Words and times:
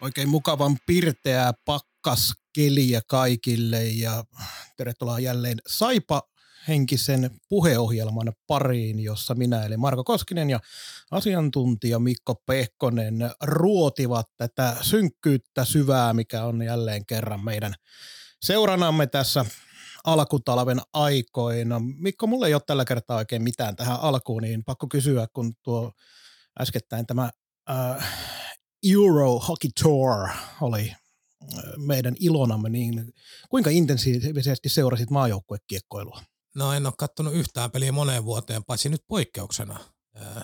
Oikein 0.00 0.28
mukavan 0.28 0.76
pirteää 0.86 1.52
pakkaskeliä 1.64 3.00
kaikille 3.08 3.84
ja 3.84 4.24
tervetuloa 4.76 5.20
jälleen 5.20 5.58
Saipa 5.66 6.22
henkisen 6.68 7.30
puheohjelman 7.48 8.32
pariin, 8.46 9.00
jossa 9.00 9.34
minä 9.34 9.64
eli 9.64 9.76
Marko 9.76 10.04
Koskinen 10.04 10.50
ja 10.50 10.60
asiantuntija 11.10 11.98
Mikko 11.98 12.34
Pehkonen 12.34 13.30
ruotivat 13.42 14.26
tätä 14.36 14.76
synkkyyttä 14.80 15.64
syvää, 15.64 16.12
mikä 16.12 16.44
on 16.44 16.62
jälleen 16.62 17.06
kerran 17.06 17.44
meidän 17.44 17.74
seuranamme 18.42 19.06
tässä 19.06 19.44
alkutalven 20.04 20.80
aikoina. 20.92 21.80
Mikko, 21.98 22.26
mulle 22.26 22.46
ei 22.46 22.54
ole 22.54 22.62
tällä 22.66 22.84
kertaa 22.84 23.16
oikein 23.16 23.42
mitään 23.42 23.76
tähän 23.76 24.00
alkuun, 24.00 24.42
niin 24.42 24.64
pakko 24.64 24.86
kysyä, 24.88 25.26
kun 25.32 25.54
tuo 25.62 25.92
äskettäin 26.60 27.06
tämä 27.06 27.30
äh, 27.70 28.45
Euro 28.82 29.38
Hockey 29.38 29.70
Tour 29.82 30.28
oli 30.60 30.92
meidän 31.76 32.14
ilonamme, 32.20 32.68
niin 32.68 33.12
kuinka 33.50 33.70
intensiivisesti 33.70 34.68
seurasit 34.68 35.10
maajoukkuekiekkoilua? 35.10 36.22
No 36.54 36.72
en 36.72 36.86
ole 36.86 36.94
kattonut 36.98 37.34
yhtään 37.34 37.70
peliä 37.70 37.92
moneen 37.92 38.24
vuoteen, 38.24 38.64
paitsi 38.64 38.88
nyt 38.88 39.04
poikkeuksena. 39.08 39.78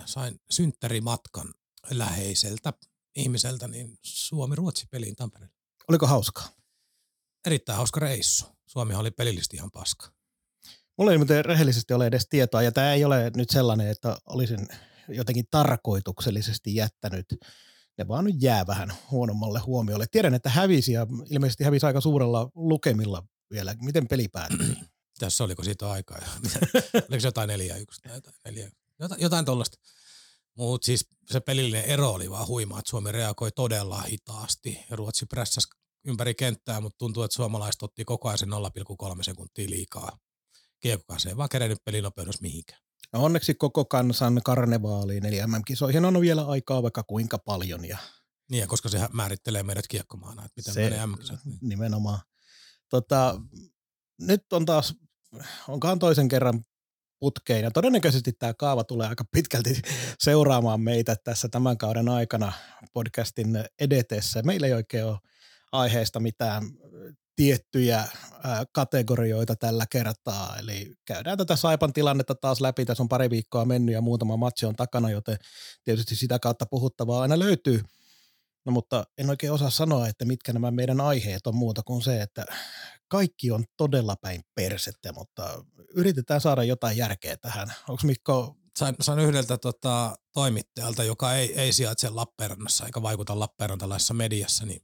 Sain 0.05 0.39
synttärimatkan 0.49 1.53
läheiseltä 1.91 2.73
ihmiseltä 3.15 3.67
niin 3.67 3.97
Suomi-Ruotsi-peliin 4.01 5.15
Tampereelle. 5.15 5.55
Oliko 5.89 6.07
hauskaa? 6.07 6.49
Erittäin 7.45 7.77
hauska 7.77 7.99
reissu. 7.99 8.45
Suomi 8.65 8.95
oli 8.95 9.11
pelillisesti 9.11 9.57
ihan 9.57 9.71
paska. 9.71 10.11
Mulla 10.97 11.11
ei 11.11 11.17
muuten 11.17 11.45
rehellisesti 11.45 11.93
ole 11.93 12.07
edes 12.07 12.27
tietoa, 12.29 12.61
ja 12.61 12.71
tämä 12.71 12.93
ei 12.93 13.05
ole 13.05 13.31
nyt 13.35 13.49
sellainen, 13.49 13.87
että 13.87 14.17
olisin 14.25 14.67
jotenkin 15.07 15.45
tarkoituksellisesti 15.51 16.75
jättänyt. 16.75 17.25
Ne 17.97 18.07
vaan 18.07 18.25
nyt 18.25 18.35
jää 18.41 18.67
vähän 18.67 18.93
huonommalle 19.11 19.59
huomiolle. 19.59 20.05
Tiedän, 20.11 20.33
että 20.33 20.49
hävisi 20.49 20.91
ja 20.91 21.07
ilmeisesti 21.29 21.63
hävisi 21.63 21.85
aika 21.85 22.01
suurella 22.01 22.49
lukemilla 22.55 23.23
vielä. 23.51 23.75
Miten 23.81 24.07
peli 24.07 24.27
päättyi? 24.27 24.77
Tässä 25.19 25.43
oliko 25.43 25.63
siitä 25.63 25.91
aikaa? 25.91 26.17
oliko 27.09 27.19
se 27.19 27.27
jotain 27.27 27.47
neljä 27.47 27.77
yksi 27.77 28.01
tai 28.01 28.15
jotain, 28.15 28.35
neljä, 28.45 28.71
jotain, 28.99 29.21
jotain 29.21 29.45
tollaista. 29.45 29.77
Mutta 30.57 30.85
siis 30.85 31.07
se 31.31 31.39
pelillinen 31.39 31.85
ero 31.85 32.11
oli 32.11 32.29
vaan 32.29 32.47
huima, 32.47 32.79
että 32.79 32.89
Suomi 32.89 33.11
reagoi 33.11 33.51
todella 33.51 34.01
hitaasti 34.01 34.79
Ruotsi 34.89 35.25
prässäsi 35.25 35.67
ympäri 36.05 36.35
kenttää, 36.35 36.81
mutta 36.81 36.97
tuntuu, 36.97 37.23
että 37.23 37.35
suomalaiset 37.35 37.83
otti 37.83 38.05
koko 38.05 38.27
ajan 38.27 38.37
sen 38.37 38.49
0,3 38.49 39.23
sekuntia 39.23 39.69
liikaa. 39.69 40.19
Kiekko 40.79 41.15
ei 41.29 41.37
vaan 41.37 41.49
kerennyt 41.49 41.83
pelinopeudessa 41.85 42.41
mihinkään. 42.41 42.82
No 43.13 43.23
onneksi 43.23 43.53
koko 43.53 43.85
kansan 43.85 44.41
karnevaaliin, 44.43 45.25
eli 45.25 45.47
MM-kisoihin 45.47 46.05
on 46.05 46.21
vielä 46.21 46.45
aikaa 46.45 46.83
vaikka 46.83 47.03
kuinka 47.03 47.37
paljon. 47.37 47.85
Ja 47.85 47.97
niin, 48.49 48.61
ja 48.61 48.67
koska 48.67 48.89
se 48.89 49.07
määrittelee 49.13 49.63
meidät 49.63 49.87
kiekkomaana, 49.87 50.45
että 50.45 50.53
miten 50.55 50.73
se, 50.73 50.83
menee 50.83 51.05
mm 51.05 51.15
Niin. 51.45 51.57
Nimenomaan. 51.61 52.19
Tota, 52.89 53.41
nyt 54.21 54.53
on 54.53 54.65
taas, 54.65 54.95
onkaan 55.67 55.99
toisen 55.99 56.27
kerran 56.27 56.63
putkeen, 57.19 57.63
ja 57.63 57.71
todennäköisesti 57.71 58.33
tämä 58.33 58.53
kaava 58.53 58.83
tulee 58.83 59.07
aika 59.07 59.23
pitkälti 59.31 59.81
seuraamaan 60.19 60.81
meitä 60.81 61.15
tässä 61.23 61.49
tämän 61.49 61.77
kauden 61.77 62.09
aikana 62.09 62.53
podcastin 62.93 63.47
edetessä. 63.79 64.41
Meillä 64.41 64.67
ei 64.67 64.73
oikein 64.73 65.05
ole 65.05 65.19
aiheesta 65.71 66.19
mitään 66.19 66.63
tiettyjä 67.35 68.07
kategorioita 68.71 69.55
tällä 69.55 69.85
kertaa, 69.89 70.57
eli 70.57 70.93
käydään 71.05 71.37
tätä 71.37 71.55
Saipan 71.55 71.93
tilannetta 71.93 72.35
taas 72.35 72.61
läpi, 72.61 72.85
tässä 72.85 73.03
on 73.03 73.09
pari 73.09 73.29
viikkoa 73.29 73.65
mennyt 73.65 73.93
ja 73.93 74.01
muutama 74.01 74.37
matsi 74.37 74.65
on 74.65 74.75
takana, 74.75 75.09
joten 75.09 75.37
tietysti 75.83 76.15
sitä 76.15 76.39
kautta 76.39 76.65
puhuttavaa 76.65 77.21
aina 77.21 77.39
löytyy. 77.39 77.81
No 78.65 78.71
mutta 78.71 79.03
en 79.17 79.29
oikein 79.29 79.53
osaa 79.53 79.69
sanoa, 79.69 80.07
että 80.07 80.25
mitkä 80.25 80.53
nämä 80.53 80.71
meidän 80.71 81.01
aiheet 81.01 81.47
on 81.47 81.55
muuta 81.55 81.81
kuin 81.83 82.01
se, 82.01 82.21
että 82.21 82.45
kaikki 83.07 83.51
on 83.51 83.63
todella 83.77 84.15
päin 84.21 84.41
persettä, 84.55 85.13
mutta 85.13 85.65
yritetään 85.95 86.41
saada 86.41 86.63
jotain 86.63 86.97
järkeä 86.97 87.37
tähän. 87.37 87.73
Onko 87.89 88.01
Mikko 88.03 88.55
sain, 88.79 88.95
sain 89.01 89.19
yhdeltä 89.19 89.57
tota, 89.57 90.17
toimittajalta, 90.33 91.03
joka 91.03 91.33
ei, 91.33 91.59
ei 91.59 91.73
sijaitse 91.73 92.09
Lappeenrannassa 92.09 92.85
eikä 92.85 93.01
vaikuta 93.01 93.39
Lappeenrantalaisessa 93.39 94.13
mediassa, 94.13 94.65
niin 94.65 94.81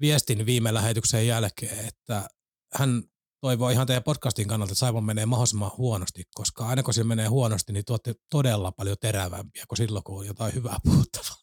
viestin 0.00 0.46
viime 0.46 0.74
lähetyksen 0.74 1.26
jälkeen, 1.26 1.88
että 1.88 2.28
hän 2.74 3.02
toivoo 3.40 3.70
ihan 3.70 3.86
teidän 3.86 4.02
podcastin 4.02 4.48
kannalta, 4.48 4.72
että 4.72 4.78
Saivon 4.78 5.04
menee 5.04 5.26
mahdollisimman 5.26 5.70
huonosti, 5.78 6.22
koska 6.34 6.66
aina 6.66 6.82
kun 6.82 6.94
se 6.94 7.04
menee 7.04 7.26
huonosti, 7.26 7.72
niin 7.72 7.84
tuotte 7.84 8.14
todella 8.30 8.72
paljon 8.72 8.96
terävämpiä 9.00 9.64
kuin 9.68 9.76
silloin, 9.76 10.04
kun 10.04 10.18
on 10.18 10.26
jotain 10.26 10.54
hyvää 10.54 10.76
puhuttavaa. 10.84 11.36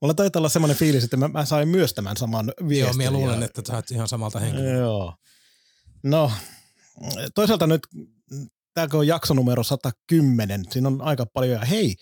Mulla 0.00 0.14
taitaa 0.14 0.40
olla 0.40 0.48
semmoinen 0.48 0.76
fiilis, 0.76 1.04
että 1.04 1.16
mä, 1.16 1.28
mä 1.28 1.44
sain 1.44 1.68
myös 1.68 1.94
tämän 1.94 2.16
saman 2.16 2.52
viestin. 2.68 2.78
Joo, 2.78 2.92
minä 2.92 3.10
luulen, 3.10 3.40
ja... 3.40 3.44
että 3.44 3.62
sä 3.66 3.74
oot 3.74 3.90
ihan 3.90 4.08
samalta 4.08 4.40
henkilöltä. 4.40 4.78
Joo. 4.78 5.14
No, 6.02 6.32
toisaalta 7.34 7.66
nyt, 7.66 7.82
tämä 8.74 8.88
on 8.92 9.06
jakso 9.06 9.34
numero 9.34 9.62
110, 9.62 10.64
siinä 10.70 10.88
on 10.88 11.02
aika 11.02 11.26
paljon, 11.26 11.60
ja 11.60 11.66
hei, 11.66 11.96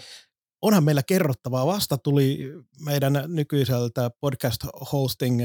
onhan 0.64 0.84
meillä 0.84 1.02
kerrottavaa. 1.02 1.66
Vasta 1.66 1.98
tuli 1.98 2.52
meidän 2.80 3.24
nykyiseltä 3.26 4.10
podcast 4.20 4.60
hosting 4.92 5.40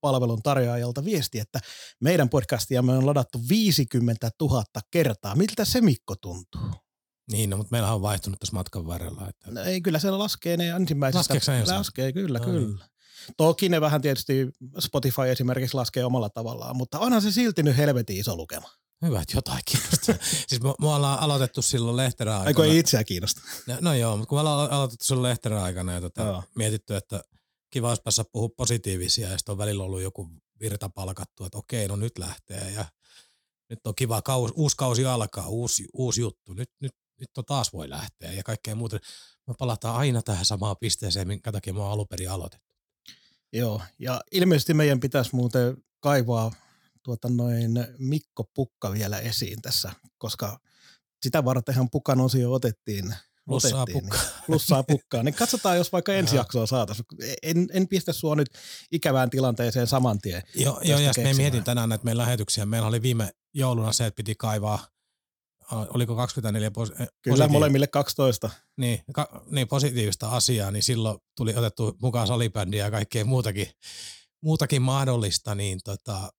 palvelun 0.00 0.42
tarjoajalta 0.42 1.04
viesti, 1.04 1.38
että 1.38 1.60
meidän 2.00 2.28
podcastia 2.28 2.82
me 2.82 2.92
on 2.92 3.06
ladattu 3.06 3.40
50 3.48 4.30
000 4.40 4.64
kertaa. 4.90 5.36
Miltä 5.36 5.64
se 5.64 5.80
Mikko 5.80 6.14
tuntuu? 6.16 6.60
Niin, 7.32 7.50
no, 7.50 7.56
mutta 7.56 7.72
meillä 7.72 7.94
on 7.94 8.02
vaihtunut 8.02 8.38
tässä 8.38 8.56
matkan 8.56 8.86
varrella. 8.86 9.28
Että... 9.28 9.50
No, 9.50 9.62
ei, 9.62 9.80
kyllä 9.80 9.98
siellä 9.98 10.18
laskee 10.18 10.56
ne 10.56 10.68
ensimmäisestä. 10.68 11.34
Laskeeko 11.34 11.66
se 11.66 11.72
Laskee, 11.72 12.12
kyllä, 12.12 12.38
no, 12.38 12.44
kyllä. 12.44 12.68
Niin. 12.68 13.34
Toki 13.36 13.68
ne 13.68 13.80
vähän 13.80 14.02
tietysti 14.02 14.48
Spotify 14.78 15.22
esimerkiksi 15.30 15.74
laskee 15.74 16.04
omalla 16.04 16.30
tavallaan, 16.30 16.76
mutta 16.76 16.98
onhan 16.98 17.22
se 17.22 17.32
silti 17.32 17.62
nyt 17.62 17.76
helvetin 17.76 18.16
iso 18.16 18.36
lukema. 18.36 18.68
Hyvä, 19.04 19.20
että 19.20 19.36
jotain 19.36 19.62
kiinnostaa. 19.64 20.14
siis 20.48 20.62
me, 20.62 20.74
me 20.80 20.88
ollaan 20.88 21.20
aloitettu 21.20 21.62
silloin 21.62 21.96
Lehterän 21.96 22.34
aikana. 22.34 22.48
Aiko 22.48 22.64
ei 22.64 22.78
itseä 22.78 23.04
kiinnosta? 23.04 23.40
No, 23.66 23.76
no 23.80 23.94
joo, 23.94 24.16
mutta 24.16 24.28
kun 24.28 24.36
me 24.36 24.40
ollaan 24.40 24.70
aloitettu 24.70 25.04
silloin 25.04 25.30
Lehterän 25.30 25.62
aikana 25.62 25.92
ja 25.92 26.00
tota, 26.00 26.42
mietitty, 26.54 26.96
että 26.96 27.24
kiva 27.70 27.88
olisi 27.88 28.02
päässä 28.02 28.24
puhua 28.32 28.48
positiivisia 28.56 29.28
ja 29.28 29.38
sitten 29.38 29.52
on 29.52 29.58
välillä 29.58 29.84
ollut 29.84 30.02
joku 30.02 30.30
virta 30.60 30.88
palkattu, 30.88 31.44
että 31.44 31.58
okei, 31.58 31.88
no 31.88 31.96
nyt 31.96 32.18
lähtee 32.18 32.70
ja 32.70 32.84
nyt 33.70 33.86
on 33.86 33.94
kiva, 33.94 34.22
kaus, 34.22 34.52
uusi 34.54 34.76
kausi 34.76 35.04
alkaa, 35.04 35.48
uusi, 35.48 35.88
uusi 35.92 36.20
juttu, 36.20 36.52
nyt, 36.52 36.70
nyt, 36.80 36.92
nyt 37.20 37.38
on 37.38 37.44
taas 37.44 37.72
voi 37.72 37.90
lähteä 37.90 38.32
ja 38.32 38.42
kaikkea 38.42 38.74
muuta. 38.74 38.98
Me 39.46 39.54
palataan 39.58 39.96
aina 39.96 40.22
tähän 40.22 40.44
samaan 40.44 40.76
pisteeseen, 40.80 41.28
minkä 41.28 41.52
takia 41.52 41.74
me 41.74 41.80
on 41.80 41.90
alun 41.90 42.08
perin 42.08 42.30
aloitettu. 42.30 42.74
Joo, 43.52 43.82
ja 43.98 44.20
ilmeisesti 44.32 44.74
meidän 44.74 45.00
pitäisi 45.00 45.36
muuten 45.36 45.76
kaivaa 46.00 46.52
tuota 47.04 47.28
noin 47.28 47.70
Mikko 47.98 48.44
Pukka 48.54 48.92
vielä 48.92 49.18
esiin 49.18 49.62
tässä, 49.62 49.92
koska 50.18 50.58
sitä 51.22 51.44
vartenhan 51.44 51.90
Pukan 51.90 52.20
osio 52.20 52.52
otettiin. 52.52 53.14
Plussaa 53.46 53.82
otettiin, 53.82 54.02
pukkaa. 54.04 54.22
Niin, 54.22 54.44
plussaa 54.46 54.82
pukkaa. 54.82 55.22
Niin 55.22 55.34
katsotaan, 55.34 55.76
jos 55.76 55.92
vaikka 55.92 56.14
ensi 56.14 56.36
jaksoa 56.36 56.66
saataisiin. 56.66 57.06
En, 57.42 57.66
en 57.72 57.88
pistä 57.88 58.12
sua 58.12 58.36
nyt 58.36 58.48
ikävään 58.92 59.30
tilanteeseen 59.30 59.86
saman 59.86 60.18
tien. 60.18 60.42
Joo, 60.54 60.80
jo, 60.84 60.98
ja 60.98 61.12
me 61.22 61.34
mietin 61.34 61.64
tänään 61.64 61.88
näitä 61.88 62.04
meidän 62.04 62.18
lähetyksiä. 62.18 62.66
Meillä 62.66 62.88
oli 62.88 63.02
viime 63.02 63.30
jouluna 63.54 63.92
se, 63.92 64.06
että 64.06 64.16
piti 64.16 64.34
kaivaa 64.34 64.86
oliko 65.70 66.16
24 66.16 66.68
pos- 66.68 67.02
eh, 67.02 67.08
Kyllä, 67.22 67.48
molemmille 67.48 67.86
12. 67.86 68.50
Niin, 68.76 69.02
ka- 69.12 69.44
niin, 69.50 69.68
positiivista 69.68 70.28
asiaa, 70.28 70.70
niin 70.70 70.82
silloin 70.82 71.18
tuli 71.36 71.56
otettu 71.56 71.96
mukaan 72.02 72.26
salibändiä 72.26 72.84
ja 72.84 72.90
kaikkea 72.90 73.24
muutakin, 73.24 73.66
muutakin 74.42 74.82
mahdollista, 74.82 75.54
niin 75.54 75.80
tota, 75.84 76.32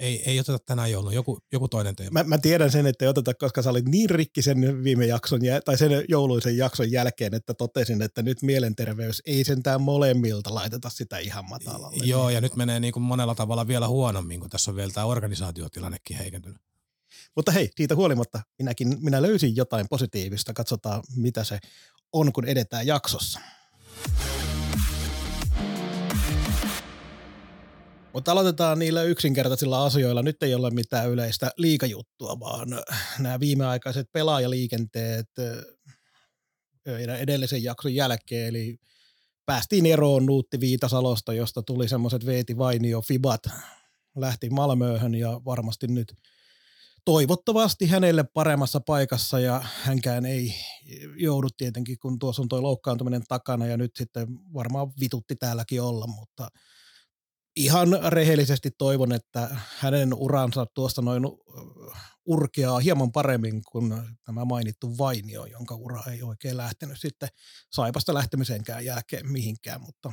ei, 0.00 0.22
ei 0.26 0.40
oteta 0.40 0.58
tänään 0.58 0.90
joulun, 0.90 1.14
joku, 1.14 1.38
joku 1.52 1.68
toinen 1.68 1.96
teema. 1.96 2.10
Mä, 2.12 2.24
mä, 2.28 2.38
tiedän 2.38 2.70
sen, 2.70 2.86
että 2.86 3.04
ei 3.04 3.08
oteta, 3.08 3.34
koska 3.34 3.62
sä 3.62 3.70
olit 3.70 3.88
niin 3.88 4.10
rikki 4.10 4.42
sen 4.42 4.84
viime 4.84 5.06
jakson, 5.06 5.40
tai 5.64 5.78
sen 5.78 6.04
jouluisen 6.08 6.56
jakson 6.56 6.92
jälkeen, 6.92 7.34
että 7.34 7.54
totesin, 7.54 8.02
että 8.02 8.22
nyt 8.22 8.42
mielenterveys 8.42 9.22
ei 9.26 9.44
sentään 9.44 9.80
molemmilta 9.80 10.54
laiteta 10.54 10.90
sitä 10.90 11.18
ihan 11.18 11.48
matalalle. 11.48 12.04
Joo, 12.04 12.30
ja 12.30 12.40
nyt 12.40 12.56
menee 12.56 12.80
niin 12.80 12.92
kuin 12.92 13.02
monella 13.02 13.34
tavalla 13.34 13.68
vielä 13.68 13.88
huonommin, 13.88 14.40
kun 14.40 14.50
tässä 14.50 14.70
on 14.70 14.76
vielä 14.76 14.92
tämä 14.92 15.06
organisaatiotilannekin 15.06 16.16
heikentynyt. 16.16 16.60
Mutta 17.36 17.52
hei, 17.52 17.70
siitä 17.76 17.94
huolimatta 17.94 18.40
minäkin, 18.58 18.96
minä 19.00 19.22
löysin 19.22 19.56
jotain 19.56 19.86
positiivista. 19.90 20.52
Katsotaan, 20.52 21.02
mitä 21.16 21.44
se 21.44 21.58
on, 22.12 22.32
kun 22.32 22.44
edetään 22.44 22.86
jaksossa. 22.86 23.40
Mutta 28.12 28.32
aloitetaan 28.32 28.78
niillä 28.78 29.02
yksinkertaisilla 29.02 29.84
asioilla. 29.84 30.22
Nyt 30.22 30.42
ei 30.42 30.54
ole 30.54 30.70
mitään 30.70 31.10
yleistä 31.10 31.50
liikajuttua, 31.56 32.40
vaan 32.40 32.68
nämä 33.18 33.40
viimeaikaiset 33.40 34.06
pelaajaliikenteet 34.12 35.26
edellisen 37.18 37.62
jakson 37.62 37.94
jälkeen, 37.94 38.48
eli 38.48 38.78
päästiin 39.46 39.86
eroon 39.86 40.26
Nuutti 40.26 40.60
Viitasalosta, 40.60 41.32
josta 41.32 41.62
tuli 41.62 41.88
semmoiset 41.88 42.26
Veeti 42.26 42.58
Vainio 42.58 43.00
Fibat, 43.00 43.42
lähti 44.16 44.50
Malmööhön 44.50 45.14
ja 45.14 45.40
varmasti 45.44 45.86
nyt 45.86 46.14
toivottavasti 47.04 47.86
hänelle 47.86 48.24
paremmassa 48.34 48.80
paikassa 48.80 49.40
ja 49.40 49.64
hänkään 49.82 50.26
ei 50.26 50.54
joudu 51.16 51.48
tietenkin, 51.56 51.98
kun 51.98 52.18
tuossa 52.18 52.42
on 52.42 52.48
tuo 52.48 52.62
loukkaantuminen 52.62 53.22
takana 53.28 53.66
ja 53.66 53.76
nyt 53.76 53.90
sitten 53.96 54.26
varmaan 54.54 54.92
vitutti 55.00 55.36
täälläkin 55.36 55.82
olla, 55.82 56.06
mutta 56.06 56.48
ihan 57.56 57.88
rehellisesti 58.06 58.70
toivon, 58.78 59.12
että 59.12 59.56
hänen 59.78 60.14
uransa 60.14 60.66
tuosta 60.74 61.02
noin 61.02 61.22
urkeaa 62.26 62.78
hieman 62.78 63.12
paremmin 63.12 63.62
kuin 63.72 63.94
tämä 64.24 64.44
mainittu 64.44 64.98
Vainio, 64.98 65.44
jonka 65.46 65.74
ura 65.74 66.02
ei 66.10 66.22
oikein 66.22 66.56
lähtenyt 66.56 67.00
sitten 67.00 67.28
Saipasta 67.72 68.14
lähtemisenkään 68.14 68.84
jälkeen 68.84 69.32
mihinkään, 69.32 69.80
mutta 69.80 70.12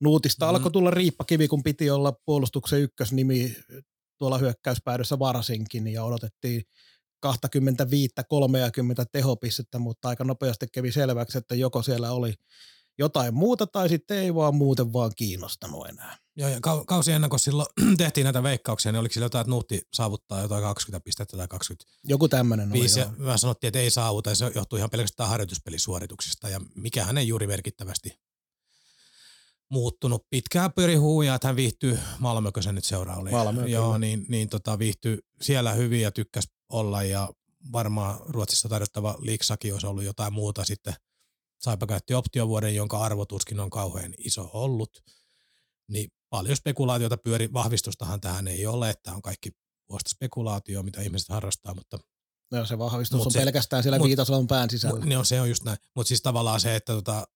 Nuutista 0.00 0.46
mm. 0.46 0.48
alkoi 0.48 0.70
tulla 0.70 0.90
riippakivi, 0.90 1.48
kun 1.48 1.62
piti 1.62 1.90
olla 1.90 2.12
puolustuksen 2.26 2.80
ykkösnimi 2.80 3.56
tuolla 4.18 4.38
hyökkäyspäädyssä 4.38 5.18
varsinkin 5.18 5.88
ja 5.88 6.04
odotettiin 6.04 6.62
25-30 7.26 7.30
tehopistettä, 9.12 9.78
mutta 9.78 10.08
aika 10.08 10.24
nopeasti 10.24 10.66
kävi 10.72 10.92
selväksi, 10.92 11.38
että 11.38 11.54
joko 11.54 11.82
siellä 11.82 12.12
oli 12.12 12.34
jotain 12.98 13.34
muuta 13.34 13.66
tai 13.66 13.88
sitten 13.88 14.18
ei 14.18 14.34
vaan 14.34 14.54
muuten 14.54 14.92
vaan 14.92 15.12
kiinnostanut 15.16 15.86
enää. 15.86 16.18
Joo, 16.36 16.48
ja 16.48 16.60
kausi 16.86 17.12
ennen 17.12 17.30
kuin 17.30 17.40
silloin 17.40 17.68
tehtiin 17.98 18.24
näitä 18.24 18.42
veikkauksia, 18.42 18.92
niin 18.92 19.00
oliko 19.00 19.12
sillä 19.12 19.24
jotain, 19.24 19.40
että 19.40 19.50
Nuutti 19.50 19.82
saavuttaa 19.92 20.42
jotain 20.42 20.62
20 20.62 21.04
pistettä 21.04 21.36
tai 21.36 21.48
20? 21.48 21.98
Joku 22.04 22.28
tämmöinen 22.28 22.72
oli, 22.72 23.00
ja 23.00 23.12
mä 23.18 23.36
sanottiin, 23.36 23.68
että 23.68 23.78
ei 23.78 23.90
saavuta, 23.90 24.30
ja 24.30 24.36
se 24.36 24.52
johtuu 24.54 24.76
ihan 24.76 24.90
pelkästään 24.90 25.28
harjoituspelisuorituksista, 25.28 26.48
ja 26.48 26.60
mikä 26.74 27.06
ei 27.18 27.28
juuri 27.28 27.46
merkittävästi 27.46 28.26
muuttunut. 29.70 30.26
Pitkään 30.30 30.72
pyöri 30.72 30.94
huuja, 30.94 31.34
että 31.34 31.48
hän 31.48 31.56
viihtyy, 31.56 31.98
Malmökö 32.18 32.62
se 32.62 32.72
nyt 32.72 32.84
seuraa 32.84 33.16
oli. 33.16 33.30
Malmö, 33.30 33.68
Joo, 33.68 33.86
kyllä. 33.86 33.98
niin, 33.98 34.26
niin 34.28 34.48
tota, 34.48 34.78
viihtyy 34.78 35.18
siellä 35.42 35.72
hyvin 35.72 36.00
ja 36.00 36.12
tykkäs 36.12 36.48
olla, 36.68 37.02
ja 37.02 37.28
varmaan 37.72 38.20
Ruotsissa 38.28 38.68
tarjottava 38.68 39.16
liiksakin 39.18 39.72
olisi 39.72 39.86
ollut 39.86 40.04
jotain 40.04 40.32
muuta 40.32 40.64
sitten. 40.64 40.94
Saipa 41.60 41.86
käytti 41.86 42.14
optiovuoden, 42.14 42.74
jonka 42.74 42.98
arvotuskin 42.98 43.60
on 43.60 43.70
kauhean 43.70 44.14
iso 44.18 44.50
ollut. 44.52 45.02
Niin 45.88 46.10
paljon 46.30 46.56
spekulaatiota 46.56 47.16
pyöri, 47.16 47.52
vahvistustahan 47.52 48.20
tähän 48.20 48.48
ei 48.48 48.66
ole, 48.66 48.90
että 48.90 49.12
on 49.12 49.22
kaikki 49.22 49.50
vuosta 49.90 50.10
spekulaatio, 50.10 50.82
mitä 50.82 51.02
ihmiset 51.02 51.28
harrastaa, 51.28 51.74
mutta 51.74 51.98
No 52.50 52.66
se 52.66 52.78
vahvistus 52.78 53.16
mut 53.16 53.26
on 53.26 53.32
se, 53.32 53.38
pelkästään 53.38 53.82
siellä 53.82 53.98
mut, 53.98 54.06
viitasalon 54.06 54.46
pään 54.46 54.70
sisällä. 54.70 54.98
Mut, 54.98 55.08
niin 55.08 55.18
on, 55.18 55.26
se 55.26 55.40
on 55.40 55.48
just 55.48 55.64
näin. 55.64 55.78
Mutta 55.94 56.08
siis 56.08 56.22
tavallaan 56.22 56.60
se, 56.60 56.76
että 56.76 56.92
tota, 56.92 57.26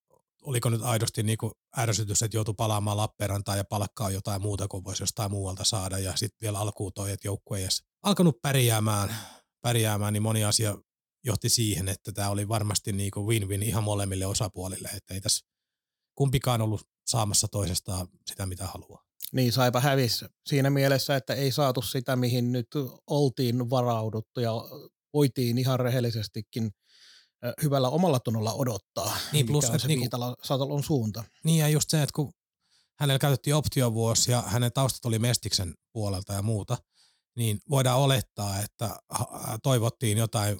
oliko 0.41 0.69
nyt 0.69 0.81
aidosti 0.81 1.23
niinku 1.23 1.51
ärsytys, 1.77 2.21
että 2.21 2.37
joutui 2.37 2.53
palaamaan 2.57 2.97
Lappeenrantaan 2.97 3.57
ja 3.57 3.63
palkkaa 3.63 4.09
jotain 4.09 4.41
muuta 4.41 4.67
kuin 4.67 4.83
voisi 4.83 5.03
jostain 5.03 5.31
muualta 5.31 5.63
saada. 5.63 5.97
Ja 5.97 6.13
sitten 6.15 6.37
vielä 6.41 6.59
alkuun 6.59 6.93
toi, 6.93 7.11
että 7.11 7.27
joukkue 7.27 7.57
ei 7.57 7.63
edes 7.63 7.83
alkanut 8.03 8.41
pärjäämään, 8.41 9.15
pärjäämään, 9.61 10.13
niin 10.13 10.23
moni 10.23 10.43
asia 10.43 10.77
johti 11.23 11.49
siihen, 11.49 11.89
että 11.89 12.11
tämä 12.11 12.29
oli 12.29 12.47
varmasti 12.47 12.91
niinku 12.91 13.27
win-win 13.29 13.63
ihan 13.63 13.83
molemmille 13.83 14.25
osapuolille. 14.25 14.89
Että 14.93 15.13
ei 15.13 15.21
tässä 15.21 15.45
kumpikaan 16.15 16.61
ollut 16.61 16.81
saamassa 17.05 17.47
toisestaan 17.47 18.07
sitä, 18.27 18.45
mitä 18.45 18.67
haluaa. 18.67 19.03
Niin, 19.31 19.53
saipa 19.53 19.79
hävis 19.79 20.25
siinä 20.45 20.69
mielessä, 20.69 21.15
että 21.15 21.33
ei 21.33 21.51
saatu 21.51 21.81
sitä, 21.81 22.15
mihin 22.15 22.51
nyt 22.51 22.67
oltiin 23.07 23.69
varauduttu 23.69 24.39
ja 24.39 24.51
voitiin 25.13 25.57
ihan 25.57 25.79
rehellisestikin 25.79 26.71
hyvällä 27.63 27.89
omalla 27.89 28.19
tunnolla 28.19 28.53
odottaa, 28.53 29.17
niin, 29.31 29.45
plus, 29.45 29.63
mikä 29.63 29.73
on 29.73 29.79
se 29.79 29.87
niinku, 29.87 30.01
Viitala 30.01 30.35
suunta. 30.85 31.23
Niin 31.43 31.59
ja 31.59 31.69
just 31.69 31.89
se, 31.89 32.03
että 32.03 32.13
kun 32.15 32.33
hänellä 32.99 33.19
käytettiin 33.19 33.55
optiovuosi 33.55 34.31
ja 34.31 34.41
hänen 34.41 34.73
taustat 34.73 35.05
oli 35.05 35.19
Mestiksen 35.19 35.75
puolelta 35.93 36.33
ja 36.33 36.41
muuta, 36.41 36.77
niin 37.35 37.59
voidaan 37.69 37.99
olettaa, 37.99 38.59
että 38.59 38.99
toivottiin 39.63 40.17
jotain 40.17 40.57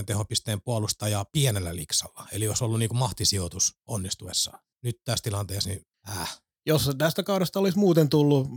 25-30 0.00 0.04
tehopisteen 0.06 0.62
puolustajaa 0.62 1.24
pienellä 1.24 1.76
liksalla. 1.76 2.26
Eli 2.32 2.44
jos 2.44 2.62
ollut 2.62 2.78
niin 2.78 2.88
kuin 2.88 2.98
mahtisijoitus 2.98 3.76
onnistuessaan 3.86 4.58
nyt 4.82 4.96
tässä 5.04 5.22
tilanteessa, 5.22 5.70
niin 5.70 5.82
äh. 6.08 6.38
Jos 6.66 6.90
tästä 6.98 7.22
kaudesta 7.22 7.60
olisi 7.60 7.78
muuten 7.78 8.08
tullut 8.08 8.48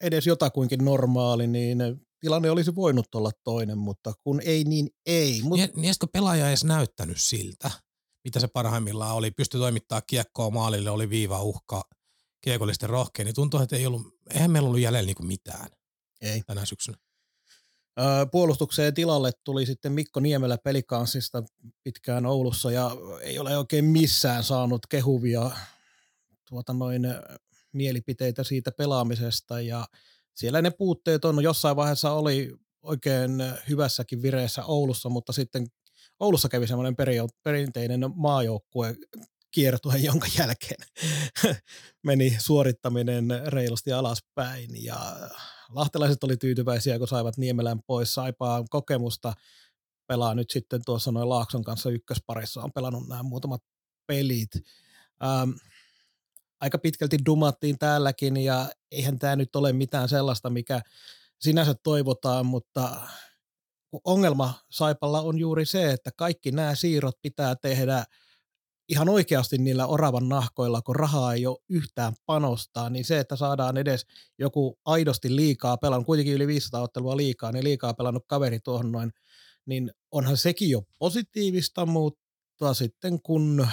edes 0.00 0.26
jotakuinkin 0.26 0.84
normaali, 0.84 1.46
niin 1.46 1.78
tilanne 2.20 2.50
olisi 2.50 2.74
voinut 2.74 3.14
olla 3.14 3.30
toinen, 3.44 3.78
mutta 3.78 4.12
kun 4.22 4.40
ei, 4.44 4.64
niin 4.64 4.88
ei. 5.06 5.42
Mut... 5.42 5.58
Niin, 5.58 5.70
niin 5.76 5.94
kun 6.00 6.08
pelaaja 6.12 6.44
ei 6.44 6.50
edes 6.50 6.64
näyttänyt 6.64 7.20
siltä, 7.20 7.70
mitä 8.24 8.40
se 8.40 8.48
parhaimmillaan 8.48 9.14
oli, 9.16 9.30
pystyi 9.30 9.60
toimittaa 9.60 10.00
kiekkoa 10.00 10.50
maalille, 10.50 10.90
oli 10.90 11.10
viiva 11.10 11.42
uhka, 11.42 11.82
kiekollisten 12.44 12.90
rohkea, 12.90 13.24
niin 13.24 13.34
tuntuu, 13.34 13.60
että 13.60 13.76
ei 13.76 13.86
ollut, 13.86 14.02
eihän 14.34 14.50
meillä 14.50 14.66
ollut 14.66 14.80
jäljellä 14.80 15.06
niin 15.06 15.26
mitään 15.26 15.68
ei. 16.20 16.42
tänä 16.42 16.64
syksynä. 16.64 16.98
Puolustukseen 18.30 18.94
tilalle 18.94 19.30
tuli 19.44 19.66
sitten 19.66 19.92
Mikko 19.92 20.20
Niemelä 20.20 20.58
pelikanssista 20.58 21.42
pitkään 21.82 22.26
Oulussa 22.26 22.70
ja 22.70 22.90
ei 23.20 23.38
ole 23.38 23.58
oikein 23.58 23.84
missään 23.84 24.44
saanut 24.44 24.86
kehuvia 24.86 25.50
tuota 26.48 26.72
noin 26.72 27.02
mielipiteitä 27.72 28.44
siitä 28.44 28.70
pelaamisesta 28.72 29.60
ja 29.60 29.86
siellä 30.34 30.62
ne 30.62 30.70
puutteet 30.70 31.24
on. 31.24 31.42
Jossain 31.42 31.76
vaiheessa 31.76 32.12
oli 32.12 32.52
oikein 32.82 33.30
hyvässäkin 33.68 34.22
vireessä 34.22 34.64
Oulussa, 34.64 35.08
mutta 35.08 35.32
sitten 35.32 35.66
Oulussa 36.20 36.48
kävi 36.48 36.66
semmoinen 36.66 36.96
perinteinen 37.42 38.00
maajoukkue 38.14 38.96
kiertue, 39.50 39.98
jonka 39.98 40.26
jälkeen 40.38 40.86
meni 42.06 42.36
suorittaminen 42.38 43.28
reilusti 43.46 43.92
alaspäin 43.92 44.84
ja 44.84 45.16
lahtelaiset 45.74 46.24
oli 46.24 46.36
tyytyväisiä, 46.36 46.98
kun 46.98 47.08
saivat 47.08 47.36
Niemelän 47.36 47.80
pois, 47.86 48.14
saipaa 48.14 48.64
kokemusta, 48.70 49.32
pelaa 50.06 50.34
nyt 50.34 50.50
sitten 50.50 50.80
tuossa 50.84 51.12
noin 51.12 51.28
Laakson 51.28 51.64
kanssa 51.64 51.90
ykkösparissa, 51.90 52.62
on 52.62 52.72
pelannut 52.72 53.08
nämä 53.08 53.22
muutamat 53.22 53.62
pelit. 54.06 54.50
Ähm, 55.24 55.50
aika 56.60 56.78
pitkälti 56.78 57.16
dumattiin 57.26 57.78
täälläkin 57.78 58.36
ja 58.36 58.68
eihän 58.90 59.18
tämä 59.18 59.36
nyt 59.36 59.56
ole 59.56 59.72
mitään 59.72 60.08
sellaista, 60.08 60.50
mikä 60.50 60.80
sinänsä 61.40 61.74
toivotaan, 61.82 62.46
mutta 62.46 63.08
ongelma 64.04 64.54
Saipalla 64.70 65.20
on 65.20 65.38
juuri 65.38 65.66
se, 65.66 65.90
että 65.90 66.10
kaikki 66.16 66.50
nämä 66.50 66.74
siirrot 66.74 67.22
pitää 67.22 67.56
tehdä 67.56 68.04
ihan 68.88 69.08
oikeasti 69.08 69.58
niillä 69.58 69.86
oravan 69.86 70.28
nahkoilla, 70.28 70.82
kun 70.82 70.96
rahaa 70.96 71.34
ei 71.34 71.46
ole 71.46 71.58
yhtään 71.68 72.12
panostaa, 72.26 72.90
niin 72.90 73.04
se, 73.04 73.18
että 73.20 73.36
saadaan 73.36 73.76
edes 73.76 74.06
joku 74.38 74.78
aidosti 74.84 75.36
liikaa 75.36 75.76
pelannut, 75.76 76.06
kuitenkin 76.06 76.34
yli 76.34 76.46
500 76.46 76.82
ottelua 76.82 77.16
liikaa, 77.16 77.52
niin 77.52 77.64
liikaa 77.64 77.94
pelannut 77.94 78.24
kaveri 78.26 78.60
tuohon 78.60 78.92
noin, 78.92 79.12
niin 79.66 79.90
onhan 80.10 80.36
sekin 80.36 80.70
jo 80.70 80.82
positiivista, 80.98 81.86
mutta 81.86 82.74
sitten 82.74 83.22
kun 83.22 83.68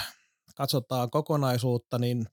katsotaan 0.55 1.09
kokonaisuutta, 1.09 1.99
niin 1.99 2.25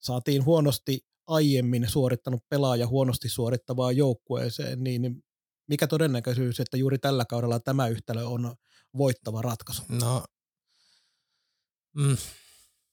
saatiin 0.00 0.44
huonosti 0.44 1.00
aiemmin 1.26 1.88
suorittanut 1.88 2.42
pelaaja 2.48 2.86
huonosti 2.86 3.28
suorittavaa 3.28 3.92
joukkueeseen, 3.92 4.84
niin 4.84 5.24
mikä 5.68 5.86
todennäköisyys, 5.86 6.60
että 6.60 6.76
juuri 6.76 6.98
tällä 6.98 7.24
kaudella 7.24 7.60
tämä 7.60 7.88
yhtälö 7.88 8.24
on 8.24 8.54
voittava 8.98 9.42
ratkaisu? 9.42 9.82
No, 9.88 10.24
mm, 11.96 12.16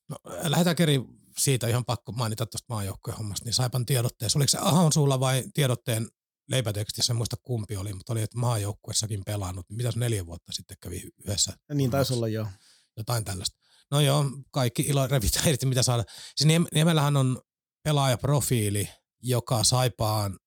no 0.09 0.17
lähdetään 0.43 0.75
keri 0.75 1.01
siitä 1.37 1.67
ihan 1.67 1.85
pakko 1.85 2.11
mainita 2.11 2.45
tuosta 2.45 2.73
maajoukkueen 2.73 3.17
hommasta, 3.17 3.45
niin 3.45 3.53
Saipan 3.53 3.85
tiedotteessa, 3.85 4.39
oliko 4.39 4.49
se 4.49 4.57
Ahon 4.61 4.93
sulla 4.93 5.19
vai 5.19 5.43
tiedotteen 5.53 6.07
leipätekstissä, 6.49 7.13
en 7.13 7.17
muista 7.17 7.35
kumpi 7.43 7.77
oli, 7.77 7.93
mutta 7.93 8.13
oli, 8.13 8.21
että 8.21 8.37
maajoukkuessakin 8.37 9.23
pelannut. 9.25 9.65
Mitäs 9.69 9.95
neljä 9.95 10.25
vuotta 10.25 10.51
sitten 10.51 10.77
kävi 10.81 11.09
yhdessä? 11.25 11.53
Niin 11.73 11.91
taisi 11.91 12.13
olla 12.13 12.27
joo. 12.27 12.47
Jotain 12.97 13.25
tällaista. 13.25 13.57
No 13.91 13.99
joo, 13.99 14.25
kaikki 14.51 14.81
ilo 14.81 15.07
revitään 15.11 15.49
irti, 15.49 15.65
mitä 15.65 15.83
saada. 15.83 16.03
Siis 16.35 16.63
Niemellähän 16.73 17.17
on 17.17 17.41
pelaajaprofiili, 17.83 18.89
joka 19.21 19.63
Saipaan 19.63 20.39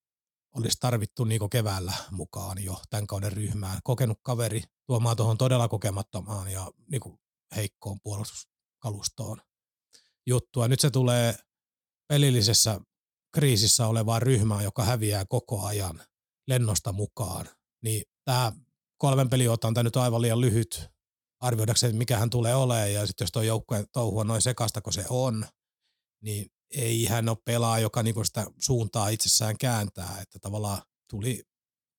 olisi 0.56 0.76
tarvittu 0.80 1.24
niin 1.24 1.50
keväällä 1.50 1.92
mukaan 2.10 2.64
jo 2.64 2.80
tämän 2.90 3.06
kauden 3.06 3.32
ryhmään. 3.32 3.78
Kokenut 3.84 4.18
kaveri 4.22 4.62
tuomaan 4.86 5.16
tuohon 5.16 5.38
todella 5.38 5.68
kokemattomaan 5.68 6.52
ja 6.52 6.70
niin 6.90 7.18
heikkoon 7.56 8.00
puolustuskalustoon 8.02 9.42
juttua. 10.26 10.68
Nyt 10.68 10.80
se 10.80 10.90
tulee 10.90 11.34
pelillisessä 12.08 12.80
kriisissä 13.34 13.86
olevaan 13.86 14.22
ryhmään, 14.22 14.64
joka 14.64 14.84
häviää 14.84 15.24
koko 15.28 15.64
ajan 15.64 16.02
lennosta 16.48 16.92
mukaan. 16.92 17.48
Niin 17.82 18.02
tämä 18.24 18.52
kolmen 18.98 19.30
peliota 19.30 19.68
on 19.68 19.74
tämä 19.74 19.84
nyt 19.84 19.96
aivan 19.96 20.22
liian 20.22 20.40
lyhyt 20.40 20.90
arvioidakseen, 21.40 21.96
mikä 21.96 22.18
hän 22.18 22.30
tulee 22.30 22.54
olemaan, 22.54 22.92
ja 22.92 23.06
sitten 23.06 23.24
jos 23.24 23.32
tuo 23.32 23.42
joukkue 23.42 23.86
touhua 23.92 24.24
noin 24.24 24.42
sekasta, 24.42 24.80
kun 24.80 24.92
se 24.92 25.04
on, 25.08 25.46
niin 26.22 26.46
ei 26.70 27.06
hän 27.06 27.28
ole 27.28 27.38
pelaa, 27.44 27.78
joka 27.78 28.02
niinku 28.02 28.24
sitä 28.24 28.46
suuntaa 28.58 29.08
itsessään 29.08 29.58
kääntää, 29.58 30.18
että 30.22 30.38
tavallaan 30.38 30.82
tuli, 31.10 31.42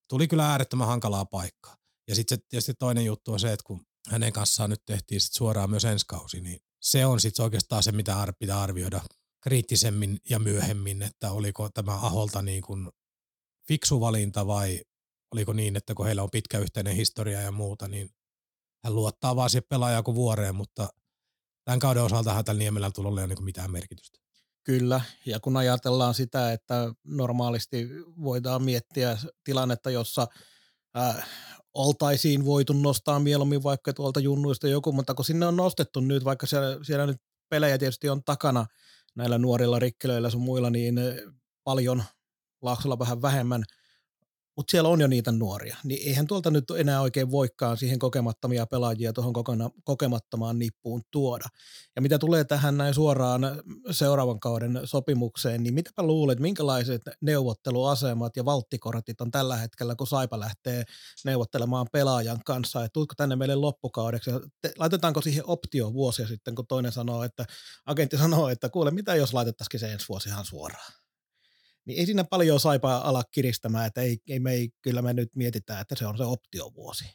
tuli 0.10 0.28
kyllä 0.28 0.52
äärettömän 0.52 0.88
hankalaa 0.88 1.26
paikkaa. 1.26 1.78
Ja 2.08 2.16
sitten 2.16 2.40
tietysti 2.50 2.74
toinen 2.74 3.06
juttu 3.06 3.34
on 3.34 3.40
se, 3.40 3.54
että 3.54 3.64
kun 3.68 3.86
hänen 4.08 4.34
kanssaan 4.34 4.70
nyt 4.70 4.86
tehtiin 4.86 5.22
sit 5.22 5.34
suoraan 5.34 5.70
myös 5.70 5.86
ensi 5.86 6.06
kausi, 6.08 6.42
niin 6.42 6.60
se 6.80 7.06
on 7.06 7.20
sitten 7.20 7.44
oikeastaan 7.44 7.84
se, 7.84 7.92
mitä 7.92 8.34
pitää 8.40 8.62
arvioida 8.62 9.02
kriittisemmin 9.42 10.18
ja 10.30 10.40
myöhemmin, 10.40 11.02
että 11.02 11.32
oliko 11.32 11.70
tämä 11.70 11.94
Aholta 11.94 12.42
niin 12.42 12.62
kuin 12.62 12.90
fiksu 13.68 14.02
valinta 14.02 14.48
vai 14.48 14.82
oliko 15.32 15.54
niin, 15.54 15.76
että 15.76 15.94
kun 15.94 16.06
heillä 16.06 16.24
on 16.24 16.32
pitkä 16.32 16.60
yhteinen 16.60 16.96
historia 16.96 17.42
ja 17.42 17.52
muuta, 17.52 17.88
niin 17.88 18.10
hän 18.84 18.96
luottaa 18.96 19.36
vaan 19.36 19.50
siihen 19.50 19.68
pelaajaan 19.70 20.04
kuin 20.04 20.16
vuoreen, 20.16 20.56
mutta 20.56 20.90
tämän 21.66 21.80
kauden 21.80 22.04
osalta 22.04 22.44
tällä 22.44 22.60
Niemellä 22.60 22.92
tulee 22.92 23.12
ole 23.12 23.28
niin 23.28 23.44
mitään 23.44 23.72
merkitystä. 23.72 24.20
Kyllä, 24.64 25.02
ja 25.26 25.40
kun 25.40 25.58
ajatellaan 25.58 26.14
sitä, 26.14 26.54
että 26.54 26.94
normaalisti 27.04 27.90
voidaan 28.24 28.64
miettiä 28.64 29.18
tilannetta, 29.44 29.90
jossa 29.90 30.28
äh, 30.98 31.30
oltaisiin 31.80 32.46
voitu 32.46 32.74
nostaa 32.74 33.20
mieluummin 33.20 33.64
vaikka 33.64 33.94
tuolta 33.94 34.20
junnuista 34.20 34.68
joku, 34.68 34.92
mutta 34.92 35.14
kun 35.14 35.26
sinne 35.26 35.46
on 35.46 35.56
nostettu 35.56 36.00
nyt, 36.00 36.26
vaikka 36.26 36.48
siellä, 36.48 36.84
siellä 36.84 37.06
nyt 37.06 37.18
pelejä 37.50 37.78
tietysti 37.78 38.10
on 38.10 38.24
takana 38.24 38.66
näillä 39.16 39.38
nuorilla 39.38 39.80
rikkelöillä 39.80 40.30
sun 40.30 40.42
muilla, 40.42 40.70
niin 40.70 41.00
paljon, 41.64 42.04
Laaksolla 42.62 43.00
vähän 43.00 43.22
vähemmän– 43.22 43.64
mutta 44.60 44.72
siellä 44.72 44.90
on 44.90 45.02
jo 45.02 45.08
niitä 45.08 45.32
nuoria, 45.32 45.78
niin 45.84 46.08
eihän 46.08 46.28
tuolta 46.28 46.52
nyt 46.52 46.72
enää 46.72 47.02
oikein 47.02 47.32
voikaan 47.32 47.78
siihen 47.78 48.00
kokemattomia 48.00 48.66
pelaajia 48.66 49.14
tuohon 49.14 49.34
kokemattomaan 49.84 50.60
nippuun 50.60 51.02
tuoda. 51.12 51.46
Ja 51.96 52.02
mitä 52.02 52.20
tulee 52.20 52.44
tähän 52.44 52.78
näin 52.78 52.94
suoraan 52.94 53.42
seuraavan 53.92 54.40
kauden 54.40 54.82
sopimukseen, 54.84 55.64
niin 55.64 55.74
mitäpä 55.74 56.04
luulet, 56.04 56.40
minkälaiset 56.40 57.02
neuvotteluasemat 57.22 58.38
ja 58.38 58.46
valttikortit 58.46 59.22
on 59.22 59.32
tällä 59.32 59.58
hetkellä, 59.58 59.96
kun 59.96 60.08
Saipa 60.08 60.40
lähtee 60.40 60.84
neuvottelemaan 61.26 61.88
pelaajan 61.92 62.40
kanssa, 62.46 62.84
että 62.84 62.94
tuutko 62.94 63.14
tänne 63.18 63.36
meille 63.36 63.56
loppukaudeksi, 63.56 64.32
laitetaanko 64.78 65.22
siihen 65.22 65.44
optio 65.48 65.94
vuosia 65.94 66.28
sitten, 66.28 66.56
kun 66.56 66.68
toinen 66.68 66.92
sanoo, 66.92 67.24
että 67.24 67.46
agentti 67.86 68.18
sanoo, 68.18 68.50
että 68.50 68.70
kuule, 68.70 68.92
mitä 68.92 69.16
jos 69.16 69.34
laitettaisiin 69.34 69.80
se 69.80 69.92
ensi 69.92 70.06
vuosi 70.10 70.30
ihan 70.30 70.46
suoraan 70.46 70.99
niin 71.90 72.00
ei 72.00 72.06
siinä 72.06 72.24
paljon 72.24 72.60
saipaa 72.60 73.10
ala 73.10 73.24
kiristämään, 73.24 73.88
että 73.88 74.02
ei, 74.02 74.18
ei 74.30 74.40
me 74.40 74.52
ei, 74.52 74.70
kyllä 74.82 75.02
me 75.02 75.14
nyt 75.14 75.36
mietitään, 75.36 75.82
että 75.82 75.96
se 75.96 76.06
on 76.06 76.18
se 76.18 76.24
optiovuosi. 76.24 77.06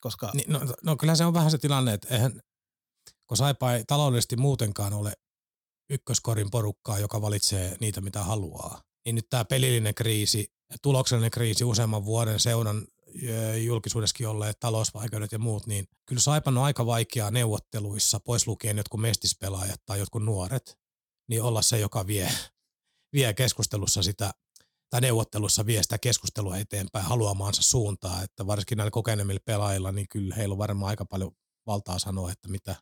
Koska... 0.00 0.30
Niin, 0.34 0.52
no, 0.52 0.60
no, 0.84 0.96
kyllä 0.96 1.14
se 1.14 1.24
on 1.24 1.34
vähän 1.34 1.50
se 1.50 1.58
tilanne, 1.58 1.92
että 1.92 2.14
eihän, 2.14 2.40
kun 3.26 3.36
saipa 3.36 3.72
ei 3.72 3.84
taloudellisesti 3.84 4.36
muutenkaan 4.36 4.92
ole 4.92 5.12
ykköskorin 5.90 6.50
porukkaa, 6.50 6.98
joka 6.98 7.22
valitsee 7.22 7.76
niitä, 7.80 8.00
mitä 8.00 8.24
haluaa, 8.24 8.82
niin 9.04 9.14
nyt 9.14 9.26
tämä 9.30 9.44
pelillinen 9.44 9.94
kriisi, 9.94 10.52
tuloksellinen 10.82 11.30
kriisi 11.30 11.64
useamman 11.64 12.04
vuoden 12.04 12.40
seuran 12.40 12.86
julkisuudessakin 13.64 14.28
olleet 14.28 14.60
talousvaikeudet 14.60 15.32
ja 15.32 15.38
muut, 15.38 15.66
niin 15.66 15.88
kyllä 16.06 16.20
Saipan 16.20 16.58
on 16.58 16.64
aika 16.64 16.86
vaikeaa 16.86 17.30
neuvotteluissa, 17.30 18.20
pois 18.20 18.46
lukien 18.46 18.76
jotkut 18.76 19.00
mestispelaajat 19.00 19.80
tai 19.86 19.98
jotkut 19.98 20.24
nuoret, 20.24 20.78
niin 21.28 21.42
olla 21.42 21.62
se, 21.62 21.78
joka 21.78 22.06
vie 22.06 22.30
vie 23.12 23.34
keskustelussa 23.34 24.02
sitä, 24.02 24.32
tai 24.90 25.00
neuvottelussa 25.00 25.66
vie 25.66 25.82
sitä 25.82 25.98
keskustelua 25.98 26.56
eteenpäin 26.56 27.04
haluamaansa 27.04 27.62
suuntaa, 27.62 28.22
että 28.22 28.46
varsinkin 28.46 28.78
näillä 28.78 28.90
kokeneemmilla 28.90 29.40
pelaajilla, 29.44 29.92
niin 29.92 30.08
kyllä 30.08 30.34
heillä 30.34 30.52
on 30.52 30.58
varmaan 30.58 30.90
aika 30.90 31.04
paljon 31.04 31.32
valtaa 31.66 31.98
sanoa, 31.98 32.32
että 32.32 32.48
mitä, 32.48 32.76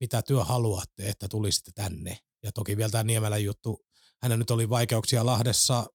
mitä 0.00 0.22
työ 0.22 0.44
haluatte, 0.44 1.08
että 1.08 1.28
tulisitte 1.28 1.70
tänne. 1.74 2.18
Ja 2.42 2.52
toki 2.52 2.76
vielä 2.76 2.90
tämä 2.90 3.04
Niemelän 3.04 3.44
juttu, 3.44 3.84
hänen 4.22 4.38
nyt 4.38 4.50
oli 4.50 4.68
vaikeuksia 4.68 5.26
Lahdessa, 5.26 5.86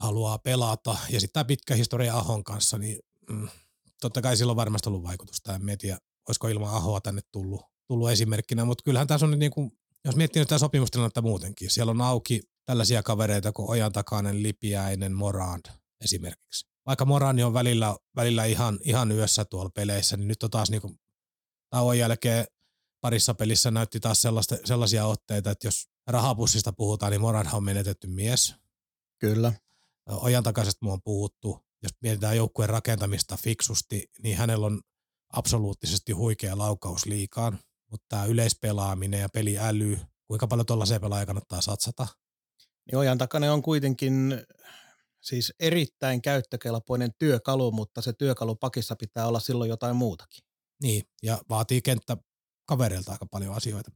haluaa 0.00 0.38
pelata, 0.38 0.96
ja 1.10 1.20
sitten 1.20 1.32
tämä 1.32 1.44
pitkä 1.44 1.74
historia 1.74 2.16
Ahon 2.16 2.44
kanssa, 2.44 2.78
niin 2.78 2.98
mm, 3.30 3.48
totta 4.00 4.22
kai 4.22 4.36
sillä 4.36 4.50
on 4.50 4.56
varmasti 4.56 4.88
ollut 4.88 5.02
vaikutusta. 5.02 5.54
En 5.54 5.78
tiedä, 5.78 5.98
olisiko 6.28 6.48
ilman 6.48 6.74
Ahoa 6.74 7.00
tänne 7.00 7.22
tullut, 7.32 7.60
tullut 7.86 8.10
esimerkkinä, 8.10 8.64
mutta 8.64 8.84
kyllähän 8.84 9.06
tässä 9.06 9.26
on 9.26 9.30
nyt 9.30 9.40
niin 9.40 9.50
kuin, 9.50 9.70
jos 10.04 10.16
miettii 10.16 10.40
nyt 10.40 10.48
tämä 10.48 10.58
sopimustilannetta 10.58 11.22
muutenkin, 11.22 11.70
siellä 11.70 11.90
on 11.90 12.00
auki 12.00 12.42
tällaisia 12.66 13.02
kavereita 13.02 13.52
kuin 13.52 13.70
Ojan 13.70 13.92
takainen 13.92 14.42
Lipiäinen 14.42 15.12
Morand 15.12 15.66
esimerkiksi. 16.04 16.66
Vaikka 16.86 17.04
Morani 17.04 17.42
on 17.42 17.54
välillä, 17.54 17.96
välillä 18.16 18.44
ihan, 18.44 18.78
ihan 18.82 19.12
yössä 19.12 19.44
tuolla 19.44 19.70
peleissä, 19.74 20.16
niin 20.16 20.28
nyt 20.28 20.42
on 20.42 20.50
taas 20.50 20.70
niinku 20.70 20.96
tauon 21.70 21.98
jälkeen 21.98 22.46
parissa 23.00 23.34
pelissä 23.34 23.70
näytti 23.70 24.00
taas 24.00 24.22
sellaista, 24.22 24.56
sellaisia 24.64 25.06
otteita, 25.06 25.50
että 25.50 25.66
jos 25.66 25.88
rahapussista 26.06 26.72
puhutaan, 26.72 27.12
niin 27.12 27.20
Morand 27.20 27.48
on 27.52 27.64
menetetty 27.64 28.06
mies. 28.06 28.54
Kyllä. 29.18 29.52
Ojan 30.10 30.42
takaisesta 30.42 30.86
on 30.86 31.02
puhuttu. 31.02 31.66
Jos 31.82 31.92
mietitään 32.02 32.36
joukkueen 32.36 32.70
rakentamista 32.70 33.36
fiksusti, 33.36 34.10
niin 34.22 34.36
hänellä 34.36 34.66
on 34.66 34.80
absoluuttisesti 35.32 36.12
huikea 36.12 36.58
laukaus 36.58 37.06
liikaan, 37.06 37.58
mutta 37.90 38.06
tämä 38.08 38.24
yleispelaaminen 38.24 39.20
ja 39.20 39.28
peliäly, 39.28 39.98
kuinka 40.26 40.46
paljon 40.46 40.66
tuollaiseen 40.66 41.00
pelaaja 41.00 41.26
kannattaa 41.26 41.60
satsata, 41.60 42.06
niin 42.86 42.98
ojan 42.98 43.18
takana 43.18 43.52
on 43.52 43.62
kuitenkin 43.62 44.46
siis 45.20 45.54
erittäin 45.60 46.22
käyttökelpoinen 46.22 47.14
työkalu, 47.18 47.72
mutta 47.72 48.02
se 48.02 48.12
työkalu 48.12 48.54
pakissa 48.54 48.96
pitää 48.96 49.26
olla 49.26 49.40
silloin 49.40 49.70
jotain 49.70 49.96
muutakin. 49.96 50.44
Niin, 50.82 51.02
ja 51.22 51.38
vaatii 51.48 51.82
kenttä 51.82 52.16
kavereilta 52.66 53.12
aika 53.12 53.26
paljon 53.26 53.54
asioita. 53.54 53.90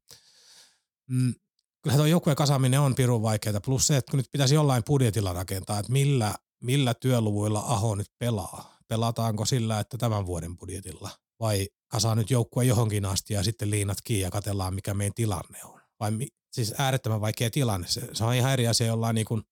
Mm, 1.10 1.34
kyllä 1.82 1.96
tuo 1.96 2.06
joukkueen 2.06 2.36
kasaaminen 2.36 2.80
on 2.80 2.94
pirun 2.94 3.22
vaikeaa, 3.22 3.60
plus 3.60 3.86
se, 3.86 3.96
että 3.96 4.16
nyt 4.16 4.26
pitäisi 4.32 4.54
jollain 4.54 4.84
budjetilla 4.86 5.32
rakentaa, 5.32 5.78
että 5.78 5.92
millä, 5.92 6.34
millä 6.62 6.94
työluvuilla 6.94 7.60
Aho 7.60 7.94
nyt 7.94 8.10
pelaa. 8.18 8.78
Pelataanko 8.88 9.44
sillä, 9.44 9.80
että 9.80 9.98
tämän 9.98 10.26
vuoden 10.26 10.58
budjetilla? 10.58 11.10
Vai 11.40 11.68
kasaa 11.88 12.14
nyt 12.14 12.30
joukkue 12.30 12.64
johonkin 12.64 13.04
asti 13.04 13.34
ja 13.34 13.42
sitten 13.42 13.70
liinat 13.70 13.98
kiinni 14.04 14.22
ja 14.22 14.30
katellaan, 14.30 14.74
mikä 14.74 14.94
meidän 14.94 15.14
tilanne 15.14 15.64
on? 15.64 15.80
Vai 16.00 16.10
siis 16.52 16.74
äärettömän 16.78 17.20
vaikea 17.20 17.50
tilanne. 17.50 17.86
Se, 17.88 18.08
se 18.12 18.24
on 18.24 18.34
ihan 18.34 18.52
eri 18.52 18.68
asia 18.68 18.86
jollain 18.86 19.14
niin 19.14 19.26
kuin 19.26 19.42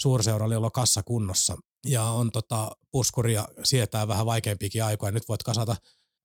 suurseuralla, 0.00 0.54
jolla 0.54 0.66
on 0.66 0.72
kassa 0.72 1.02
kunnossa 1.02 1.56
ja 1.86 2.02
on 2.02 2.30
tota, 2.30 2.76
puskuria 2.90 3.48
sietää 3.62 4.08
vähän 4.08 4.26
vaikeampiakin 4.26 4.84
aikoja. 4.84 5.12
Nyt 5.12 5.28
voit 5.28 5.42
kasata 5.42 5.76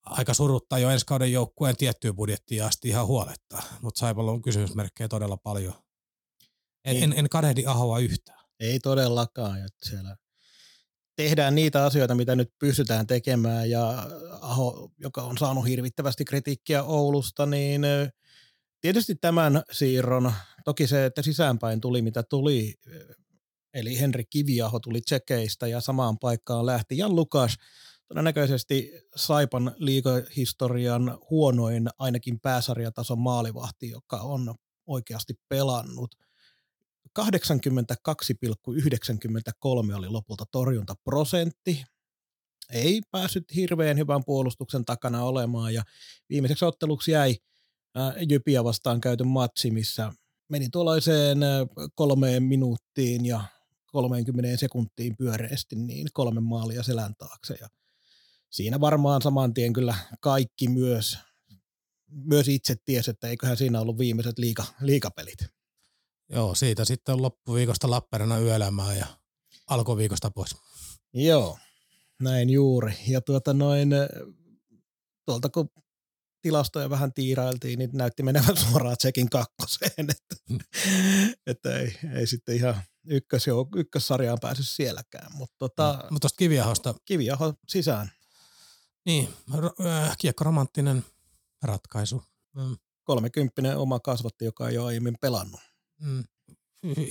aika 0.05 0.33
suruttaa 0.33 0.79
jo 0.79 0.89
ensi 0.89 1.05
kauden 1.05 1.31
joukkueen 1.31 1.77
tiettyä 1.77 2.13
budjettia 2.13 2.65
asti 2.65 2.89
ihan 2.89 3.07
huolettaa, 3.07 3.63
mutta 3.81 3.99
Saipalla 3.99 4.31
on 4.31 4.41
kysymysmerkkejä 4.41 5.07
todella 5.07 5.37
paljon. 5.37 5.73
En, 6.85 7.03
en, 7.03 7.13
en 7.13 7.29
kadehdi 7.29 7.65
Ahoa 7.65 7.99
yhtään. 7.99 8.39
Ei 8.59 8.79
todellakaan, 8.79 9.57
että 9.57 9.89
siellä 9.89 10.17
tehdään 11.15 11.55
niitä 11.55 11.85
asioita, 11.85 12.15
mitä 12.15 12.35
nyt 12.35 12.49
pystytään 12.59 13.07
tekemään 13.07 13.69
ja 13.69 14.07
Aho, 14.41 14.91
joka 14.97 15.21
on 15.21 15.37
saanut 15.37 15.67
hirvittävästi 15.67 16.25
kritiikkiä 16.25 16.83
Oulusta, 16.83 17.45
niin 17.45 17.81
Tietysti 18.81 19.15
tämän 19.15 19.63
siirron, 19.71 20.33
toki 20.65 20.87
se, 20.87 21.05
että 21.05 21.21
sisäänpäin 21.21 21.81
tuli 21.81 22.01
mitä 22.01 22.23
tuli, 22.23 22.75
eli 23.73 23.99
Henri 23.99 24.25
Kiviaho 24.25 24.79
tuli 24.79 25.01
tsekeistä 25.01 25.67
ja 25.67 25.81
samaan 25.81 26.19
paikkaan 26.19 26.65
lähti 26.65 26.97
Jan 26.97 27.15
Lukas, 27.15 27.55
todennäköisesti 28.07 28.91
Saipan 29.15 29.75
liigahistorian 29.77 31.17
huonoin 31.29 31.89
ainakin 31.97 32.39
pääsarjatason 32.39 33.19
maalivahti, 33.19 33.89
joka 33.89 34.17
on 34.17 34.55
oikeasti 34.87 35.33
pelannut. 35.49 36.15
82,93 37.19 37.25
oli 39.95 40.07
lopulta 40.07 40.45
torjuntaprosentti. 40.51 41.85
Ei 42.73 43.01
päässyt 43.11 43.55
hirveän 43.55 43.97
hyvän 43.97 44.23
puolustuksen 44.25 44.85
takana 44.85 45.23
olemaan 45.23 45.73
ja 45.73 45.83
viimeiseksi 46.29 46.65
otteluksi 46.65 47.11
jäi 47.11 47.37
Jypiä 48.29 48.63
vastaan 48.63 49.01
käyty 49.01 49.23
matsi, 49.23 49.71
missä 49.71 50.13
meni 50.49 50.69
tuollaiseen 50.69 51.37
kolmeen 51.95 52.43
minuuttiin 52.43 53.25
ja 53.25 53.43
30 53.85 54.57
sekuntiin 54.57 55.17
pyöreästi 55.17 55.75
niin 55.75 56.07
kolme 56.13 56.41
maalia 56.41 56.83
selän 56.83 57.15
taakse. 57.15 57.57
Ja 57.61 57.67
siinä 58.49 58.81
varmaan 58.81 59.21
saman 59.21 59.53
tien 59.53 59.73
kyllä 59.73 59.95
kaikki 60.19 60.67
myös, 60.67 61.17
myös 62.07 62.47
itse 62.47 62.75
ties, 62.85 63.09
että 63.09 63.27
eiköhän 63.27 63.57
siinä 63.57 63.81
ollut 63.81 63.97
viimeiset 63.97 64.37
liika, 64.39 64.65
liikapelit. 64.81 65.39
Joo, 66.29 66.55
siitä 66.55 66.85
sitten 66.85 67.21
loppuviikosta 67.21 67.89
Lappeenrannan 67.89 68.43
yöelämää 68.43 68.95
ja 68.95 69.05
alkuviikosta 69.67 70.31
pois. 70.31 70.55
Joo, 71.13 71.57
näin 72.19 72.49
juuri. 72.49 72.93
Ja 73.07 73.21
tuota 73.21 73.53
noin, 73.53 73.89
tuolta 75.25 75.49
kun 75.49 75.69
tilastoja 76.41 76.89
vähän 76.89 77.13
tiirailtiin, 77.13 77.79
niin 77.79 77.89
näytti 77.93 78.23
menevän 78.23 78.57
suoraan 78.69 78.97
Tsekin 78.97 79.29
kakkoseen, 79.29 80.09
että, 80.09 80.35
että 81.47 81.77
ei, 81.77 81.97
ei 82.15 82.27
sitten 82.27 82.55
ihan 82.55 82.75
ykkös, 83.07 83.47
jo, 83.47 83.67
ykkössarjaan 83.75 84.37
päässyt 84.41 84.67
sielläkään. 84.67 85.31
Mutta 85.37 85.55
tota, 85.59 85.93
no, 85.93 86.07
mutta 86.09 86.19
tuosta 86.19 86.37
Kiviahosta. 86.37 86.95
Kiviaho 87.05 87.53
sisään. 87.67 88.11
Niin, 89.05 89.29
äh, 89.85 90.17
kiekko-romanttinen 90.17 91.05
ratkaisu. 91.63 92.23
Mm. 92.55 92.77
Kolmekymppinen 93.03 93.77
oma 93.77 93.99
kasvatti, 93.99 94.45
joka 94.45 94.69
ei 94.69 94.77
ole 94.77 94.87
aiemmin 94.87 95.17
pelannut. 95.21 95.59
Mm. 96.01 96.23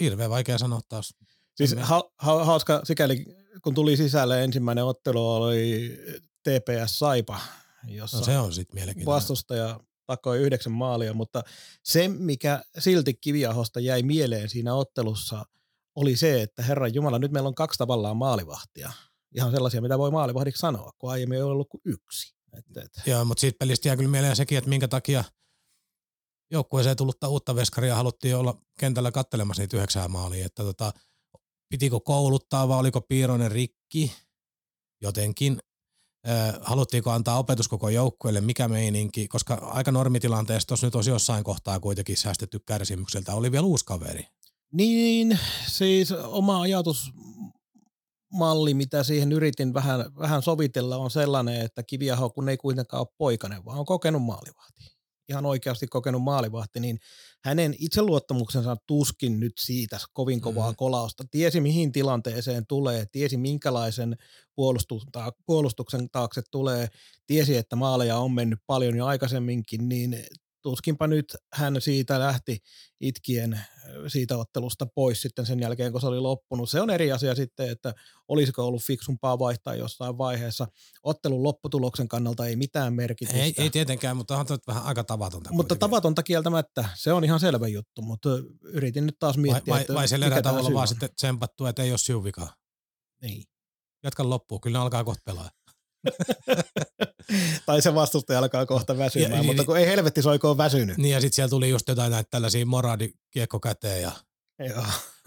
Hirveän 0.00 0.30
vaikea 0.30 0.58
sanoa 0.58 0.80
taas. 0.88 1.14
Siis 1.54 1.76
ha, 1.80 2.02
ha, 2.18 2.44
hauska 2.44 2.80
sikäli, 2.84 3.24
kun 3.62 3.74
tuli 3.74 3.96
sisälle 3.96 4.44
ensimmäinen 4.44 4.84
ottelu 4.84 5.30
oli 5.30 5.98
TPS 6.42 6.98
Saipa, 6.98 7.40
jossa 7.86 8.18
No 8.18 8.24
se 8.24 8.38
on 8.38 8.50
mielenkiintoinen. 8.72 9.14
vastustaja 9.14 9.80
takoi 10.06 10.38
yhdeksän 10.38 10.72
maalia, 10.72 11.14
mutta 11.14 11.42
se, 11.84 12.08
mikä 12.08 12.62
silti 12.78 13.14
Kiviahosta 13.14 13.80
jäi 13.80 14.02
mieleen 14.02 14.48
siinä 14.48 14.74
ottelussa, 14.74 15.44
oli 15.94 16.16
se, 16.16 16.42
että 16.42 16.62
Herran 16.62 16.94
Jumala, 16.94 17.18
nyt 17.18 17.32
meillä 17.32 17.46
on 17.48 17.54
kaksi 17.54 17.78
tavallaan 17.78 18.16
maalivahtia. 18.16 18.92
Ihan 19.36 19.50
sellaisia, 19.50 19.80
mitä 19.80 19.98
voi 19.98 20.10
maalivahdiksi 20.10 20.60
sanoa, 20.60 20.92
kun 20.98 21.10
aiemmin 21.10 21.36
ei 21.36 21.42
ollut 21.42 21.68
kuin 21.68 21.80
yksi. 21.84 22.34
Et, 22.58 22.76
et. 22.76 23.02
Joo, 23.06 23.24
mutta 23.24 23.40
siitä 23.40 23.56
pelistä 23.58 23.88
jää 23.88 23.96
kyllä 23.96 24.10
mieleen 24.10 24.36
sekin, 24.36 24.58
että 24.58 24.70
minkä 24.70 24.88
takia 24.88 25.24
joukkueeseen 26.50 26.96
tullutta 26.96 27.28
uutta 27.28 27.54
veskaria 27.54 27.94
haluttiin 27.94 28.36
olla 28.36 28.60
kentällä 28.80 29.10
kattelemassa 29.12 29.62
niitä 29.62 29.76
yhdeksää 29.76 30.08
maalia. 30.08 30.46
Että 30.46 30.62
tota, 30.62 30.92
pitikö 31.68 32.00
kouluttaa 32.00 32.68
vai 32.68 32.78
oliko 32.78 33.00
Piironen 33.00 33.50
rikki 33.52 34.12
jotenkin? 35.02 35.58
Haluttiinko 36.60 37.10
antaa 37.10 37.38
opetus 37.38 37.68
koko 37.68 37.88
joukkueelle, 37.88 38.40
mikä 38.40 38.68
meininki, 38.68 39.28
koska 39.28 39.54
aika 39.54 39.92
normitilanteessa 39.92 40.66
tuossa 40.66 40.86
nyt 40.86 40.94
olisi 40.94 41.10
jossain 41.10 41.44
kohtaa 41.44 41.80
kuitenkin 41.80 42.16
säästetty 42.16 42.58
kärsimykseltä. 42.58 43.34
Oli 43.34 43.52
vielä 43.52 43.66
uusi 43.66 43.84
kaveri. 43.84 44.26
Niin, 44.72 45.38
siis 45.66 46.12
oma 46.12 46.60
ajatusmalli, 46.60 48.74
mitä 48.74 49.02
siihen 49.02 49.32
yritin 49.32 49.74
vähän, 49.74 50.04
vähän 50.18 50.42
sovitella, 50.42 50.96
on 50.96 51.10
sellainen, 51.10 51.60
että 51.60 51.82
Kiviaho, 51.82 52.30
kun 52.30 52.48
ei 52.48 52.56
kuitenkaan 52.56 53.00
ole 53.00 53.14
poikainen, 53.18 53.64
vaan 53.64 53.78
on 53.78 53.86
kokenut 53.86 54.22
maalivahti. 54.22 54.97
Ihan 55.28 55.46
oikeasti 55.46 55.86
kokenut 55.86 56.22
maalivahti, 56.22 56.80
niin 56.80 56.98
hänen 57.44 57.74
itseluottamuksensa 57.78 58.76
tuskin 58.86 59.40
nyt 59.40 59.52
siitä 59.58 59.98
kovin 60.12 60.40
kovaa 60.40 60.70
Mm. 60.70 60.76
kolausta. 60.76 61.24
Tiesi, 61.30 61.60
mihin 61.60 61.92
tilanteeseen 61.92 62.66
tulee, 62.66 63.06
tiesi, 63.12 63.36
minkälaisen 63.36 64.16
puolustuksen, 64.54 65.10
puolustuksen 65.46 66.10
taakse 66.10 66.42
tulee, 66.50 66.88
tiesi, 67.26 67.56
että 67.56 67.76
maaleja 67.76 68.18
on 68.18 68.32
mennyt 68.32 68.58
paljon 68.66 68.96
jo 68.96 69.06
aikaisemminkin, 69.06 69.88
niin 69.88 70.24
tuskinpa 70.70 71.06
nyt 71.06 71.36
hän 71.52 71.80
siitä 71.80 72.18
lähti 72.18 72.58
itkien 73.00 73.60
siitä 74.06 74.36
ottelusta 74.36 74.86
pois 74.86 75.22
sitten 75.22 75.46
sen 75.46 75.60
jälkeen, 75.60 75.92
kun 75.92 76.00
se 76.00 76.06
oli 76.06 76.20
loppunut. 76.20 76.70
Se 76.70 76.80
on 76.80 76.90
eri 76.90 77.12
asia 77.12 77.34
sitten, 77.34 77.70
että 77.70 77.94
olisiko 78.28 78.66
ollut 78.66 78.82
fiksumpaa 78.82 79.38
vaihtaa 79.38 79.74
jossain 79.74 80.18
vaiheessa. 80.18 80.66
Ottelun 81.02 81.42
lopputuloksen 81.42 82.08
kannalta 82.08 82.46
ei 82.46 82.56
mitään 82.56 82.94
merkitystä. 82.94 83.40
Ei, 83.42 83.54
ei 83.58 83.70
tietenkään, 83.70 84.16
mutta 84.16 84.44
toi 84.44 84.58
vähän 84.66 84.84
aika 84.84 85.04
tavatonta. 85.04 85.50
mutta 85.52 85.74
kuitenkin. 85.74 85.78
tavatonta 85.78 86.22
kieltämättä, 86.22 86.88
se 86.94 87.12
on 87.12 87.24
ihan 87.24 87.40
selvä 87.40 87.68
juttu, 87.68 88.02
mutta 88.02 88.28
yritin 88.62 89.06
nyt 89.06 89.16
taas 89.18 89.36
vai, 89.36 89.42
miettiä, 89.42 89.74
vai, 89.74 89.80
että 89.80 89.94
vai 89.94 90.08
sillä 90.08 90.26
erää 90.26 90.42
tavalla 90.42 90.72
vaan 90.72 90.82
on. 90.82 90.88
sitten 90.88 91.10
tsempattu, 91.14 91.66
että 91.66 91.82
ei 91.82 91.90
ole 91.90 91.98
sinun 91.98 92.24
vika. 92.24 92.48
Niin. 93.22 93.44
Jatka 94.04 94.28
loppuun, 94.28 94.60
kyllä 94.60 94.78
ne 94.78 94.82
alkaa 94.82 95.04
kohta 95.04 95.22
pelaa. 95.24 95.50
tai 97.66 97.82
se 97.82 97.94
vastustaja 97.94 98.38
alkaa 98.38 98.66
kohta 98.66 98.98
väsymään, 98.98 99.32
Ja- 99.32 99.42
mutta 99.42 99.64
kun 99.64 99.78
ei 99.78 99.86
helvetti 99.86 100.22
soikoon 100.22 100.58
väsynyt. 100.58 100.96
Niin 100.98 101.12
ja 101.12 101.20
sitten 101.20 101.34
siellä 101.34 101.50
tuli 101.50 101.70
just 101.70 101.88
jotain 101.88 102.10
näitä 102.10 102.28
tällaisia 102.30 102.66
moradikiekko 102.66 103.60
käteen 103.60 104.02
ja 104.02 104.12
Joo. 104.68 104.84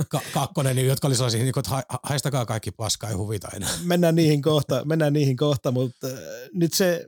ka- 0.09 0.21
kakkonen, 0.33 0.75
niin, 0.75 0.87
jotka 0.87 1.07
oli 1.07 1.15
sellaisia, 1.15 1.43
niin 1.43 1.53
kuin, 1.53 1.61
että 1.61 1.69
ha- 1.89 1.99
haistakaa 2.03 2.45
kaikki 2.45 2.71
paskaa, 2.71 3.09
ei 3.09 3.15
huvita 3.15 3.49
enää. 3.55 3.69
mennään 3.83 4.15
niihin 4.15 4.41
kohta, 4.41 4.85
mennään 4.85 5.13
niihin 5.13 5.37
kohta 5.37 5.71
mutta 5.71 6.07
äh, 6.07 6.13
nyt 6.53 6.73
se, 6.73 7.07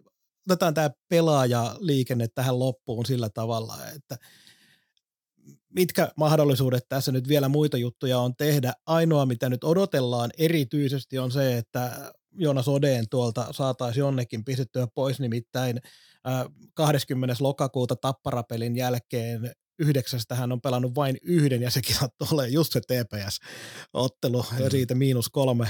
otetaan 0.49 0.73
tämä 0.73 0.89
pelaajaliikenne 1.09 2.27
tähän 2.27 2.59
loppuun 2.59 3.05
sillä 3.05 3.29
tavalla, 3.29 3.77
että 3.95 4.17
mitkä 5.75 6.11
mahdollisuudet 6.17 6.85
tässä 6.89 7.11
nyt 7.11 7.27
vielä 7.27 7.49
muita 7.49 7.77
juttuja 7.77 8.19
on 8.19 8.35
tehdä. 8.35 8.73
Ainoa, 8.85 9.25
mitä 9.25 9.49
nyt 9.49 9.63
odotellaan 9.63 10.31
erityisesti 10.37 11.19
on 11.19 11.31
se, 11.31 11.57
että 11.57 12.13
Joonas 12.35 12.67
Odeen 12.67 13.05
tuolta 13.09 13.47
saataisiin 13.51 14.01
jonnekin 14.01 14.45
pistettyä 14.45 14.87
pois, 14.95 15.19
nimittäin 15.19 15.81
äh, 16.27 16.45
20. 16.73 17.35
lokakuuta 17.39 17.95
Tapparapelin 17.95 18.75
jälkeen 18.75 19.51
yhdeksästä 19.79 20.35
hän 20.35 20.51
on 20.51 20.61
pelannut 20.61 20.95
vain 20.95 21.17
yhden 21.21 21.61
ja 21.61 21.71
sekin 21.71 21.95
sattuu 21.95 22.27
olemaan 22.31 22.53
just 22.53 22.73
se 22.73 22.79
TPS-ottelu 22.79 24.45
ja 24.59 24.69
siitä 24.69 24.95
miinus 24.95 25.29
kolme 25.29 25.67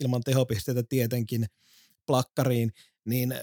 ilman 0.00 0.22
tehopisteitä 0.22 0.82
tietenkin 0.88 1.46
plakkariin, 2.06 2.72
niin 3.04 3.34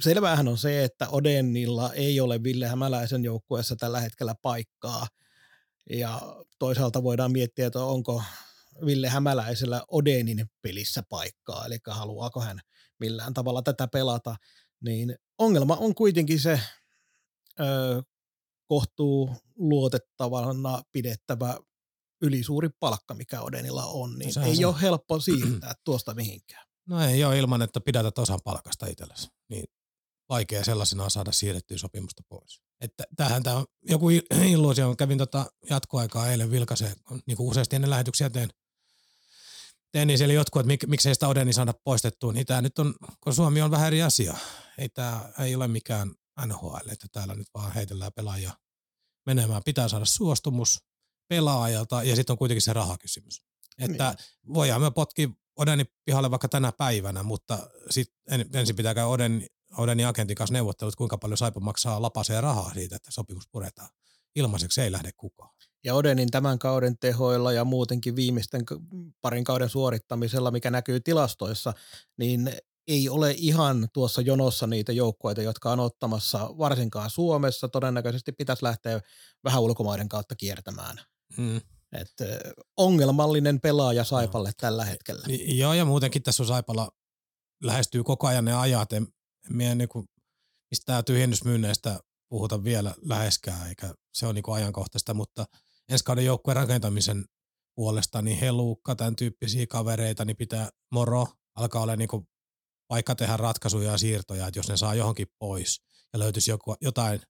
selvähän 0.00 0.48
on 0.48 0.58
se, 0.58 0.84
että 0.84 1.08
Odenilla 1.08 1.92
ei 1.94 2.20
ole 2.20 2.42
Ville 2.42 2.66
Hämäläisen 2.66 3.24
joukkueessa 3.24 3.76
tällä 3.76 4.00
hetkellä 4.00 4.34
paikkaa. 4.42 5.06
Ja 5.90 6.20
toisaalta 6.58 7.02
voidaan 7.02 7.32
miettiä, 7.32 7.66
että 7.66 7.84
onko 7.84 8.22
Ville 8.86 9.08
Hämäläisellä 9.08 9.82
Odenin 9.90 10.46
pelissä 10.62 11.02
paikkaa, 11.08 11.66
eli 11.66 11.78
haluaako 11.86 12.40
hän 12.40 12.60
millään 13.00 13.34
tavalla 13.34 13.62
tätä 13.62 13.88
pelata. 13.88 14.36
Niin 14.84 15.16
ongelma 15.38 15.76
on 15.76 15.94
kuitenkin 15.94 16.40
se 16.40 16.60
ö, 17.60 18.02
kohtuu 18.66 19.36
luotettavana 19.56 20.82
pidettävä 20.92 21.58
ylisuuri 22.22 22.68
palkka, 22.80 23.14
mikä 23.14 23.40
Odenilla 23.40 23.84
on, 23.86 24.18
niin 24.18 24.32
sehän 24.32 24.48
ei 24.48 24.56
se- 24.56 24.66
ole 24.66 24.80
helppo 24.80 25.20
siirtää 25.20 25.72
tuosta 25.84 26.14
mihinkään. 26.14 26.66
No 26.88 27.00
ei 27.06 27.24
ole 27.24 27.38
ilman, 27.38 27.62
että 27.62 27.80
pidätät 27.80 28.18
osan 28.18 28.40
palkasta 28.44 28.86
itsellesi. 28.86 29.28
Niin 29.48 29.64
vaikea 30.28 30.64
sellaisenaan 30.64 31.10
saada 31.10 31.32
siirrettyä 31.32 31.78
sopimusta 31.78 32.22
pois. 32.28 32.60
Että 32.80 33.04
tämähän 33.16 33.42
tämä 33.42 33.56
on 33.56 33.66
joku 33.88 34.10
il- 34.10 34.42
illuusio. 34.52 34.96
Kävin 34.96 35.18
tota 35.18 35.46
jatkoaikaa 35.70 36.28
eilen 36.28 36.50
vilkaiseen, 36.50 36.96
niin 37.26 37.36
kuin 37.36 37.50
useasti 37.50 37.76
ennen 37.76 37.90
lähetyksiä 37.90 38.30
teen 38.30 38.50
niin 39.94 40.18
siellä 40.18 40.34
jotkut, 40.34 40.60
että 40.60 40.66
mik, 40.66 40.86
miksei 40.86 41.14
sitä 41.14 41.28
Odeni 41.28 41.52
saada 41.52 41.74
poistettua. 41.84 42.32
Niin 42.32 42.46
tämä 42.46 42.62
nyt 42.62 42.78
on, 42.78 42.94
kun 43.20 43.34
Suomi 43.34 43.62
on 43.62 43.70
vähän 43.70 43.86
eri 43.86 44.02
asia. 44.02 44.36
Ei 44.78 44.88
tämä 44.88 45.32
ei 45.38 45.54
ole 45.54 45.68
mikään 45.68 46.12
NHL, 46.46 46.88
että 46.92 47.06
täällä 47.12 47.34
nyt 47.34 47.46
vaan 47.54 47.72
heitellään 47.72 48.12
pelaajia 48.16 48.52
menemään. 49.26 49.62
Pitää 49.64 49.88
saada 49.88 50.04
suostumus 50.04 50.78
pelaajalta 51.28 52.02
ja 52.02 52.16
sitten 52.16 52.34
on 52.34 52.38
kuitenkin 52.38 52.62
se 52.62 52.72
rahakysymys. 52.72 53.42
Että 53.78 54.14
Niin. 54.18 54.54
voidaan 54.54 54.80
me 54.80 54.90
potkia 54.90 55.28
Odeni 55.56 55.84
pihalle 56.04 56.30
vaikka 56.30 56.48
tänä 56.48 56.72
päivänä, 56.72 57.22
mutta 57.22 57.70
sit 57.90 58.08
en, 58.30 58.46
ensin 58.54 58.76
pitää 58.76 58.94
käydä 58.94 59.06
Oden, 59.06 59.46
Odenin 59.76 60.06
agentin 60.06 60.36
kanssa 60.36 60.52
neuvottelut, 60.52 60.96
kuinka 60.96 61.18
paljon 61.18 61.38
Saipa 61.38 61.60
maksaa 61.60 62.02
lapaseen 62.02 62.42
rahaa 62.42 62.74
siitä, 62.74 62.96
että 62.96 63.10
sopimus 63.10 63.48
puretaan. 63.52 63.88
Ilmaiseksi 64.36 64.80
ei 64.80 64.92
lähde 64.92 65.10
kukaan. 65.16 65.54
Ja 65.84 65.94
Odenin 65.94 66.30
tämän 66.30 66.58
kauden 66.58 66.98
tehoilla 66.98 67.52
ja 67.52 67.64
muutenkin 67.64 68.16
viimeisten 68.16 68.62
parin 69.20 69.44
kauden 69.44 69.68
suorittamisella, 69.68 70.50
mikä 70.50 70.70
näkyy 70.70 71.00
tilastoissa, 71.00 71.72
niin 72.18 72.52
ei 72.88 73.08
ole 73.08 73.34
ihan 73.38 73.88
tuossa 73.92 74.20
jonossa 74.22 74.66
niitä 74.66 74.92
joukkueita, 74.92 75.42
jotka 75.42 75.72
on 75.72 75.80
ottamassa 75.80 76.50
varsinkaan 76.58 77.10
Suomessa. 77.10 77.68
Todennäköisesti 77.68 78.32
pitäisi 78.32 78.64
lähteä 78.64 79.00
vähän 79.44 79.62
ulkomaiden 79.62 80.08
kautta 80.08 80.36
kiertämään. 80.36 81.00
Mm. 81.36 81.60
Et, 81.92 82.12
ongelmallinen 82.76 83.60
pelaaja 83.60 84.04
Saipalle 84.04 84.52
tällä 84.56 84.84
hetkellä. 84.84 85.22
Joo, 85.46 85.74
ja 85.74 85.84
muutenkin 85.84 86.22
tässä 86.22 86.42
on 86.42 86.46
Saipalla 86.46 86.90
lähestyy 87.62 88.04
koko 88.04 88.26
ajan 88.26 88.44
ne 88.44 88.54
ajat. 88.54 88.92
En, 88.92 89.06
en 89.50 89.56
mie 89.56 89.74
niinku, 89.74 90.04
mistään 90.70 91.04
tyhjennysmyynneistä 91.04 92.00
puhuta 92.28 92.64
vielä 92.64 92.94
läheskään, 93.02 93.68
eikä 93.68 93.94
se 94.14 94.26
on 94.26 94.34
niinku 94.34 94.52
ajankohtaista, 94.52 95.14
mutta 95.14 95.46
ensi 95.92 96.04
kauden 96.04 96.24
joukkueen 96.24 96.56
rakentamisen 96.56 97.24
puolesta, 97.74 98.22
niin 98.22 98.38
Helukka, 98.38 98.94
tämän 98.94 99.16
tyyppisiä 99.16 99.66
kavereita, 99.66 100.24
niin 100.24 100.36
pitää 100.36 100.70
moro, 100.92 101.26
alkaa 101.54 101.82
olla 101.82 101.96
niinku 101.96 102.26
paikka 102.88 103.14
tehdä 103.14 103.36
ratkaisuja 103.36 103.90
ja 103.90 103.98
siirtoja, 103.98 104.46
että 104.46 104.58
jos 104.58 104.68
ne 104.68 104.76
saa 104.76 104.94
johonkin 104.94 105.26
pois 105.38 105.82
ja 106.12 106.18
löytyisi 106.18 106.50
joku, 106.50 106.76
jotain 106.80 107.20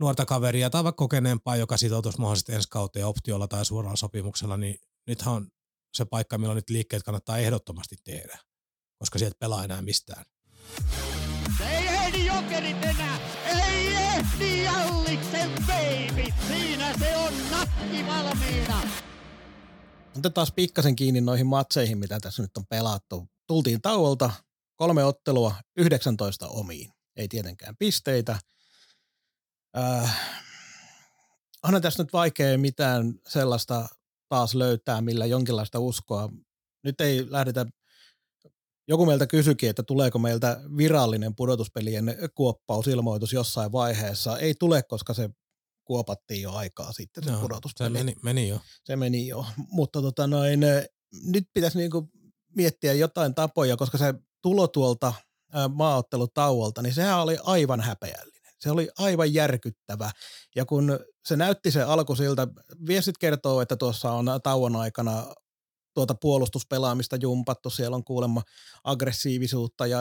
nuorta 0.00 0.26
kaveria 0.26 0.70
tai 0.70 0.84
vaikka 0.84 1.02
kokeneempaa, 1.02 1.56
joka 1.56 1.76
sitoutuisi 1.76 2.20
mahdollisesti 2.20 2.52
ensi 2.52 2.68
kauteen 2.70 3.06
optiolla 3.06 3.48
tai 3.48 3.64
suoralla 3.64 3.96
sopimuksella, 3.96 4.56
niin 4.56 4.76
nythän 5.06 5.34
on 5.34 5.48
se 5.94 6.04
paikka, 6.04 6.38
milloin 6.38 6.56
nyt 6.56 6.70
liikkeet 6.70 7.02
kannattaa 7.02 7.38
ehdottomasti 7.38 7.96
tehdä, 8.04 8.38
koska 8.98 9.18
sieltä 9.18 9.36
pelaa 9.38 9.64
enää 9.64 9.82
mistään. 9.82 10.24
Ei 11.60 11.86
ehdi 11.86 12.26
jokerit 12.26 12.84
enää! 12.84 13.27
Ei 14.18 14.24
ehdi 14.24 14.64
Jalliksen 14.64 15.50
baby! 15.66 16.32
Siinä 16.48 16.98
se 16.98 17.16
on 17.16 17.32
nakki 17.50 18.06
valmiina! 18.06 18.82
Otetaan 20.16 20.46
pikkasen 20.56 20.96
kiinni 20.96 21.20
noihin 21.20 21.46
matseihin, 21.46 21.98
mitä 21.98 22.20
tässä 22.20 22.42
nyt 22.42 22.56
on 22.56 22.66
pelattu. 22.66 23.28
Tultiin 23.46 23.82
tauolta, 23.82 24.30
kolme 24.76 25.04
ottelua, 25.04 25.54
19 25.76 26.48
omiin. 26.48 26.92
Ei 27.16 27.28
tietenkään 27.28 27.76
pisteitä. 27.78 28.38
Äh, 29.78 30.16
onhan 31.62 31.82
tässä 31.82 32.02
nyt 32.02 32.12
vaikea 32.12 32.58
mitään 32.58 33.14
sellaista 33.28 33.88
taas 34.28 34.54
löytää, 34.54 35.00
millä 35.00 35.26
jonkinlaista 35.26 35.78
uskoa. 35.78 36.28
Nyt 36.84 37.00
ei 37.00 37.30
lähdetä, 37.30 37.66
joku 38.88 39.06
meiltä 39.06 39.26
kysyikin, 39.26 39.70
että 39.70 39.82
tuleeko 39.82 40.18
meiltä 40.18 40.60
virallinen 40.76 41.34
pudotuspelien 41.36 42.16
kuoppausilmoitus 42.34 43.32
jossain 43.32 43.72
vaiheessa. 43.72 44.38
Ei 44.38 44.54
tule, 44.54 44.82
koska 44.82 45.14
se 45.14 45.30
kuopattiin 45.84 46.42
jo 46.42 46.52
aikaa 46.52 46.92
sitten 46.92 47.24
se 47.24 47.30
Joo, 47.30 47.40
pudotuspeli. 47.40 47.88
Se 47.88 47.92
meni, 47.92 48.14
meni 48.22 48.48
jo. 48.48 48.60
se 48.84 48.96
meni 48.96 49.26
jo. 49.26 49.46
Mutta 49.56 50.02
tota 50.02 50.26
noin, 50.26 50.60
nyt 51.24 51.44
pitäisi 51.54 51.78
niinku 51.78 52.08
miettiä 52.56 52.92
jotain 52.92 53.34
tapoja, 53.34 53.76
koska 53.76 53.98
se 53.98 54.14
tulo 54.42 54.68
tuolta 54.68 55.12
maaottelutauolta, 55.74 56.82
niin 56.82 56.94
sehän 56.94 57.20
oli 57.20 57.38
aivan 57.42 57.80
häpeällinen. 57.80 58.52
Se 58.60 58.70
oli 58.70 58.88
aivan 58.98 59.34
järkyttävä. 59.34 60.10
Ja 60.56 60.64
kun 60.64 60.98
se 61.24 61.36
näytti 61.36 61.70
se 61.70 61.82
alku 61.82 62.16
siltä, 62.16 62.48
viestit 62.86 63.18
kertoo, 63.18 63.60
että 63.60 63.76
tuossa 63.76 64.12
on 64.12 64.26
tauon 64.42 64.76
aikana 64.76 65.34
tuota 65.98 66.14
puolustuspelaamista 66.14 67.16
jumpattu, 67.16 67.70
siellä 67.70 67.94
on 67.94 68.04
kuulemma 68.04 68.42
aggressiivisuutta 68.84 69.86
ja 69.86 69.98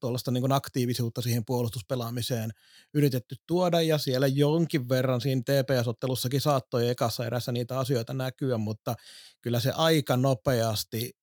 tuollaista 0.00 0.30
niin 0.30 0.52
aktiivisuutta 0.52 1.22
siihen 1.22 1.44
puolustuspelaamiseen 1.44 2.50
yritetty 2.94 3.36
tuoda. 3.46 3.80
Ja 3.80 3.98
siellä 3.98 4.26
jonkin 4.26 4.88
verran 4.88 5.20
siinä 5.20 5.42
TPS-ottelussakin 5.42 6.40
saattoi 6.40 6.88
ekassa 6.88 7.26
erässä 7.26 7.52
niitä 7.52 7.78
asioita 7.78 8.14
näkyä, 8.14 8.58
mutta 8.58 8.94
kyllä 9.40 9.60
se 9.60 9.70
aika 9.70 10.16
nopeasti 10.16 11.16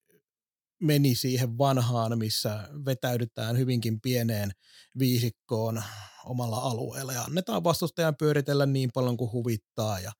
meni 0.79 1.15
siihen 1.15 1.57
vanhaan, 1.57 2.17
missä 2.17 2.69
vetäydytään 2.85 3.57
hyvinkin 3.57 4.01
pieneen 4.01 4.51
viisikkoon 4.99 5.83
omalla 6.25 6.57
alueella. 6.57 7.13
Ja 7.13 7.21
annetaan 7.21 7.63
vastustajan 7.63 8.15
pyöritellä 8.15 8.65
niin 8.65 8.89
paljon 8.93 9.17
kuin 9.17 9.31
huvittaa 9.31 9.99
ja, 9.99 10.11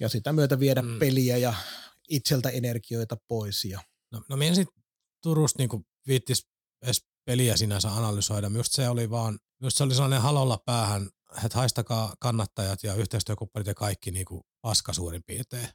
ja 0.00 0.08
sitä 0.08 0.32
myötä 0.32 0.60
viedä 0.60 0.82
mm. 0.82 0.98
peliä 0.98 1.36
ja 1.36 1.54
itseltä 2.12 2.48
energioita 2.48 3.16
pois. 3.28 3.64
Ja. 3.64 3.80
No, 4.12 4.22
no 4.28 4.36
minä 4.36 4.54
sitten 4.54 4.82
Turusta 5.22 5.58
niin 5.58 5.86
viittis 6.06 6.46
edes 6.82 7.04
peliä 7.24 7.56
sinänsä 7.56 7.94
analysoida. 7.94 8.50
Just 8.54 8.72
se 8.72 8.88
oli 8.88 9.10
vaan, 9.10 9.38
just 9.62 9.76
se 9.76 9.84
oli 9.84 9.94
sellainen 9.94 10.20
halolla 10.20 10.58
päähän, 10.66 11.10
että 11.44 11.58
haistakaa 11.58 12.14
kannattajat 12.20 12.82
ja 12.82 12.94
yhteistyökumppanit 12.94 13.66
ja 13.66 13.74
kaikki 13.74 14.10
niin 14.10 14.26
kuin 14.26 14.42
paska 14.60 14.92
suurin 14.92 15.22
piirtein. 15.26 15.68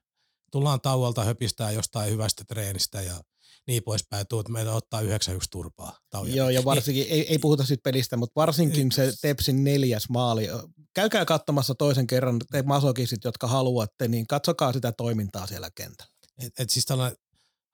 Tullaan 0.52 0.82
tauolta 0.82 1.24
höpistää 1.24 1.72
jostain 1.72 2.12
hyvästä 2.12 2.44
treenistä 2.48 3.02
ja 3.02 3.22
niin 3.68 3.84
poispäin, 3.84 4.28
tuut 4.30 4.50
meitä 4.50 4.74
ottaa 4.74 5.02
9 5.02 5.36
yksi 5.36 5.50
turpaa. 5.50 5.98
Tauja. 6.10 6.36
Joo, 6.36 6.50
ja 6.50 6.66
varsinkin, 6.66 7.04
niin. 7.04 7.14
ei, 7.14 7.28
ei 7.28 7.40
puhuta 7.40 7.66
siitä 7.66 7.82
pelistä, 7.84 8.18
mutta 8.18 8.34
varsinkin 8.36 8.92
se 8.92 9.14
Tepsin 9.22 9.64
neljäs 9.64 10.10
maali. 10.10 10.48
Käykää 10.94 11.26
katsomassa 11.26 11.76
toisen 11.76 12.08
kerran, 12.08 12.40
te 12.52 12.64
masokisit, 12.64 13.24
jotka 13.24 13.48
haluatte, 13.48 14.08
niin 14.08 14.28
katsokaa 14.28 14.74
sitä 14.74 14.92
toimintaa 14.92 15.48
siellä 15.48 15.70
kentällä. 15.76 16.17
Et, 16.38 16.60
et 16.60 16.70
siis 16.70 16.86
tällainen 16.86 17.18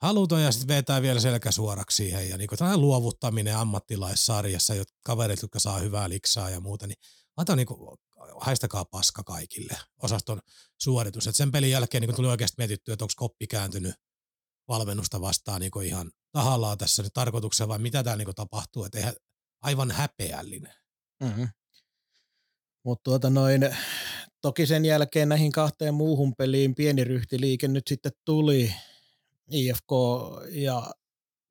haluton 0.02 0.44
ja 0.44 0.52
sitten 0.52 0.76
vetää 0.76 1.02
vielä 1.02 1.20
selkä 1.20 1.52
suoraksi 1.52 1.96
siihen 1.96 2.30
ja 2.30 2.38
niinku 2.38 2.58
tällainen 2.58 2.82
luovuttaminen 2.82 3.58
ammattilaissarjassa, 3.58 4.76
jotka 4.76 4.98
kaverit, 5.06 5.42
jotka 5.42 5.60
saa 5.60 5.80
hyvää 5.80 6.10
liksaa 6.10 6.50
ja 6.50 6.60
muuta, 6.60 6.88
niin 6.88 6.98
antaa 7.38 7.56
niinku, 7.56 7.98
haistakaa 8.42 8.86
paska 8.86 9.24
kaikille 9.24 9.78
osaston 10.04 10.42
suoritus. 10.82 11.28
Et 11.28 11.36
sen 11.36 11.52
pelin 11.52 11.72
jälkeen 11.72 12.02
niin 12.02 12.16
tuli 12.16 12.28
oikeasti 12.28 12.56
mietittyä, 12.58 12.94
että 12.94 13.06
onko 13.06 13.14
koppi 13.16 13.48
kääntynyt 13.48 13.96
valmennusta 14.68 15.22
vastaan 15.22 15.62
niin 15.62 15.84
ihan 15.84 16.12
tahallaan 16.32 16.78
tässä 16.78 17.04
nyt 17.04 17.14
tarkoituksena 17.14 17.68
vai 17.68 17.80
mitä 17.80 18.04
täällä 18.04 18.24
niin 18.24 18.36
tapahtuu, 18.36 18.86
että 18.86 19.14
aivan 19.62 19.92
häpeällinen. 19.92 20.74
Mm-hmm. 21.24 21.48
Mutta 22.86 23.04
tuota 23.04 23.30
noin, 23.30 23.62
toki 24.44 24.66
sen 24.66 24.86
jälkeen 24.86 25.30
näihin 25.30 25.52
kahteen 25.52 25.94
muuhun 25.94 26.36
peliin 26.36 26.76
pieni 26.76 27.04
ryhtiliike 27.04 27.68
nyt 27.68 27.88
sitten 27.88 28.12
tuli. 28.26 28.74
IFK 29.52 29.92
ja 30.52 30.92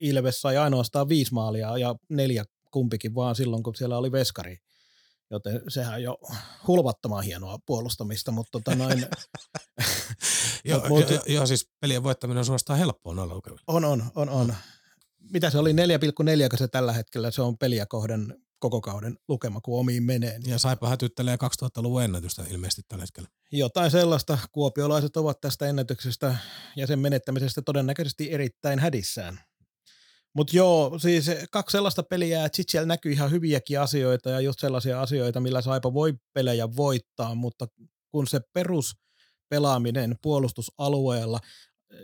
Ilves 0.01 0.41
sai 0.41 0.57
ainoastaan 0.57 1.09
viisi 1.09 1.35
maalia 1.35 1.79
ja 1.79 1.95
neljä 2.09 2.45
kumpikin 2.71 3.15
vaan 3.15 3.35
silloin, 3.35 3.63
kun 3.63 3.75
siellä 3.75 3.99
oli 3.99 4.13
veskari. 4.13 4.57
Joten 5.31 5.63
sehän 5.69 6.03
jo 6.03 6.19
hulvattoman 6.67 7.25
hienoa 7.25 7.59
puolustamista, 7.67 8.33
mutta 8.33 8.51
tota 8.53 8.75
noin... 8.75 9.07
joo, 10.65 10.89
mut, 10.89 11.11
jo, 11.11 11.21
jo, 11.27 11.47
siis 11.47 11.69
pelien 11.81 12.03
voittaminen 12.03 12.39
on 12.39 12.45
suorastaan 12.45 12.79
helppoa 12.79 13.15
noilla 13.15 13.35
lukemilla. 13.35 13.63
On, 13.67 13.85
on, 13.85 14.11
on, 14.15 14.29
on. 14.29 14.55
Mitä 15.33 15.51
se 15.51 15.59
oli, 15.59 15.73
4,4 15.73 16.59
se 16.59 16.69
tällä 16.69 16.93
hetkellä, 16.93 17.31
se 17.31 17.43
on 17.43 17.59
peliä 17.59 17.87
kohden 17.87 18.43
koko 18.63 18.81
kauden 18.81 19.17
lukema, 19.29 19.61
kun 19.61 19.81
omiin 19.81 20.03
menee. 20.03 20.39
Ja 20.47 20.59
Saipa 20.59 20.89
hätyttelee 20.89 21.37
2000-luvun 21.37 22.03
ennätystä 22.03 22.43
ilmeisesti 22.51 22.83
tällä 22.89 23.03
hetkellä. 23.03 23.29
Jotain 23.53 23.91
sellaista. 23.91 24.39
Kuopiolaiset 24.53 25.17
ovat 25.17 25.41
tästä 25.41 25.67
ennätyksestä 25.67 26.37
ja 26.77 26.87
sen 26.87 26.99
menettämisestä 26.99 27.63
todennäköisesti 27.63 28.33
erittäin 28.33 28.79
hädissään. 28.79 29.41
Mutta 30.35 30.57
joo, 30.57 30.99
siis 30.99 31.27
kaksi 31.51 31.73
sellaista 31.73 32.03
peliä, 32.03 32.45
että 32.45 32.57
sitten 32.57 32.73
siellä 32.73 32.87
näkyy 32.87 33.13
ihan 33.13 33.31
hyviäkin 33.31 33.81
asioita 33.81 34.31
ja 34.31 34.41
just 34.41 34.61
sellaisia 34.61 35.03
asioita, 35.03 35.41
millä 35.41 35.63
Saipa 35.63 35.95
voi 35.95 36.15
pelejä 36.35 36.77
voittaa, 36.77 37.35
mutta 37.35 37.67
kun 38.11 38.27
se 38.27 38.41
perus 38.53 38.95
pelaaminen 39.49 40.17
puolustusalueella, 40.23 41.39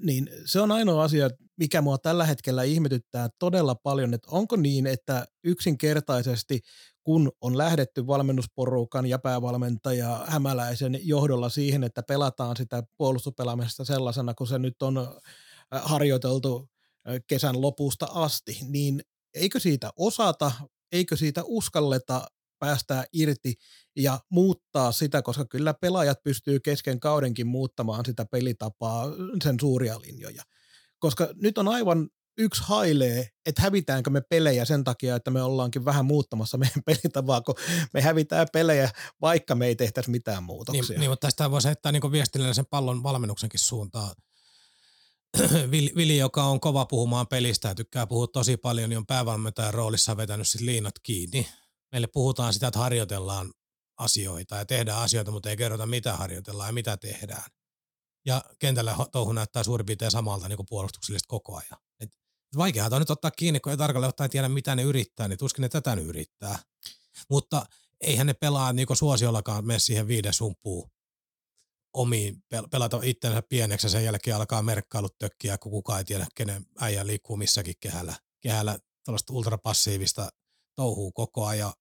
niin 0.03 0.29
se 0.45 0.61
on 0.61 0.73
ainoa 0.73 1.05
asia, 1.05 1.31
mikä 1.57 1.83
mua 1.83 1.99
tällä 1.99 2.27
hetkellä 2.27 2.63
ihmetyttää 2.63 3.29
todella 3.39 3.75
paljon, 3.75 4.15
että 4.15 4.29
onko 4.31 4.57
niin, 4.57 4.87
että 4.87 5.27
yksinkertaisesti 5.45 6.61
kun 7.05 7.33
on 7.41 7.59
lähdetty 7.59 8.07
valmennusporukan 8.07 9.07
ja 9.07 9.19
päävalmentaja 9.19 10.25
Hämäläisen 10.27 11.01
johdolla 11.03 11.49
siihen, 11.49 11.85
että 11.85 12.03
pelataan 12.03 12.57
sitä 12.57 12.83
puolustuspelaamista 12.97 13.85
sellaisena, 13.85 14.35
kun 14.35 14.47
se 14.47 14.59
nyt 14.59 14.83
on 14.83 14.99
äh, 14.99 15.07
harjoiteltu 15.71 16.69
kesän 17.27 17.61
lopusta 17.61 18.07
asti, 18.11 18.59
niin 18.69 19.03
eikö 19.35 19.61
siitä 19.61 19.91
osata, 19.97 20.53
eikö 20.93 21.17
siitä 21.17 21.43
uskalleta 21.45 22.27
päästää 22.59 23.05
irti 23.13 23.55
ja 23.97 24.21
muuttaa 24.31 24.93
sitä, 24.93 25.23
koska 25.23 25.45
kyllä 25.45 25.75
pelaajat 25.75 26.23
pystyy 26.23 26.61
kesken 26.61 27.01
kaudenkin 27.01 27.47
muuttamaan 27.47 28.05
sitä 28.05 28.25
pelitapaa, 28.25 29.07
sen 29.45 29.57
suuria 29.61 30.01
linjoja. 30.01 30.43
Koska 30.99 31.29
nyt 31.35 31.59
on 31.59 31.69
aivan 31.69 32.09
yksi 32.39 32.63
hailee, 32.65 33.29
että 33.47 33.63
hävitäänkö 33.63 34.11
me 34.11 34.21
pelejä 34.21 34.65
sen 34.65 34.85
takia, 34.85 35.17
että 35.17 35.31
me 35.31 35.43
ollaankin 35.43 35.85
vähän 35.85 36.05
muuttamassa 36.05 36.59
meidän 36.59 36.83
pelitapaa, 36.87 37.41
kun 37.41 37.55
me 37.95 38.01
hävitään 38.01 38.47
pelejä, 38.53 38.91
vaikka 39.21 39.55
me 39.55 39.67
ei 39.67 39.77
tehtäisi 39.77 40.11
mitään 40.11 40.43
muutoksia. 40.43 40.83
Niin, 40.89 41.01
niin 41.01 41.11
mutta 41.11 41.27
tästä 41.27 41.51
voisi 41.51 41.69
heittää 41.69 41.93
niin 41.93 42.13
viestillä 42.13 42.55
sen 42.55 42.67
pallon 42.71 43.03
valmennuksenkin 43.03 43.61
suuntaan 43.61 44.15
Vili, 45.97 46.19
joka 46.19 46.45
on 46.45 46.61
kova 46.61 46.87
puhumaan 46.87 47.27
pelistä 47.27 47.69
ja 47.69 47.75
tykkää 47.75 48.07
puhua 48.07 48.27
tosi 48.27 48.57
paljon, 48.57 48.91
niin 48.91 48.99
on 48.99 49.07
päävalmentajan 49.07 49.75
roolissa 49.75 50.17
vetänyt 50.17 50.49
sit 50.49 50.61
liinat 50.61 50.95
kiinni. 51.03 51.49
Meille 51.93 52.07
puhutaan 52.07 52.53
sitä, 52.53 52.67
että 52.67 52.79
harjoitellaan 52.79 53.53
asioita 53.99 54.57
ja 54.57 54.67
tehdään 54.67 55.03
asioita, 55.03 55.31
mutta 55.31 55.51
ei 55.51 55.57
kerrota 55.57 55.87
mitä 55.87 56.17
harjoitellaan 56.17 56.69
ja 56.69 56.73
mitä 56.73 56.97
tehdään. 56.97 57.45
Ja 58.27 58.45
kentällä 58.59 58.97
touhu 59.13 59.33
näyttää 59.33 59.63
suurin 59.63 59.87
piirtein 59.87 60.11
samalta 60.11 60.49
niin 60.49 60.57
kuin 60.57 60.67
puolustuksellista 60.69 61.29
koko 61.29 61.57
ajan. 61.57 61.81
Et 62.01 62.11
vaikeaa 62.57 62.89
on 62.93 63.01
nyt 63.01 63.11
ottaa 63.11 63.31
kiinni, 63.31 63.61
kun 63.61 63.73
ei 63.73 63.77
tarkalleen 63.77 64.09
ottaen 64.09 64.31
tiedä, 64.31 64.49
mitä 64.49 64.77
ne 64.77 64.83
yrittää, 64.83 65.29
niin 65.29 65.39
tuskin 65.39 65.63
ne 65.63 65.69
tätä 65.69 65.97
nyt 65.97 66.07
yrittää. 66.07 66.59
Mutta 67.31 67.67
eihän 68.01 68.27
ne 68.27 68.35
pelaa 68.35 68.73
niin 68.73 68.97
suosiollakaan 68.97 69.67
mene 69.67 69.79
siihen 69.79 70.09
viides 70.09 70.41
humpuun 70.41 70.91
omiin, 71.93 72.43
pelata 72.71 73.01
itsensä 73.03 73.43
pieneksi 73.43 73.87
ja 73.87 73.91
sen 73.91 74.05
jälkeen 74.05 74.37
alkaa 74.37 74.63
merkkailut 74.63 75.19
tökkiä, 75.19 75.59
kun 75.59 75.73
kukaan 75.73 75.99
ei 75.99 76.05
tiedä, 76.05 76.27
kenen 76.35 76.67
äijä 76.81 77.07
liikkuu 77.07 77.37
missäkin 77.37 77.75
kehällä. 77.81 78.15
Kehällä 78.41 78.79
tällaista 79.05 79.33
ultrapassiivista 79.33 80.29
touhuu 80.79 81.13
koko 81.13 81.47
ajan. 81.47 81.73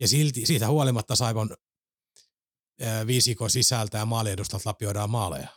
Ja 0.00 0.08
silti, 0.08 0.46
siitä 0.46 0.68
huolimatta 0.68 1.16
Saivon 1.16 1.56
viisikon 3.06 3.50
sisältä 3.50 3.98
ja 3.98 4.06
maaliedustalta 4.06 4.68
lapioidaan 4.68 5.10
maaleja. 5.10 5.48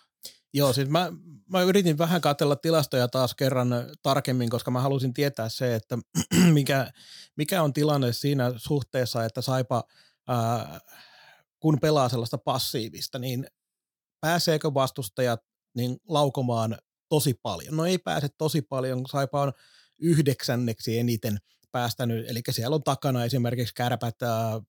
Joo, 0.54 0.74
siis 0.74 0.90
mä, 0.90 1.12
mä 1.50 1.62
yritin 1.62 1.98
vähän 1.98 2.22
katsella 2.22 2.56
tilastoja 2.56 3.08
taas 3.08 3.36
kerran 3.36 3.70
tarkemmin, 4.02 4.50
koska 4.50 4.72
mä 4.72 4.82
halusin 4.82 5.14
tietää 5.14 5.50
se, 5.50 5.76
että 5.76 5.98
mikä, 6.58 6.92
mikä 7.38 7.64
on 7.64 7.74
tilanne 7.74 8.14
siinä 8.14 8.54
suhteessa, 8.58 9.26
että 9.26 9.42
Saipa, 9.42 9.84
ää, 10.28 10.80
kun 11.60 11.78
pelaa 11.82 12.10
sellaista 12.10 12.38
passiivista, 12.38 13.20
niin 13.20 13.48
pääseekö 14.22 14.74
vastustajat 14.74 15.40
niin 15.76 15.98
laukomaan 16.08 16.78
tosi 17.10 17.34
paljon? 17.34 17.78
No 17.78 17.86
ei 17.86 17.98
pääse 17.98 18.28
tosi 18.38 18.62
paljon, 18.62 19.06
Saipa 19.12 19.42
on 19.42 19.54
yhdeksänneksi 20.00 20.98
eniten 20.98 21.38
päästänyt, 21.72 22.30
eli 22.30 22.42
siellä 22.52 22.76
on 22.76 22.84
takana 22.84 23.26
esimerkiksi 23.26 23.74
kärpät 23.74 24.22
ää, 24.22 24.62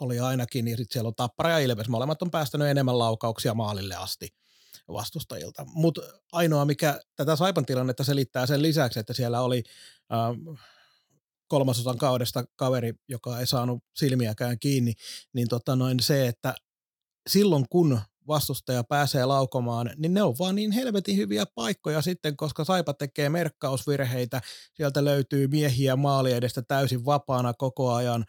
oli 0.00 0.20
ainakin, 0.20 0.68
ja 0.68 0.76
sitten 0.76 0.92
siellä 0.92 1.08
on 1.08 1.14
Tappara 1.14 1.50
ja 1.50 1.58
Ilves, 1.58 1.88
molemmat 1.88 2.22
on 2.22 2.30
päästänyt 2.30 2.68
enemmän 2.68 2.98
laukauksia 2.98 3.54
maalille 3.54 3.94
asti 3.94 4.28
vastustajilta. 4.88 5.64
Mutta 5.68 6.02
ainoa, 6.32 6.64
mikä 6.64 7.00
tätä 7.16 7.36
Saipan 7.36 7.66
tilannetta 7.66 8.04
selittää 8.04 8.46
sen 8.46 8.62
lisäksi, 8.62 9.00
että 9.00 9.12
siellä 9.12 9.40
oli 9.40 9.64
äh, 10.12 10.58
kolmasosan 11.48 11.98
kaudesta 11.98 12.44
kaveri, 12.56 12.94
joka 13.08 13.40
ei 13.40 13.46
saanut 13.46 13.84
silmiäkään 13.96 14.58
kiinni, 14.58 14.92
niin 15.32 15.48
tota 15.48 15.76
noin 15.76 16.00
se, 16.00 16.28
että 16.28 16.54
silloin 17.28 17.66
kun 17.70 18.00
vastustaja 18.28 18.84
pääsee 18.84 19.24
laukomaan, 19.24 19.90
niin 19.96 20.14
ne 20.14 20.22
on 20.22 20.34
vaan 20.38 20.54
niin 20.54 20.72
helvetin 20.72 21.16
hyviä 21.16 21.44
paikkoja 21.54 22.02
sitten, 22.02 22.36
koska 22.36 22.64
Saipa 22.64 22.94
tekee 22.94 23.28
merkkausvirheitä, 23.28 24.40
sieltä 24.74 25.04
löytyy 25.04 25.48
miehiä 25.48 25.96
maali 25.96 26.32
edestä 26.32 26.62
täysin 26.62 27.04
vapaana 27.04 27.54
koko 27.54 27.92
ajan, 27.94 28.24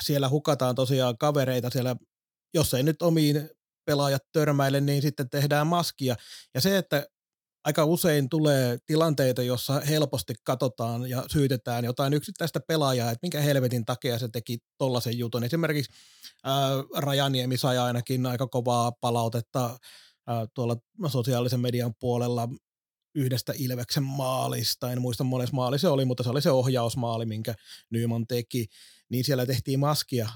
siellä 0.00 0.28
hukataan 0.28 0.74
tosiaan 0.74 1.18
kavereita 1.18 1.70
siellä. 1.70 1.96
Jos 2.54 2.74
ei 2.74 2.82
nyt 2.82 3.02
omiin 3.02 3.50
pelaajat 3.84 4.22
törmäile, 4.32 4.80
niin 4.80 5.02
sitten 5.02 5.30
tehdään 5.30 5.66
maskia. 5.66 6.16
Ja 6.54 6.60
se, 6.60 6.78
että 6.78 7.06
aika 7.64 7.84
usein 7.84 8.28
tulee 8.28 8.78
tilanteita, 8.86 9.42
jossa 9.42 9.80
helposti 9.80 10.34
katsotaan 10.44 11.10
ja 11.10 11.24
syytetään 11.32 11.84
jotain 11.84 12.12
yksittäistä 12.12 12.60
pelaajaa, 12.68 13.10
että 13.10 13.18
minkä 13.22 13.40
helvetin 13.40 13.84
takia 13.84 14.18
se 14.18 14.28
teki 14.28 14.58
tollaisen 14.78 15.18
jutun. 15.18 15.44
Esimerkiksi 15.44 15.92
ää, 16.44 16.70
Rajaniemi 16.96 17.56
sai 17.56 17.78
ainakin 17.78 18.26
aika 18.26 18.46
kovaa 18.46 18.92
palautetta 18.92 19.78
ää, 20.26 20.46
tuolla 20.54 20.76
sosiaalisen 21.08 21.60
median 21.60 21.94
puolella 22.00 22.48
yhdestä 23.14 23.52
Ilveksen 23.56 24.02
maalista, 24.02 24.92
en 24.92 25.00
muista 25.00 25.24
monessa 25.24 25.56
maali 25.56 25.78
se 25.78 25.88
oli, 25.88 26.04
mutta 26.04 26.22
se 26.22 26.30
oli 26.30 26.42
se 26.42 26.50
ohjausmaali, 26.50 27.26
minkä 27.26 27.54
Nyman 27.90 28.26
teki, 28.26 28.66
niin 29.08 29.24
siellä 29.24 29.46
tehtiin 29.46 29.80
maskia 29.80 30.28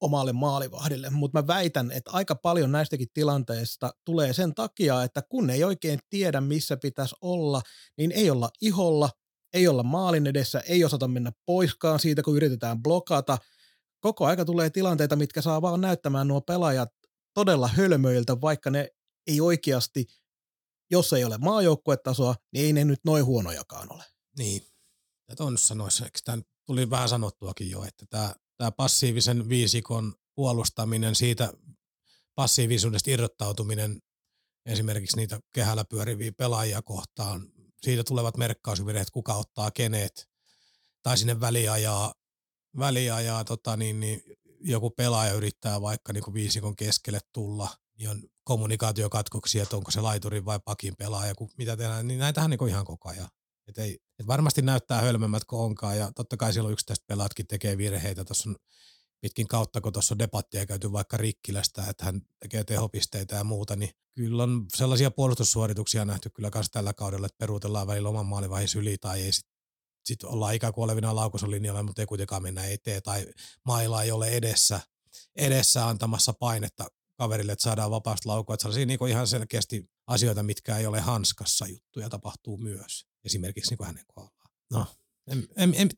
omalle 0.00 0.32
maalivahdille, 0.32 1.10
mutta 1.10 1.42
mä 1.42 1.46
väitän, 1.46 1.90
että 1.90 2.10
aika 2.10 2.34
paljon 2.34 2.72
näistäkin 2.72 3.08
tilanteista 3.14 3.90
tulee 4.04 4.32
sen 4.32 4.54
takia, 4.54 5.02
että 5.02 5.22
kun 5.28 5.50
ei 5.50 5.64
oikein 5.64 5.98
tiedä, 6.10 6.40
missä 6.40 6.76
pitäisi 6.76 7.14
olla, 7.20 7.62
niin 7.98 8.12
ei 8.12 8.30
olla 8.30 8.50
iholla, 8.60 9.10
ei 9.52 9.68
olla 9.68 9.82
maalin 9.82 10.26
edessä, 10.26 10.60
ei 10.60 10.84
osata 10.84 11.08
mennä 11.08 11.32
poiskaan 11.46 12.00
siitä, 12.00 12.22
kun 12.22 12.36
yritetään 12.36 12.82
blokata. 12.82 13.38
Koko 14.00 14.26
aika 14.26 14.44
tulee 14.44 14.70
tilanteita, 14.70 15.16
mitkä 15.16 15.42
saa 15.42 15.62
vaan 15.62 15.80
näyttämään 15.80 16.28
nuo 16.28 16.40
pelaajat 16.40 16.88
todella 17.34 17.68
hölmöiltä, 17.68 18.40
vaikka 18.40 18.70
ne 18.70 18.88
ei 19.26 19.40
oikeasti, 19.40 20.06
jos 20.90 21.12
ei 21.12 21.24
ole 21.24 21.38
maajoukkuetasoa, 21.38 22.34
niin 22.52 22.66
ei 22.66 22.72
ne 22.72 22.84
nyt 22.84 23.00
noin 23.04 23.24
huonojakaan 23.24 23.92
ole. 23.92 24.04
Niin. 24.38 24.62
Ja 25.28 25.36
tuon 25.36 25.58
sanoisi, 25.58 26.04
eikö 26.04 26.18
tämän 26.24 26.42
tuli 26.66 26.90
vähän 26.90 27.08
sanottuakin 27.08 27.70
jo, 27.70 27.84
että 27.84 28.06
tämä 28.10 28.34
tämä 28.56 28.72
passiivisen 28.72 29.48
viisikon 29.48 30.14
puolustaminen, 30.34 31.14
siitä 31.14 31.52
passiivisuudesta 32.34 33.10
irrottautuminen 33.10 34.02
esimerkiksi 34.66 35.16
niitä 35.16 35.40
kehällä 35.52 35.84
pyöriviä 35.84 36.32
pelaajia 36.32 36.82
kohtaan, 36.82 37.52
siitä 37.82 38.04
tulevat 38.04 38.36
merkkausvirheet, 38.36 39.10
kuka 39.10 39.34
ottaa 39.34 39.70
kenet, 39.70 40.28
tai 41.02 41.18
sinne 41.18 41.40
väliajaa, 41.40 42.14
väliajaa 42.78 43.44
tota 43.44 43.76
niin, 43.76 44.00
niin 44.00 44.22
joku 44.60 44.90
pelaaja 44.90 45.32
yrittää 45.32 45.80
vaikka 45.80 46.12
niin 46.12 46.34
viisikon 46.34 46.76
keskelle 46.76 47.20
tulla, 47.32 47.68
niin 47.98 48.10
on 48.10 48.22
kommunikaatiokatkoksia, 48.44 49.62
että 49.62 49.76
onko 49.76 49.90
se 49.90 50.00
laiturin 50.00 50.44
vai 50.44 50.60
pakin 50.64 50.96
pelaaja, 50.96 51.34
kun 51.34 51.50
mitä 51.58 51.76
tehdään, 51.76 52.08
niin 52.08 52.18
näitähän 52.18 52.50
niin 52.50 52.68
ihan 52.68 52.84
koko 52.84 53.08
ajan. 53.08 53.28
Et 53.68 53.78
ei, 53.78 53.98
et 54.18 54.26
varmasti 54.26 54.62
näyttää 54.62 55.00
hölmemmät 55.00 55.44
kuin 55.44 55.60
onkaan 55.60 55.98
ja 55.98 56.12
totta 56.12 56.36
kai 56.36 56.52
silloin 56.52 56.72
yksittäiset 56.72 57.06
pelaatkin 57.06 57.46
tekee 57.46 57.78
virheitä. 57.78 58.24
Tuossa 58.24 58.50
on 58.50 58.56
pitkin 59.20 59.48
kautta, 59.48 59.80
kun 59.80 59.92
tuossa 59.92 60.14
on 60.14 60.18
debattia 60.18 60.66
käyty 60.66 60.92
vaikka 60.92 61.16
Rikkilästä, 61.16 61.84
että 61.90 62.04
hän 62.04 62.20
tekee 62.40 62.64
tehopisteitä 62.64 63.36
ja 63.36 63.44
muuta, 63.44 63.76
niin 63.76 63.90
kyllä 64.14 64.42
on 64.42 64.66
sellaisia 64.76 65.10
puolustussuorituksia 65.10 66.04
nähty 66.04 66.30
kyllä 66.30 66.50
myös 66.54 66.70
tällä 66.70 66.92
kaudella, 66.92 67.26
että 67.26 67.38
peruutellaan 67.38 67.86
välillä 67.86 68.08
oman 68.08 68.26
maalivaihin 68.26 68.68
yli 68.76 68.98
tai 68.98 69.22
ei 69.22 69.32
sitten 69.32 69.56
sit 70.06 70.24
ollaan 70.24 70.54
ikään 70.54 70.72
kuin 70.72 70.84
olevina 70.84 71.14
laukosolinjalla, 71.14 71.82
mutta 71.82 72.02
ei 72.02 72.06
kuitenkaan 72.06 72.42
mennä 72.42 72.66
eteen 72.66 73.02
tai 73.02 73.26
mailla 73.64 74.02
ei 74.02 74.10
ole 74.10 74.28
edessä, 74.28 74.80
edessä 75.36 75.88
antamassa 75.88 76.32
painetta 76.32 76.86
kaverille, 77.18 77.52
että 77.52 77.62
saadaan 77.62 77.90
vapaasta 77.90 78.28
laukua. 78.28 78.54
Että 78.54 78.62
sellaisia 78.62 78.86
niin 78.86 79.08
ihan 79.08 79.26
selkeästi 79.26 79.90
asioita, 80.06 80.42
mitkä 80.42 80.76
ei 80.76 80.86
ole 80.86 81.00
hanskassa 81.00 81.66
juttuja, 81.66 82.08
tapahtuu 82.08 82.56
myös 82.56 83.05
esimerkiksi 83.26 83.70
niin 83.70 83.78
kuin 83.78 83.86
hänen 83.86 84.04
kohdallaan. 84.06 84.50
No, 84.72 84.86
en, 85.30 85.46
en, 85.56 85.74
en, 85.76 85.88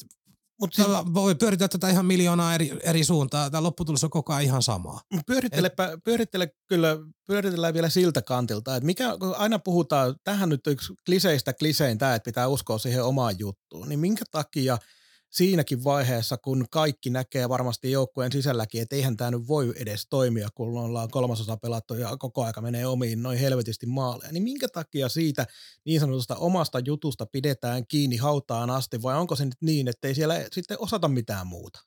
mutta 0.60 0.76
siis, 0.76 0.88
voi 1.14 1.34
pyöritellä 1.34 1.68
tätä 1.68 1.88
ihan 1.88 2.06
miljoonaa 2.06 2.54
eri, 2.54 2.78
eri 2.82 3.04
suuntaa. 3.04 3.50
Tämä 3.50 3.62
lopputulos 3.62 4.04
on 4.04 4.10
koko 4.10 4.32
ajan 4.32 4.44
ihan 4.44 4.62
samaa. 4.62 5.00
Pyörittelepä, 5.26 5.98
pyörittele 6.04 6.52
kyllä, 6.68 6.96
pyöritellään 7.26 7.74
vielä 7.74 7.88
siltä 7.88 8.22
kantilta, 8.22 8.76
että 8.76 8.86
mikä, 8.86 9.16
kun 9.20 9.34
aina 9.36 9.58
puhutaan, 9.58 10.14
tähän 10.24 10.48
nyt 10.48 10.66
yksi 10.66 10.92
kliseistä 11.06 11.52
klisein 11.52 11.98
tämä, 11.98 12.14
että 12.14 12.24
pitää 12.24 12.48
uskoa 12.48 12.78
siihen 12.78 13.04
omaan 13.04 13.38
juttuun, 13.38 13.88
niin 13.88 14.00
minkä 14.00 14.24
takia– 14.32 14.78
siinäkin 15.30 15.84
vaiheessa, 15.84 16.36
kun 16.36 16.64
kaikki 16.70 17.10
näkee 17.10 17.48
varmasti 17.48 17.90
joukkueen 17.90 18.32
sisälläkin, 18.32 18.82
että 18.82 18.96
eihän 18.96 19.16
tämä 19.16 19.30
nyt 19.30 19.48
voi 19.48 19.72
edes 19.76 20.06
toimia, 20.10 20.48
kun 20.54 20.78
ollaan 20.78 21.10
kolmasosa 21.10 21.56
pelattu 21.56 21.94
ja 21.94 22.16
koko 22.16 22.44
aika 22.44 22.60
menee 22.60 22.86
omiin 22.86 23.22
noin 23.22 23.38
helvetisti 23.38 23.86
maaleja, 23.86 24.32
niin 24.32 24.42
minkä 24.42 24.68
takia 24.68 25.08
siitä 25.08 25.46
niin 25.84 26.00
sanotusta 26.00 26.36
omasta 26.36 26.78
jutusta 26.78 27.26
pidetään 27.26 27.86
kiinni 27.86 28.16
hautaan 28.16 28.70
asti, 28.70 29.02
vai 29.02 29.16
onko 29.18 29.36
se 29.36 29.44
nyt 29.44 29.62
niin, 29.62 29.88
että 29.88 30.08
ei 30.08 30.14
siellä 30.14 30.34
sitten 30.52 30.76
osata 30.80 31.08
mitään 31.08 31.46
muuta? 31.46 31.80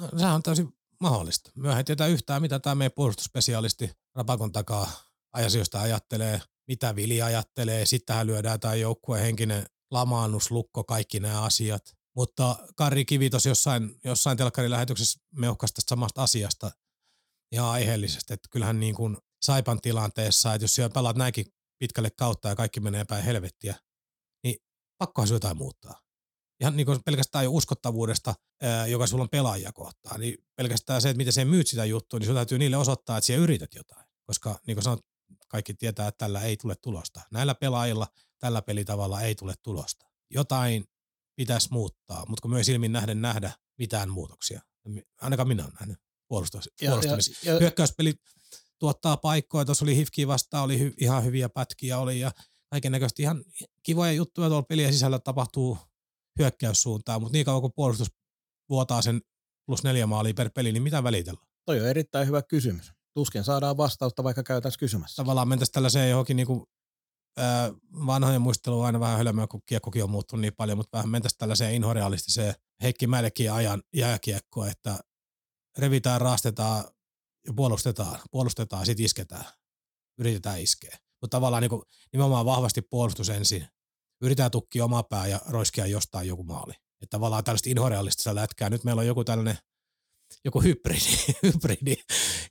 No, 0.00 0.08
sehän 0.18 0.34
on 0.34 0.42
täysin 0.42 0.68
mahdollista. 1.00 1.50
Myöhän 1.56 1.84
tiedä 1.84 2.06
yhtään, 2.06 2.42
mitä 2.42 2.58
tämä 2.58 2.74
meidän 2.74 2.92
puolustusspesialisti 2.96 3.90
Rapakon 4.14 4.52
takaa 4.52 4.90
asioista 5.32 5.80
ajattelee, 5.80 6.40
mitä 6.68 6.96
Vili 6.96 7.22
ajattelee, 7.22 7.86
sittenhän 7.86 8.26
lyödään 8.26 8.60
tämä 8.60 8.74
joukkueen 8.74 9.24
henkinen 9.24 9.66
lamaannuslukko, 9.90 10.84
kaikki 10.84 11.20
nämä 11.20 11.42
asiat. 11.42 11.97
Mutta 12.18 12.56
Kari 12.76 13.04
Kivi 13.04 13.30
tuossa 13.30 13.48
jossain, 13.48 14.00
jossain 14.04 14.36
telkkarin 14.36 14.70
lähetyksessä 14.70 15.20
meuhkasi 15.34 15.74
tästä 15.74 15.88
samasta 15.88 16.22
asiasta 16.22 16.70
ihan 17.52 17.68
aiheellisesti, 17.68 18.34
että 18.34 18.48
kyllähän 18.50 18.80
niin 18.80 18.94
kuin 18.94 19.16
Saipan 19.42 19.80
tilanteessa, 19.80 20.54
että 20.54 20.64
jos 20.64 20.74
siellä 20.74 20.92
pelaat 20.94 21.16
näinkin 21.16 21.46
pitkälle 21.78 22.10
kautta 22.10 22.48
ja 22.48 22.56
kaikki 22.56 22.80
menee 22.80 23.04
päin 23.04 23.24
helvettiä, 23.24 23.74
niin 24.44 24.56
pakkohan 24.98 25.28
se 25.28 25.34
jotain 25.34 25.56
muuttaa. 25.56 26.00
Ihan 26.60 26.76
niin 26.76 26.86
kuin 26.86 27.02
pelkästään 27.04 27.44
jo 27.44 27.50
uskottavuudesta, 27.50 28.34
joka 28.88 29.06
sulla 29.06 29.22
on 29.22 29.28
pelaajia 29.28 29.72
kohtaan, 29.72 30.20
niin 30.20 30.38
pelkästään 30.56 31.02
se, 31.02 31.10
että 31.10 31.18
miten 31.18 31.32
se 31.32 31.44
myyt 31.44 31.66
sitä 31.66 31.84
juttua, 31.84 32.18
niin 32.18 32.26
sun 32.26 32.34
täytyy 32.34 32.58
niille 32.58 32.76
osoittaa, 32.76 33.18
että 33.18 33.26
siellä 33.26 33.42
yrität 33.42 33.74
jotain. 33.74 34.06
Koska 34.26 34.60
niin 34.66 34.76
kuin 34.76 34.84
sanot, 34.84 35.06
kaikki 35.48 35.74
tietää, 35.74 36.08
että 36.08 36.18
tällä 36.18 36.40
ei 36.40 36.56
tule 36.56 36.74
tulosta. 36.76 37.20
Näillä 37.30 37.54
pelaajilla 37.54 38.06
tällä 38.38 38.62
pelitavalla 38.62 39.20
ei 39.20 39.34
tule 39.34 39.54
tulosta. 39.62 40.06
Jotain 40.30 40.84
pitäisi 41.38 41.68
muuttaa, 41.70 42.24
mutta 42.28 42.42
kun 42.42 42.50
myös 42.50 42.66
silmin 42.66 42.92
nähden 42.92 43.22
nähdä 43.22 43.52
mitään 43.78 44.10
muutoksia. 44.10 44.60
Ainakaan 45.20 45.48
minä 45.48 45.64
olen 45.64 45.74
nähnyt 45.80 45.98
puolustus, 46.28 46.70
puolustamis. 46.86 47.44
Ja, 47.44 47.52
ja, 47.52 47.60
Hyökkäyspeli 47.60 48.14
tuottaa 48.78 49.16
paikkoja, 49.16 49.64
tuossa 49.64 49.84
oli 49.84 49.96
Hifki 49.96 50.26
vastaan, 50.26 50.64
oli 50.64 50.78
hy, 50.78 50.94
ihan 51.00 51.24
hyviä 51.24 51.48
pätkiä 51.48 51.98
oli 51.98 52.20
ja 52.20 52.32
kaiken 52.70 52.92
näköisesti 52.92 53.22
ihan 53.22 53.44
kivoja 53.82 54.12
juttuja 54.12 54.48
tuolla 54.48 54.62
pelien 54.62 54.92
sisällä 54.92 55.18
tapahtuu 55.18 55.78
hyökkäyssuuntaan, 56.38 57.22
mutta 57.22 57.32
niin 57.32 57.44
kauan 57.44 57.60
kuin 57.60 57.72
puolustus 57.76 58.08
vuotaa 58.68 59.02
sen 59.02 59.20
plus 59.66 59.84
neljä 59.84 60.06
maalia 60.06 60.34
per 60.34 60.50
peli, 60.54 60.72
niin 60.72 60.82
mitä 60.82 61.02
välitellä? 61.02 61.40
Toi 61.64 61.80
on 61.80 61.86
erittäin 61.86 62.26
hyvä 62.26 62.42
kysymys. 62.42 62.92
Tuskin 63.14 63.44
saadaan 63.44 63.76
vastausta, 63.76 64.24
vaikka 64.24 64.42
käytäisiin 64.42 64.80
kysymässä. 64.80 65.16
Tavallaan 65.16 65.48
mentäisiin 65.48 65.72
tällaiseen 65.72 66.10
johonkin 66.10 66.36
niinku 66.36 66.68
vanhojen 68.06 68.42
muistelu 68.42 68.80
on 68.80 68.86
aina 68.86 69.00
vähän 69.00 69.18
hölmöä, 69.18 69.46
kun 69.46 69.62
kiekkokin 69.66 70.04
on 70.04 70.10
muuttunut 70.10 70.40
niin 70.40 70.54
paljon, 70.54 70.78
mutta 70.78 70.96
vähän 70.96 71.08
mentäisiin 71.08 71.38
tällaiseen 71.38 71.74
inhorealistiseen 71.74 72.54
Heikki 72.82 73.06
Mälekin 73.06 73.52
ajan 73.52 73.82
jääkiekkoa, 73.94 74.68
että 74.68 74.98
revitään, 75.78 76.20
raastetaan 76.20 76.84
ja 77.46 77.52
puolustetaan, 77.52 78.20
puolustetaan, 78.30 78.86
sitten 78.86 79.04
isketään, 79.04 79.44
yritetään 80.18 80.60
iskeä. 80.60 80.98
Mutta 81.20 81.36
tavallaan 81.36 81.60
niin 81.60 81.70
kuin, 81.70 81.82
nimenomaan 82.12 82.46
vahvasti 82.46 82.82
puolustus 82.82 83.28
ensin, 83.28 83.66
yritetään 84.22 84.50
tukkia 84.50 84.84
omaa 84.84 85.02
pää 85.02 85.26
ja 85.26 85.40
roiskia 85.48 85.86
jostain 85.86 86.28
joku 86.28 86.44
maali. 86.44 86.72
Että 86.72 87.10
tavallaan 87.10 87.44
tällaista 87.44 87.70
inhorealistista 87.70 88.34
lätkää. 88.34 88.70
Nyt 88.70 88.84
meillä 88.84 89.00
on 89.00 89.06
joku 89.06 89.24
tällainen, 89.24 89.58
joku 90.44 90.60
hybridi, 90.60 91.16
hybridi 91.42 91.96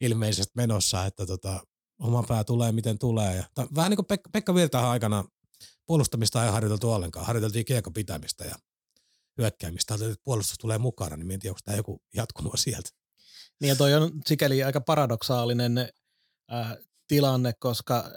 ilmeisesti 0.02 0.52
menossa, 0.56 1.06
että 1.06 1.26
tota, 1.26 1.64
oma 2.00 2.24
pää 2.24 2.44
tulee 2.44 2.72
miten 2.72 3.00
tulee. 3.00 3.36
Ja, 3.36 3.44
vähän 3.76 3.90
niin 3.90 3.98
kuin 3.98 4.06
Pekka, 4.06 4.30
Pekka 4.30 4.56
Virtahan 4.56 4.90
aikana 4.90 5.24
puolustamista 5.86 6.46
ei 6.46 6.52
harjoiteltu 6.52 6.92
ollenkaan. 6.92 7.26
Harjoiteltiin 7.26 7.66
kiekko 7.66 7.92
pitämistä 7.92 8.46
ja 8.46 8.56
hyökkäämistä. 9.38 9.94
Että 9.94 10.16
puolustus 10.24 10.58
tulee 10.58 10.78
mukana, 10.78 11.18
niin 11.18 11.32
en 11.32 11.40
tiedä, 11.40 11.52
onko 11.52 11.60
tämä 11.66 11.78
joku 11.78 12.02
jatkunut 12.16 12.54
sieltä. 12.56 12.90
Niin 13.62 13.70
ja 13.70 13.76
toi 13.76 13.94
on 13.94 14.12
sikäli 14.28 14.64
aika 14.64 14.82
paradoksaalinen 14.82 15.78
äh, 16.54 16.78
tilanne, 17.08 17.54
koska 17.60 18.12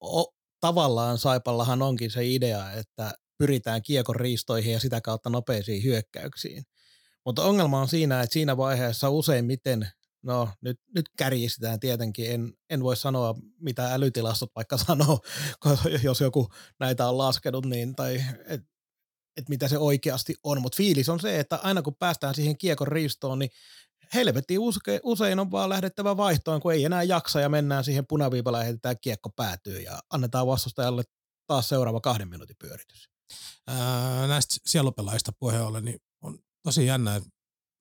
o, 0.00 0.34
tavallaan 0.60 1.18
Saipallahan 1.18 1.82
onkin 1.82 2.10
se 2.10 2.26
idea, 2.26 2.72
että 2.72 3.12
pyritään 3.38 3.82
kiekon 3.82 4.16
riistoihin 4.16 4.72
ja 4.72 4.80
sitä 4.80 5.00
kautta 5.00 5.30
nopeisiin 5.30 5.84
hyökkäyksiin. 5.84 6.64
Mutta 7.26 7.44
ongelma 7.44 7.80
on 7.80 7.88
siinä, 7.88 8.20
että 8.20 8.32
siinä 8.32 8.56
vaiheessa 8.56 9.10
useimmiten 9.10 9.88
no 10.24 10.48
nyt, 10.60 10.80
nyt 10.94 11.06
kärjistetään 11.16 11.80
tietenkin, 11.80 12.30
en, 12.30 12.52
en 12.70 12.82
voi 12.82 12.96
sanoa 12.96 13.34
mitä 13.60 13.94
älytilastot 13.94 14.50
vaikka 14.56 14.76
sanoo, 14.86 15.20
jos 16.02 16.20
joku 16.20 16.48
näitä 16.80 17.08
on 17.08 17.18
laskenut, 17.18 17.66
niin, 17.66 17.96
tai 17.96 18.24
että 18.46 18.74
et 19.36 19.48
mitä 19.48 19.68
se 19.68 19.78
oikeasti 19.78 20.34
on, 20.42 20.62
mutta 20.62 20.76
fiilis 20.76 21.08
on 21.08 21.20
se, 21.20 21.40
että 21.40 21.56
aina 21.56 21.82
kun 21.82 21.94
päästään 21.94 22.34
siihen 22.34 22.58
kiekon 22.58 22.88
riistoon, 22.88 23.38
niin 23.38 23.50
helvetti 24.14 24.56
usein 25.02 25.40
on 25.40 25.50
vaan 25.50 25.68
lähdettävä 25.68 26.16
vaihtoon, 26.16 26.60
kun 26.60 26.72
ei 26.72 26.84
enää 26.84 27.02
jaksa 27.02 27.40
ja 27.40 27.48
mennään 27.48 27.84
siihen 27.84 28.06
punaviipalle 28.06 28.58
ja 28.58 28.64
heitetään 28.64 28.96
kiekko 29.00 29.30
päätyy 29.36 29.80
ja 29.80 29.98
annetaan 30.10 30.46
vastustajalle 30.46 31.02
taas 31.46 31.68
seuraava 31.68 32.00
kahden 32.00 32.28
minuutin 32.28 32.56
pyöritys. 32.60 33.08
Ää, 33.66 34.26
näistä 34.26 34.56
sielupelaajista 34.66 35.32
puheen 35.38 35.62
ollen, 35.62 35.84
niin 35.84 35.98
on 36.22 36.38
tosi 36.62 36.86
jännä, 36.86 37.16
että 37.16 37.28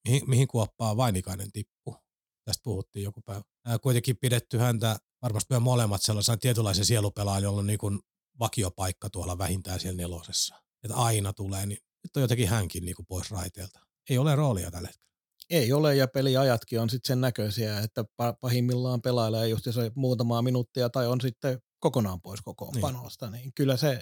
mihin, 0.08 0.30
mihin 0.30 0.48
kuoppaa 0.48 0.98
Vainikainen 0.98 1.52
tippuu 1.52 2.03
tästä 2.46 2.64
puhuttiin 2.64 3.04
joku 3.04 3.22
päivä. 3.22 3.42
ää, 3.66 3.80
kuitenkin 3.80 4.18
pidetty 4.18 4.58
häntä 4.58 4.96
varmasti 5.22 5.54
myös 5.54 5.64
molemmat 5.64 6.02
sellaisen 6.02 6.40
tietynlaisen 6.40 6.86
sielupelaajan, 6.86 7.44
jolla 7.44 7.60
on 7.60 7.68
niin 7.68 7.80
kuin 7.80 8.00
vakiopaikka 8.40 9.10
tuolla 9.10 9.38
vähintään 9.38 9.80
siellä 9.80 9.98
nelosessa. 9.98 10.56
Että 10.84 10.96
aina 10.96 11.34
tulee, 11.34 11.66
niin 11.66 11.80
nyt 12.04 12.18
on 12.18 12.22
jotenkin 12.22 12.50
hänkin 12.50 12.86
niin 12.86 12.96
kuin 12.96 13.06
pois 13.06 13.32
raiteelta. 13.32 13.80
Ei 14.10 14.18
ole 14.18 14.36
roolia 14.36 14.72
tällä 14.72 14.88
hetkellä. 14.88 15.04
Ei 15.50 15.74
ole, 15.74 15.96
ja 15.96 16.08
peliajatkin 16.08 16.82
on 16.82 16.90
sitten 16.90 17.08
sen 17.08 17.22
näköisiä, 17.22 17.80
että 17.80 18.06
pahimmillaan 18.42 19.02
pelailee 19.02 19.48
just 19.48 19.66
se 19.66 19.92
muutamaa 19.96 20.42
minuuttia 20.42 20.90
tai 20.90 21.08
on 21.08 21.22
sitten 21.22 21.62
kokonaan 21.80 22.22
pois 22.22 22.42
koko 22.42 22.72
panosta, 22.82 23.30
niin. 23.30 23.42
niin 23.42 23.54
kyllä 23.54 23.78
se 23.78 24.02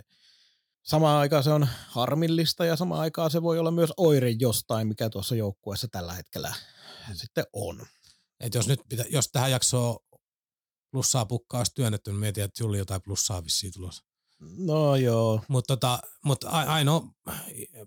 samaan 0.83 1.19
aikaan 1.19 1.43
se 1.43 1.51
on 1.51 1.67
harmillista 1.87 2.65
ja 2.65 2.75
samaan 2.75 3.01
aikaan 3.01 3.31
se 3.31 3.41
voi 3.41 3.59
olla 3.59 3.71
myös 3.71 3.93
oire 3.97 4.29
jostain, 4.29 4.87
mikä 4.87 5.09
tuossa 5.09 5.35
joukkueessa 5.35 5.87
tällä 5.87 6.13
hetkellä 6.13 6.53
sitten 7.13 7.43
on. 7.53 7.85
Et 8.41 8.53
jos 8.53 8.67
nyt 8.67 8.79
pitä, 8.89 9.05
jos 9.09 9.27
tähän 9.31 9.51
jaksoon 9.51 9.97
plussaa 10.91 11.25
pukkaa 11.25 11.59
olisi 11.59 11.75
työnnetty, 11.75 12.11
niin 12.11 12.19
mietin, 12.19 12.43
että 12.43 12.63
Julli 12.63 12.77
jotain 12.77 13.01
plussaa 13.01 13.43
vissiin 13.43 13.73
tulossa. 13.73 14.03
No 14.57 14.95
joo. 14.95 15.41
Mutta 15.47 15.77
tota, 15.77 15.99
mut 16.25 16.43
ainoa 16.43 17.03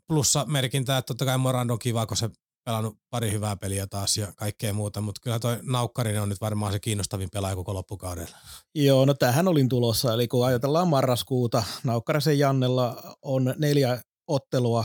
plussa 0.07 0.45
merkintää, 0.49 0.99
että 0.99 1.07
totta 1.07 1.25
kai 1.25 1.38
Morando 1.38 1.73
on 1.73 1.79
kiva, 1.79 2.07
kun 2.07 2.17
se 2.17 2.31
pelannut 2.64 2.99
pari 3.11 3.33
hyvää 3.33 3.57
peliä 3.57 3.87
taas 3.87 4.17
ja 4.17 4.33
kaikkea 4.33 4.73
muuta, 4.73 5.01
mutta 5.01 5.21
kyllä 5.25 5.38
toi 5.38 5.59
Naukkarinen 5.62 6.23
on 6.23 6.29
nyt 6.29 6.40
varmaan 6.40 6.73
se 6.73 6.81
kiinnostavin 6.81 7.29
pelaaja 7.33 7.57
koko 7.57 7.75
loppukaudella. 7.75 8.37
Joo, 8.75 9.05
no 9.05 9.14
tähän 9.14 9.49
olin 9.49 9.69
tulossa, 9.69 10.14
eli 10.14 10.29
kun 10.29 10.47
ajatellaan 10.47 10.88
marraskuuta, 10.88 11.64
Naukkarisen 11.85 12.38
Jannella 12.38 13.17
on 13.23 13.55
neljä 13.59 14.03
ottelua, 14.27 14.85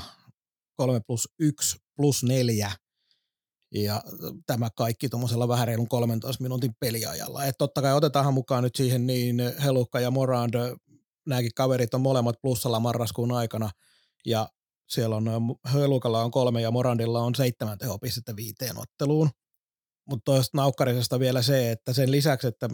kolme 0.75 1.01
plus 1.07 1.29
yksi 1.39 1.77
plus 1.95 2.23
neljä, 2.23 2.71
ja 3.73 4.01
tämä 4.45 4.69
kaikki 4.75 5.09
tuommoisella 5.09 5.47
vähän 5.47 5.67
reilun 5.67 5.89
13 5.89 6.43
minuutin 6.43 6.75
peliajalla. 6.79 7.45
Et 7.45 7.55
totta 7.57 7.81
kai 7.81 7.93
otetaanhan 7.93 8.33
mukaan 8.33 8.63
nyt 8.63 8.75
siihen 8.75 9.07
niin 9.07 9.41
Helukka 9.63 9.99
ja 9.99 10.11
Morand, 10.11 10.53
nämäkin 11.27 11.51
kaverit 11.55 11.93
on 11.93 12.01
molemmat 12.01 12.41
plussalla 12.41 12.79
marraskuun 12.79 13.31
aikana, 13.31 13.69
ja 14.25 14.49
siellä 14.89 15.15
on 15.15 15.25
Helukalla 15.73 16.23
on 16.23 16.31
kolme 16.31 16.61
ja 16.61 16.71
Morandilla 16.71 17.21
on 17.21 17.35
seitsemän 17.35 17.77
tehopistettä 17.77 18.35
viiteen 18.35 18.77
otteluun. 18.77 19.29
Mutta 20.09 20.23
tuosta 20.25 20.57
naukkarisesta 20.57 21.19
vielä 21.19 21.41
se, 21.41 21.71
että 21.71 21.93
sen 21.93 22.11
lisäksi, 22.11 22.47
että 22.47 22.69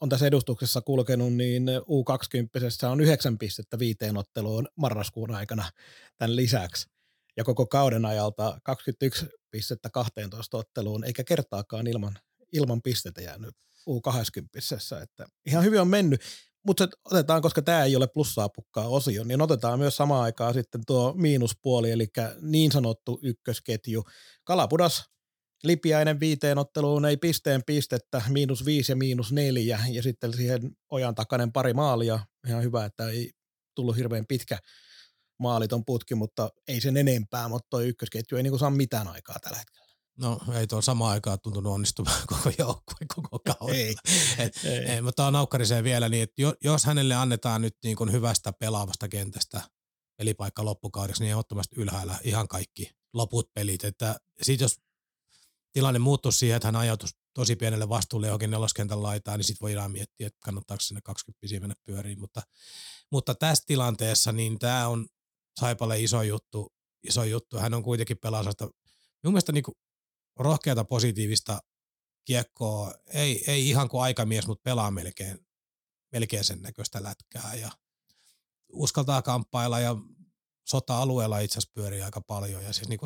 on 0.00 0.08
tässä 0.08 0.26
edustuksessa 0.26 0.80
kulkenut, 0.80 1.32
niin 1.32 1.66
U20 1.68 2.86
on 2.90 3.00
yhdeksän 3.00 3.38
pistettä 3.38 3.78
viiteen 3.78 4.16
otteluun 4.16 4.68
marraskuun 4.76 5.34
aikana 5.34 5.70
tämän 6.18 6.36
lisäksi. 6.36 6.95
Ja 7.36 7.44
koko 7.44 7.66
kauden 7.66 8.04
ajalta 8.04 8.58
21 8.64 9.26
pistettä 9.50 9.90
12 9.90 10.56
otteluun, 10.56 11.04
eikä 11.04 11.24
kertaakaan 11.24 11.86
ilman, 11.86 12.18
ilman 12.52 12.82
pistettä 12.82 13.20
jäänyt 13.20 13.54
U20. 13.90 15.02
Että 15.02 15.26
ihan 15.46 15.64
hyvin 15.64 15.80
on 15.80 15.88
mennyt. 15.88 16.20
Mutta 16.66 16.88
otetaan, 17.04 17.42
koska 17.42 17.62
tämä 17.62 17.84
ei 17.84 17.96
ole 17.96 18.06
plussaa 18.06 18.48
pukkaa 18.48 18.88
osio, 18.88 19.24
niin 19.24 19.42
otetaan 19.42 19.78
myös 19.78 19.96
samaan 19.96 20.22
aikaan 20.22 20.54
sitten 20.54 20.80
tuo 20.86 21.14
miinuspuoli, 21.16 21.90
eli 21.90 22.06
niin 22.40 22.72
sanottu 22.72 23.18
ykkösketju. 23.22 24.04
Kalapudas 24.44 25.04
Lipiäinen 25.64 26.20
viiteen 26.20 26.58
otteluun 26.58 27.04
ei 27.04 27.16
pisteen 27.16 27.62
pistettä, 27.66 28.22
miinus 28.28 28.64
viisi 28.64 28.92
ja 28.92 28.96
miinus 28.96 29.32
neljä, 29.32 29.80
ja 29.90 30.02
sitten 30.02 30.34
siihen 30.34 30.76
ojan 30.90 31.14
takainen 31.14 31.52
pari 31.52 31.74
maalia. 31.74 32.20
Ihan 32.48 32.62
hyvä, 32.62 32.84
että 32.84 33.08
ei 33.08 33.30
tullut 33.74 33.96
hirveän 33.96 34.26
pitkä 34.28 34.58
maaliton 35.38 35.84
putki, 35.84 36.14
mutta 36.14 36.50
ei 36.68 36.80
sen 36.80 36.96
enempää, 36.96 37.48
mutta 37.48 37.66
tuo 37.70 37.80
ykkösketju 37.80 38.36
ei 38.36 38.42
niin 38.42 38.58
saa 38.58 38.70
mitään 38.70 39.08
aikaa 39.08 39.36
tällä 39.42 39.58
hetkellä. 39.58 39.86
No 40.18 40.38
ei 40.54 40.66
tuo 40.66 40.82
sama 40.82 41.10
aikaa 41.10 41.38
tuntunut 41.38 41.72
onnistumaan 41.72 42.22
koko 42.34 42.50
joukkue 42.58 43.06
koko 43.14 43.38
kaudella. 43.38 43.78
Ei, 43.78 43.96
et, 44.46 44.64
ei. 44.64 44.78
ei. 44.78 45.02
Mutta 45.02 45.26
on 45.26 45.32
naukkariseen 45.32 45.84
vielä 45.84 46.08
niin, 46.08 46.22
että 46.22 46.42
jos 46.64 46.84
hänelle 46.84 47.14
annetaan 47.14 47.62
nyt 47.62 47.76
niin 47.84 47.96
kuin 47.96 48.12
hyvästä 48.12 48.52
pelaavasta 48.52 49.08
kentästä 49.08 49.60
pelipaikka 50.16 50.64
loppukaudeksi, 50.64 51.22
niin 51.22 51.30
ehdottomasti 51.30 51.76
ylhäällä 51.78 52.18
ihan 52.24 52.48
kaikki 52.48 52.90
loput 53.12 53.54
pelit. 53.54 53.84
Että 53.84 54.16
sit 54.42 54.60
jos 54.60 54.80
tilanne 55.72 55.98
muuttuu 55.98 56.32
siihen, 56.32 56.56
että 56.56 56.68
hän 56.68 56.76
ajautuisi 56.76 57.14
tosi 57.34 57.56
pienelle 57.56 57.88
vastuulle 57.88 58.26
johonkin 58.26 58.50
neloskentän 58.50 59.02
laitaan, 59.02 59.38
niin 59.38 59.44
sitten 59.44 59.64
voidaan 59.64 59.92
miettiä, 59.92 60.26
että 60.26 60.40
kannattaako 60.44 60.80
sinne 60.80 61.00
20 61.00 61.60
mennä 61.60 61.74
pyöriin. 61.84 62.20
Mutta, 62.20 62.42
mutta 63.12 63.34
tässä 63.34 63.64
tilanteessa 63.66 64.32
niin 64.32 64.58
tämä 64.58 64.88
on 64.88 65.06
Saipalle 65.60 66.00
iso 66.00 66.22
juttu, 66.22 66.72
iso 67.02 67.24
juttu. 67.24 67.58
Hän 67.58 67.74
on 67.74 67.82
kuitenkin 67.82 68.18
pelaasasta, 68.18 68.64
minun 69.22 69.32
mielestä 69.32 69.52
niin 69.52 69.64
rohkeata 70.36 70.84
positiivista 70.84 71.60
kiekkoa, 72.24 72.94
ei, 73.06 73.44
ei 73.46 73.68
ihan 73.68 73.88
kuin 73.88 74.02
aikamies, 74.02 74.46
mutta 74.46 74.62
pelaa 74.62 74.90
melkein, 74.90 75.46
melkein 76.12 76.44
sen 76.44 76.62
näköistä 76.62 77.02
lätkää 77.02 77.54
ja 77.54 77.70
uskaltaa 78.72 79.22
kamppailla 79.22 79.80
ja 79.80 79.96
sota-alueella 80.66 81.38
itse 81.38 81.58
asiassa 81.58 81.72
pyörii 81.74 82.02
aika 82.02 82.20
paljon 82.20 82.64
ja 82.64 82.72
siis 82.72 82.88
niin 82.88 83.00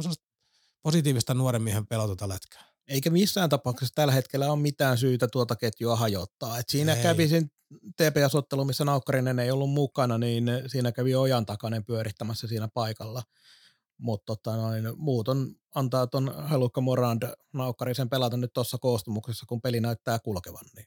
positiivista 0.82 1.34
nuoren 1.34 1.62
miehen 1.62 1.86
pelotota 1.86 2.28
lätkää. 2.28 2.69
Eikä 2.90 3.10
missään 3.10 3.48
tapauksessa 3.48 3.94
tällä 3.94 4.12
hetkellä 4.12 4.52
ole 4.52 4.60
mitään 4.60 4.98
syytä 4.98 5.28
tuota 5.28 5.56
ketjua 5.56 5.96
hajottaa. 5.96 6.58
Et 6.58 6.68
siinä 6.68 6.94
ei. 6.94 7.02
kävi 7.02 7.28
sen 7.28 7.50
TPS-ottelu, 7.96 8.64
missä 8.64 8.84
Naukkarinen 8.84 9.38
ei 9.38 9.50
ollut 9.50 9.70
mukana, 9.70 10.18
niin 10.18 10.50
siinä 10.66 10.92
kävi 10.92 11.14
ojan 11.14 11.46
takainen 11.46 11.84
pyörittämässä 11.84 12.46
siinä 12.46 12.68
paikalla– 12.74 13.22
mutta 14.00 14.24
tota 14.26 14.56
noin, 14.56 14.84
muut 14.96 15.28
on, 15.28 15.54
antaa 15.74 16.06
tuon 16.06 16.48
Helukka 16.50 16.80
Morand 16.80 17.22
naukkarisen 17.52 18.08
pelata 18.08 18.36
nyt 18.36 18.52
tuossa 18.52 18.78
koostumuksessa, 18.78 19.46
kun 19.48 19.60
peli 19.60 19.80
näyttää 19.80 20.18
kulkevan, 20.18 20.64
niin 20.76 20.86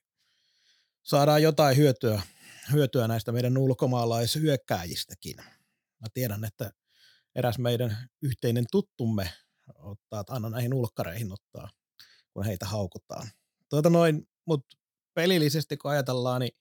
saadaan 1.03 1.43
jotain 1.43 1.77
hyötyä, 1.77 2.21
hyötyä 2.71 3.07
näistä 3.07 3.31
meidän 3.31 3.57
ulkomaalaishyökkääjistäkin. 3.57 5.35
Mä 5.99 6.07
tiedän, 6.13 6.43
että 6.43 6.71
eräs 7.35 7.57
meidän 7.59 8.09
yhteinen 8.21 8.65
tuttumme 8.71 9.29
ottaa, 9.75 10.19
että 10.19 10.33
aina 10.33 10.49
näihin 10.49 10.73
ulkkareihin 10.73 11.33
ottaa, 11.33 11.69
kun 12.33 12.45
heitä 12.45 12.65
haukutaan. 12.65 13.27
Tuota 13.69 13.89
noin, 13.89 14.27
mutta 14.45 14.77
pelillisesti 15.13 15.77
kun 15.77 15.91
ajatellaan, 15.91 16.41
niin 16.41 16.55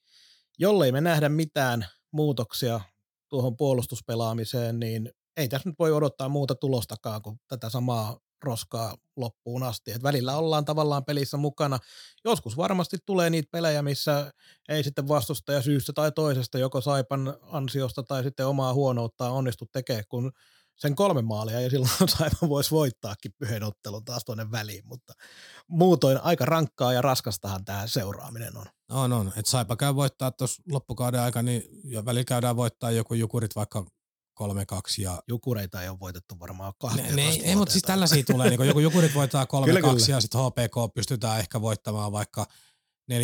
jollei 0.58 0.92
me 0.92 1.00
nähdä 1.00 1.28
mitään 1.28 1.86
muutoksia 2.12 2.80
tuohon 3.28 3.56
puolustuspelaamiseen, 3.56 4.80
niin 4.80 5.12
ei 5.36 5.48
tässä 5.48 5.68
nyt 5.68 5.78
voi 5.78 5.92
odottaa 5.92 6.28
muuta 6.28 6.54
tulostakaan 6.54 7.22
kuin 7.22 7.40
tätä 7.48 7.70
samaa 7.70 8.18
roskaa 8.42 8.96
loppuun 9.16 9.62
asti. 9.62 9.92
Et 9.92 10.02
välillä 10.02 10.36
ollaan 10.36 10.64
tavallaan 10.64 11.04
pelissä 11.04 11.36
mukana. 11.36 11.78
Joskus 12.24 12.56
varmasti 12.56 12.96
tulee 13.06 13.30
niitä 13.30 13.48
pelejä, 13.52 13.82
missä 13.82 14.32
ei 14.68 14.84
sitten 14.84 15.08
vastustaja 15.08 15.62
syystä 15.62 15.92
tai 15.92 16.12
toisesta, 16.12 16.58
joko 16.58 16.80
Saipan 16.80 17.36
ansiosta 17.42 18.02
tai 18.02 18.22
sitten 18.22 18.46
omaa 18.46 18.74
huonoutta 18.74 19.30
onnistu 19.30 19.66
tekemään, 19.72 20.04
kun 20.08 20.32
sen 20.76 20.94
kolme 20.94 21.22
maalia 21.22 21.60
ja 21.60 21.70
silloin 21.70 21.90
Saipan 22.18 22.48
voisi 22.48 22.70
voittaakin 22.70 23.34
yhden 23.40 23.62
ottelun 23.62 24.04
taas 24.04 24.24
tuonne 24.24 24.50
väliin, 24.50 24.86
mutta 24.86 25.12
muutoin 25.68 26.18
aika 26.22 26.44
rankkaa 26.44 26.92
ja 26.92 27.02
raskastahan 27.02 27.64
tämä 27.64 27.86
seuraaminen 27.86 28.56
on. 28.56 28.66
On, 28.90 29.12
on. 29.12 29.32
Että 29.36 29.50
Saipa 29.50 29.76
käy 29.76 29.94
voittaa 29.94 30.30
tuossa 30.30 30.62
loppukauden 30.70 31.20
aikana, 31.20 31.42
niin 31.42 31.62
ja 31.84 32.04
välillä 32.04 32.24
käydään 32.24 32.56
voittaa 32.56 32.90
joku 32.90 33.14
jukurit 33.14 33.56
vaikka 33.56 33.84
3-2. 34.42 34.44
Ja... 34.98 35.22
Jukureita 35.28 35.82
ei 35.82 35.88
ole 35.88 36.00
voitettu 36.00 36.40
varmaan 36.40 36.72
kahteen 36.80 37.16
ne, 37.16 37.28
Ei, 37.28 37.56
mutta 37.56 37.72
siis 37.72 37.82
tällaisia 37.82 38.24
tulee. 38.24 38.50
Niin 38.50 38.66
joku 38.66 38.80
Jukurit 38.80 39.14
voittaa 39.14 39.44
3-2 39.44 40.10
ja 40.10 40.20
sitten 40.20 40.40
HPK 40.40 40.94
pystytään 40.94 41.38
ehkä 41.38 41.60
voittamaan 41.60 42.12
vaikka 42.12 42.46
4-1 43.12 43.14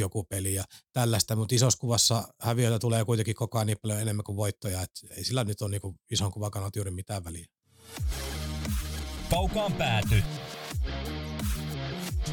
joku 0.00 0.24
peli 0.24 0.54
ja 0.54 0.64
tällaista, 0.92 1.36
mutta 1.36 1.54
isossa 1.54 1.78
kuvassa 1.78 2.28
häviöitä 2.40 2.78
tulee 2.78 3.04
kuitenkin 3.04 3.34
koko 3.34 3.58
ajan 3.58 3.66
niin 3.66 3.78
paljon 3.82 4.00
enemmän 4.00 4.24
kuin 4.24 4.36
voittoja, 4.36 4.82
että 4.82 5.00
ei 5.16 5.24
sillä 5.24 5.44
nyt 5.44 5.62
ole 5.62 5.70
niin 5.70 6.00
ison 6.10 6.32
kuvan 6.32 6.50
kannalta 6.50 6.78
juuri 6.78 6.90
mitään 6.90 7.24
väliä. 7.24 7.46
Kaukaan 9.30 9.72
pääty. 9.72 10.22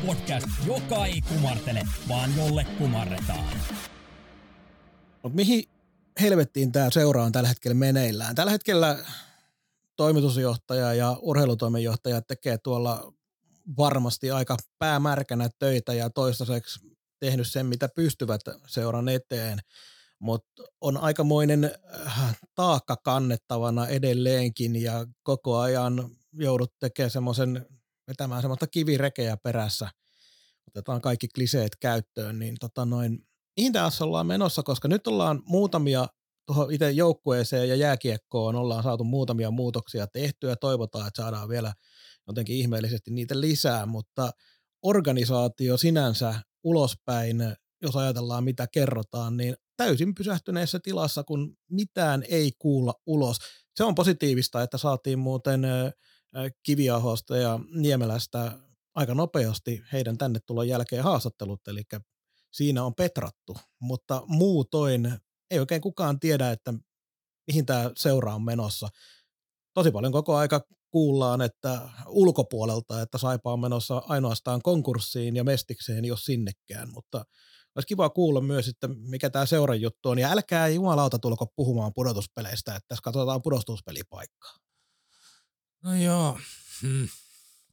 Podcast, 0.06 0.48
joka 0.66 1.06
ei 1.06 1.22
kumartele, 1.22 1.84
vaan 2.10 2.38
jolle 2.38 2.64
kumarretaan. 2.78 3.58
Mutta 5.24 5.36
mihin 5.36 5.64
helvettiin 6.22 6.72
tämä 6.72 6.90
seura 6.90 7.24
on 7.24 7.32
tällä 7.32 7.50
hetkellä 7.50 7.76
meneillään. 7.76 8.36
Tällä 8.36 8.52
hetkellä 8.52 9.06
toimitusjohtaja 9.96 10.94
ja 10.94 11.18
urheilutoimenjohtaja 11.22 12.22
tekee 12.22 12.58
tuolla 12.58 13.14
varmasti 13.78 14.32
aika 14.32 14.58
päämärkänä 14.80 15.50
töitä 15.60 15.94
ja 15.94 16.10
toistaiseksi 16.10 16.93
tehnyt 17.26 17.48
sen, 17.48 17.66
mitä 17.66 17.90
pystyvät 17.96 18.42
seuran 18.68 19.10
eteen, 19.10 19.60
mutta 20.20 20.64
on 20.82 20.98
aikamoinen 20.98 21.72
äh, 21.96 22.40
taakka 22.56 22.96
kannettavana 22.96 23.88
edelleenkin 23.88 24.82
ja 24.82 25.06
koko 25.24 25.58
ajan 25.58 26.10
joudut 26.34 26.74
tekemään 26.80 27.12
semmoisen, 27.12 27.66
vetämään 28.08 28.42
semmoista 28.42 28.68
kivirekeä 28.68 29.38
perässä. 29.38 29.90
Otetaan 30.68 31.02
kaikki 31.02 31.28
kliseet 31.28 31.76
käyttöön, 31.76 32.40
niin 32.40 32.56
tota 32.60 32.86
noin, 32.86 33.20
mihin 33.58 33.74
tässä 33.74 34.04
ollaan 34.04 34.28
menossa, 34.28 34.64
koska 34.64 34.88
nyt 34.88 35.08
ollaan 35.08 35.42
muutamia 35.46 36.08
tuohon 36.46 36.74
itse 36.74 36.92
joukkueeseen 36.92 37.70
ja 37.70 37.76
jääkiekkoon 37.76 38.56
ollaan 38.56 38.84
saatu 38.84 39.04
muutamia 39.04 39.52
muutoksia 39.52 40.08
tehtyä 40.08 40.56
toivotaan, 40.56 41.08
että 41.08 41.22
saadaan 41.22 41.50
vielä 41.50 41.74
jotenkin 42.28 42.56
ihmeellisesti 42.56 43.12
niitä 43.12 43.42
lisää, 43.42 43.86
mutta 43.86 44.32
organisaatio 44.82 45.78
sinänsä 45.78 46.36
ulospäin, 46.64 47.38
jos 47.82 47.96
ajatellaan 47.96 48.44
mitä 48.44 48.68
kerrotaan, 48.68 49.38
niin 49.38 49.56
täysin 49.78 50.16
pysähtyneessä 50.16 50.80
tilassa, 50.80 51.24
kun 51.24 51.58
mitään 51.70 52.24
ei 52.30 52.52
kuulla 52.60 52.94
ulos. 53.06 53.38
Se 53.76 53.84
on 53.84 53.96
positiivista, 53.96 54.62
että 54.64 54.78
saatiin 54.78 55.20
muuten 55.20 55.62
Kiviahosta 56.64 57.38
ja 57.38 57.60
Niemelästä 57.76 58.60
aika 58.96 59.14
nopeasti 59.14 59.84
heidän 59.92 60.18
tänne 60.18 60.40
tulon 60.46 60.68
jälkeen 60.68 61.04
haastattelut, 61.04 61.68
eli 61.68 61.82
siinä 62.52 62.84
on 62.84 62.96
petrattu, 62.96 63.58
mutta 63.80 64.24
muutoin 64.28 65.14
ei 65.52 65.60
oikein 65.60 65.82
kukaan 65.82 66.20
tiedä, 66.20 66.52
että 66.52 66.74
mihin 67.48 67.66
tämä 67.66 67.92
seura 67.98 68.36
on 68.36 68.44
menossa. 68.44 68.88
Tosi 69.74 69.92
paljon 69.92 70.14
koko 70.14 70.36
aika 70.36 70.68
kuullaan, 70.94 71.42
että 71.42 71.82
ulkopuolelta, 72.08 73.02
että 73.02 73.18
Saipa 73.18 73.54
on 73.54 73.60
menossa 73.60 74.02
ainoastaan 74.08 74.62
konkurssiin 74.62 75.36
ja 75.36 75.44
mestikseen, 75.44 76.06
jos 76.06 76.26
sinnekään, 76.26 76.90
mutta 76.94 77.26
olisi 77.76 77.88
kiva 77.88 78.10
kuulla 78.10 78.42
myös, 78.42 78.68
että 78.68 78.88
mikä 78.88 79.30
tämä 79.30 79.46
seuran 79.46 79.82
juttu 79.82 80.10
on. 80.10 80.20
Ja 80.20 80.32
älkää 80.32 80.68
jumalauta 80.68 81.20
tulko 81.20 81.46
puhumaan 81.56 81.92
pudotuspeleistä, 81.96 82.76
että 82.76 82.88
tässä 82.88 83.02
katsotaan 83.04 83.42
pudotuspelipaikkaa. 83.42 84.56
No 85.84 85.96
joo, 85.96 86.40
hmm. 86.82 87.08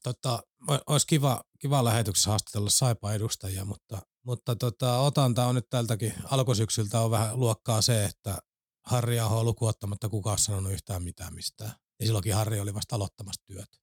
tota, 0.02 0.42
olisi 0.86 1.06
kiva, 1.06 1.42
kiva 1.58 1.84
lähetyksessä 1.84 2.30
haastatella 2.30 2.70
Saipa 2.70 3.12
edustajia, 3.12 3.64
mutta, 3.64 4.02
mutta 4.22 4.56
tota, 4.56 4.98
otanta 4.98 5.46
on 5.46 5.54
nyt 5.54 5.70
tältäkin 5.70 6.14
alkusyksyltä 6.24 7.00
on 7.00 7.10
vähän 7.10 7.40
luokkaa 7.40 7.82
se, 7.82 8.04
että 8.04 8.38
Harri 8.86 9.20
Aho 9.20 9.44
lukuottamatta 9.44 10.08
kukaan 10.08 10.38
sanonut 10.38 10.72
yhtään 10.72 11.02
mitään 11.02 11.34
mistään. 11.34 11.72
Ja 12.00 12.06
silloinkin 12.06 12.34
Harri 12.34 12.60
oli 12.60 12.74
vasta 12.74 12.96
aloittamassa 12.96 13.42
työt. 13.46 13.80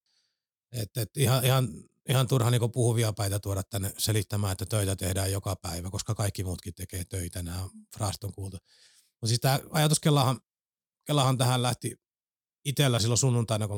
Et, 0.72 0.98
et 0.98 1.18
ihan, 1.18 1.46
ihan, 1.46 1.68
ihan 2.10 2.28
turha 2.28 2.52
niin 2.52 2.72
puhuvia 2.72 3.14
päitä 3.14 3.40
tuoda 3.40 3.64
tänne 3.64 3.94
selittämään, 3.98 4.52
että 4.52 4.66
töitä 4.66 4.96
tehdään 4.96 5.32
joka 5.32 5.56
päivä, 5.56 5.90
koska 5.90 6.16
kaikki 6.16 6.44
muutkin 6.44 6.74
tekee 6.74 7.06
töitä. 7.06 7.44
Nämä 7.44 7.70
fraasit 7.96 8.24
on 8.24 8.32
kuultu. 8.32 8.58
Mutta 9.12 9.28
siis 9.28 9.40
tämä 9.40 9.60
ajatus 9.72 10.00
Kellahan, 10.00 10.40
Kellahan 11.06 11.38
tähän 11.38 11.62
lähti 11.62 11.96
itsellä 12.66 13.00
silloin 13.00 13.18
sunnuntaina, 13.18 13.68
kun 13.68 13.78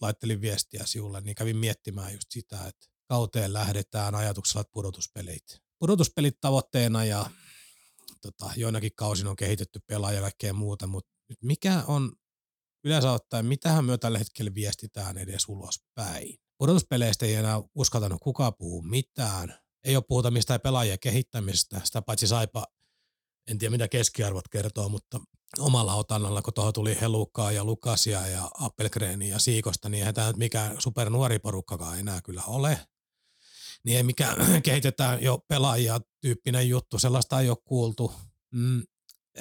laittelin, 0.00 0.40
viestiä 0.40 0.86
sinulle, 0.86 1.20
niin 1.20 1.34
kävin 1.34 1.56
miettimään 1.56 2.12
just 2.12 2.30
sitä, 2.30 2.56
että 2.66 2.86
kauteen 3.08 3.52
lähdetään 3.52 4.14
ajatuksella, 4.14 4.60
että 4.60 4.72
pudotuspelit. 4.72 5.60
Pudotuspelit 5.78 6.40
tavoitteena 6.40 7.04
ja 7.04 7.30
tota, 8.20 8.50
joinakin 8.56 8.92
kausin 8.94 9.26
on 9.26 9.36
kehitetty 9.36 9.80
pelaaja 9.86 10.16
ja 10.16 10.20
kaikkea 10.20 10.52
muuta, 10.52 10.86
mutta 10.86 11.10
mikä 11.42 11.84
on 11.86 12.12
yleensä 12.84 13.12
ottaen, 13.12 13.46
mitähän 13.46 13.84
me 13.84 13.98
tällä 13.98 14.18
hetkellä 14.18 14.54
viestitään 14.54 15.18
edes 15.18 15.48
ulospäin. 15.48 16.38
Pudotuspeleistä 16.58 17.26
ei 17.26 17.34
enää 17.34 17.62
uskaltanut 17.74 18.20
kukaan 18.22 18.52
puhua 18.58 18.82
mitään. 18.82 19.54
Ei 19.84 19.96
ole 19.96 20.04
puhuta 20.08 20.30
mistään 20.30 20.60
pelaajien 20.60 20.98
kehittämisestä, 20.98 21.80
sitä 21.84 22.02
paitsi 22.02 22.26
saipa, 22.26 22.66
en 23.50 23.58
tiedä 23.58 23.70
mitä 23.70 23.88
keskiarvot 23.88 24.48
kertoo, 24.48 24.88
mutta 24.88 25.20
omalla 25.58 25.94
otannalla, 25.94 26.42
kun 26.42 26.54
tuohon 26.54 26.72
tuli 26.72 27.00
Helukkaa 27.00 27.52
ja 27.52 27.64
Lukasia 27.64 28.26
ja 28.26 28.50
Appelgreenia 28.60 29.28
ja 29.28 29.38
Siikosta, 29.38 29.88
niin 29.88 29.98
eihän 29.98 30.14
tämä 30.14 30.26
nyt 30.26 30.36
mikään 30.36 30.80
supernuori 30.80 31.38
porukkakaan 31.38 31.98
enää 31.98 32.20
kyllä 32.22 32.42
ole. 32.46 32.78
Niin 33.84 33.96
ei 33.96 34.02
mikään 34.02 34.36
kehitetään 34.62 35.22
jo 35.22 35.38
pelaajia 35.48 36.00
tyyppinen 36.20 36.68
juttu, 36.68 36.98
sellaista 36.98 37.40
ei 37.40 37.48
ole 37.48 37.58
kuultu. 37.64 38.12
Mm, 38.54 38.82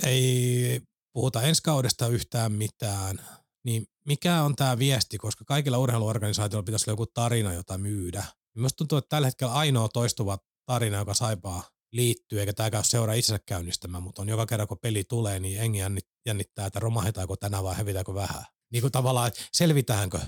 ei 0.03 0.81
puhuta 1.13 1.41
ensi 1.41 1.63
kaudesta 1.63 2.07
yhtään 2.07 2.51
mitään, 2.51 3.19
niin 3.63 3.85
mikä 4.05 4.43
on 4.43 4.55
tämä 4.55 4.79
viesti, 4.79 5.17
koska 5.17 5.45
kaikilla 5.45 5.77
urheiluorganisaatioilla 5.77 6.65
pitäisi 6.65 6.89
olla 6.89 6.93
joku 6.93 7.11
tarina, 7.13 7.53
jota 7.53 7.77
myydä. 7.77 8.23
Minusta 8.55 8.77
tuntuu, 8.77 8.97
että 8.97 9.09
tällä 9.09 9.27
hetkellä 9.27 9.53
ainoa 9.53 9.89
toistuva 9.89 10.37
tarina, 10.65 10.97
joka 10.97 11.13
saipaa 11.13 11.63
liittyy, 11.91 12.39
eikä 12.39 12.53
tämä 12.53 12.69
käy 12.69 12.83
seuraa 12.83 13.15
itsensä 13.15 13.43
käynnistämään, 13.45 14.03
mutta 14.03 14.21
on 14.21 14.29
joka 14.29 14.45
kerran, 14.45 14.67
kun 14.67 14.77
peli 14.81 15.03
tulee, 15.03 15.39
niin 15.39 15.61
engi 15.61 15.79
jännittää, 16.25 16.65
että 16.65 16.79
romahetaanko 16.79 17.35
tänään 17.35 17.63
vai 17.63 17.75
hävitäänkö 17.75 18.13
vähän. 18.13 18.43
Niin 18.71 18.81
kuin 18.81 18.91
tavallaan, 18.91 19.27
että 19.27 19.41
selvitäänkö 19.53 20.19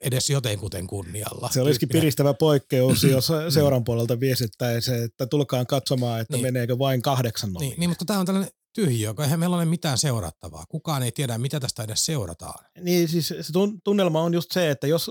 edes 0.00 0.30
jotenkuten 0.30 0.86
kunnialla. 0.86 1.50
Se 1.52 1.60
olisikin 1.60 1.88
piristävä 1.88 2.34
poikkeus, 2.34 3.04
jos 3.04 3.32
seuran 3.54 3.84
puolelta 3.84 4.20
viestittäisi, 4.20 4.92
että 4.94 5.26
tulkaan 5.26 5.66
katsomaan, 5.66 6.20
että 6.20 6.36
niin. 6.36 6.42
meneekö 6.42 6.78
vain 6.78 7.02
kahdeksan 7.02 7.52
niin, 7.52 7.74
niin, 7.76 7.90
mutta 7.90 8.04
tämä 8.04 8.18
on 8.18 8.26
tällainen 8.26 8.52
tyhjiö, 8.74 9.14
eihän 9.22 9.40
meillä 9.40 9.56
ole 9.56 9.64
mitään 9.64 9.98
seurattavaa. 9.98 10.66
Kukaan 10.68 11.02
ei 11.02 11.12
tiedä, 11.12 11.38
mitä 11.38 11.60
tästä 11.60 11.82
edes 11.82 12.06
seurataan. 12.06 12.64
Niin 12.80 13.08
siis 13.08 13.28
se 13.28 13.52
tunnelma 13.84 14.22
on 14.22 14.34
just 14.34 14.52
se, 14.52 14.70
että 14.70 14.86
jos, 14.86 15.10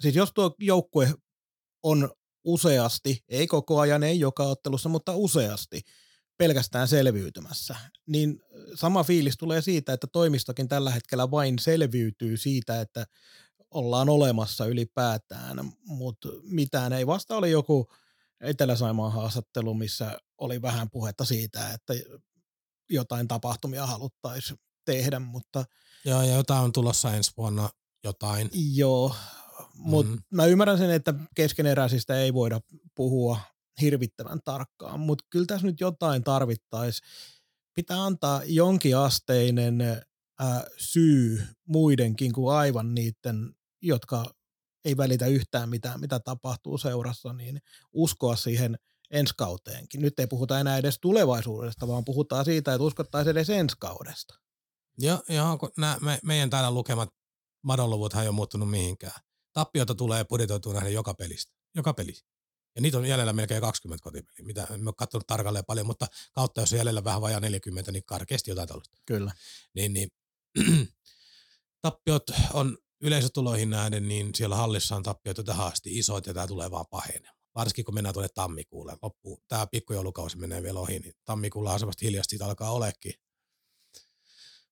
siis 0.00 0.16
jos 0.16 0.32
tuo 0.34 0.54
joukkue 0.58 1.14
on 1.82 2.10
useasti, 2.44 3.24
ei 3.28 3.46
koko 3.46 3.80
ajan, 3.80 4.02
ei 4.02 4.20
joka 4.20 4.44
ottelussa, 4.44 4.88
mutta 4.88 5.16
useasti 5.16 5.80
pelkästään 6.36 6.88
selviytymässä, 6.88 7.76
niin 8.06 8.40
sama 8.74 9.04
fiilis 9.04 9.36
tulee 9.36 9.62
siitä, 9.62 9.92
että 9.92 10.06
toimistokin 10.12 10.68
tällä 10.68 10.90
hetkellä 10.90 11.30
vain 11.30 11.58
selviytyy 11.58 12.36
siitä, 12.36 12.80
että 12.80 13.06
ollaan 13.70 14.08
olemassa 14.08 14.66
ylipäätään, 14.66 15.72
mutta 15.86 16.28
mitään 16.42 16.92
ei. 16.92 17.06
Vasta 17.06 17.36
oli 17.36 17.50
joku 17.50 17.86
Etelä-Saimaan 18.40 19.12
haastattelu, 19.12 19.74
missä 19.74 20.18
oli 20.38 20.62
vähän 20.62 20.90
puhetta 20.90 21.24
siitä, 21.24 21.70
että 21.70 21.94
jotain 22.90 23.28
tapahtumia 23.28 23.86
haluttaisiin 23.86 24.58
tehdä, 24.84 25.18
mutta... 25.18 25.64
Joo, 26.04 26.22
ja 26.22 26.34
jotain 26.34 26.64
on 26.64 26.72
tulossa 26.72 27.14
ensi 27.14 27.32
vuonna, 27.36 27.70
jotain. 28.04 28.50
Joo, 28.74 29.14
mutta 29.74 30.12
mm. 30.12 30.18
mä 30.30 30.46
ymmärrän 30.46 30.78
sen, 30.78 30.90
että 30.90 31.14
keskeneräisistä 31.34 32.18
ei 32.18 32.34
voida 32.34 32.60
puhua 32.94 33.40
hirvittävän 33.80 34.38
tarkkaan, 34.44 35.00
mutta 35.00 35.24
kyllä 35.30 35.46
tässä 35.46 35.66
nyt 35.66 35.80
jotain 35.80 36.24
tarvittaisiin. 36.24 37.08
Pitää 37.74 38.04
antaa 38.04 38.42
jonkiasteinen 38.44 39.80
ää, 39.80 40.64
syy 40.76 41.42
muidenkin 41.68 42.32
kuin 42.32 42.56
aivan 42.56 42.94
niiden, 42.94 43.54
jotka 43.82 44.24
ei 44.84 44.96
välitä 44.96 45.26
yhtään 45.26 45.68
mitään, 45.68 46.00
mitä 46.00 46.20
tapahtuu 46.20 46.78
seurassa, 46.78 47.32
niin 47.32 47.58
uskoa 47.92 48.36
siihen– 48.36 48.76
ensi 49.14 49.34
kauteenkin. 49.36 50.02
Nyt 50.02 50.20
ei 50.20 50.26
puhuta 50.26 50.60
enää 50.60 50.78
edes 50.78 50.98
tulevaisuudesta, 51.00 51.88
vaan 51.88 52.04
puhutaan 52.04 52.44
siitä, 52.44 52.74
että 52.74 52.84
uskottaisiin 52.84 53.30
edes 53.36 53.50
ensi 53.50 53.76
kaudesta. 53.78 54.34
Joo, 54.98 55.22
joo 55.28 55.58
kun 55.58 55.70
nämä, 55.78 55.96
me, 56.00 56.18
meidän 56.22 56.50
täällä 56.50 56.70
lukemat 56.70 57.08
madonluvuthan 57.62 58.22
ei 58.22 58.28
ole 58.28 58.34
muuttunut 58.34 58.70
mihinkään. 58.70 59.20
Tappiota 59.52 59.94
tulee 59.94 60.24
budjetoitua 60.24 60.74
nähdä 60.74 60.88
joka 60.88 61.14
pelistä. 61.14 61.52
Joka 61.74 61.94
peli. 61.94 62.12
Ja 62.76 62.82
niitä 62.82 62.98
on 62.98 63.06
jäljellä 63.06 63.32
melkein 63.32 63.60
20 63.60 64.02
kotipeliä, 64.02 64.46
mitä 64.46 64.66
en 64.70 64.88
ole 64.88 64.94
katsonut 64.96 65.26
tarkalleen 65.26 65.64
paljon, 65.64 65.86
mutta 65.86 66.06
kautta 66.32 66.60
jos 66.60 66.72
on 66.72 66.78
jäljellä 66.78 67.04
vähän 67.04 67.20
vajaa 67.20 67.40
40, 67.40 67.92
niin 67.92 68.04
karkeasti 68.04 68.50
jotain 68.50 68.68
tällaista. 68.68 68.96
Kyllä. 69.06 69.32
Niin, 69.74 69.92
niin 69.92 70.08
tappiot 71.82 72.22
on 72.52 72.78
yleisötuloihin 73.00 73.70
nähden, 73.70 74.08
niin 74.08 74.34
siellä 74.34 74.56
hallissa 74.56 74.96
on 74.96 75.02
tappiot 75.02 75.36
tähän 75.44 75.66
asti 75.66 75.98
isot 75.98 76.26
ja 76.26 76.34
tämä 76.34 76.46
tulee 76.46 76.70
vaan 76.70 76.86
pahenemaan 76.90 77.33
varsinkin 77.54 77.84
kun 77.84 77.94
mennään 77.94 78.12
tuonne 78.12 78.28
tammikuulle, 78.34 78.96
loppu, 79.02 79.42
tämä 79.48 79.66
pikkujoulukausi 79.66 80.38
menee 80.38 80.62
vielä 80.62 80.80
ohi, 80.80 80.98
niin 80.98 81.14
tammikuulla 81.24 81.72
on 81.72 81.80
vasta 81.86 82.04
hiljasti 82.04 82.38
alkaa 82.40 82.70
olekin. 82.70 83.14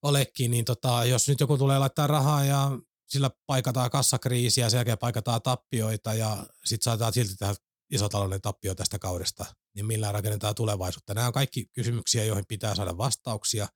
olekin, 0.03 0.51
niin 0.51 0.65
tota, 0.65 1.05
jos 1.05 1.29
nyt 1.29 1.41
joku 1.41 1.59
tulee 1.59 1.79
laittaa 1.79 2.07
rahaa 2.07 2.45
ja 2.45 2.71
sillä 3.09 3.31
paikataan 3.47 3.91
kassakriisiä, 3.91 4.71
sen 4.71 4.79
jälkeen 4.79 4.99
paikataan 4.99 5.43
tappioita 5.43 6.15
ja 6.15 6.47
sitten 6.65 6.85
saadaan 6.85 7.13
silti 7.13 7.37
tehdä 7.37 7.55
iso 7.91 8.09
talouden 8.09 8.41
tappio 8.41 8.75
tästä 8.75 8.99
kaudesta, 8.99 9.47
niin 9.75 9.87
millä 9.87 10.13
rakennetaan 10.13 10.55
tulevaisuutta. 10.55 11.15
Nämä 11.15 11.27
on 11.27 11.33
kaikki 11.33 11.67
kysymyksiä, 11.67 12.25
joihin 12.25 12.47
pitää 12.49 12.75
saada 12.75 12.99
vastauksia. 12.99 13.69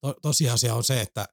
To- 0.00 0.14
tosiasia 0.22 0.74
on 0.74 0.84
se, 0.84 1.00
että 1.00 1.28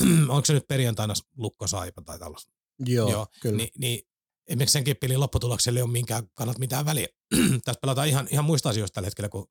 onko 0.28 0.44
se 0.44 0.52
nyt 0.52 0.66
perjantaina 0.68 1.14
lukko 1.36 1.66
saipa 1.66 2.02
tai 2.02 2.18
tällaista. 2.18 2.52
Joo, 2.78 3.10
Joo 3.10 3.26
kyllä. 3.40 3.56
Ni, 3.56 3.70
niin 3.78 4.08
esimerkiksi 4.46 4.72
senkin 4.72 4.96
pelin 4.96 5.20
lopputulokselle 5.20 5.78
ei 5.78 5.82
ole 5.82 5.90
minkään 5.90 6.28
kannalta 6.34 6.58
mitään 6.58 6.84
väliä. 6.84 7.06
Tässä 7.64 7.80
pelataan 7.80 8.08
ihan, 8.08 8.28
ihan 8.30 8.44
muista 8.44 8.68
asioista 8.68 8.94
tällä 8.94 9.06
hetkellä, 9.06 9.28
kun 9.28 9.46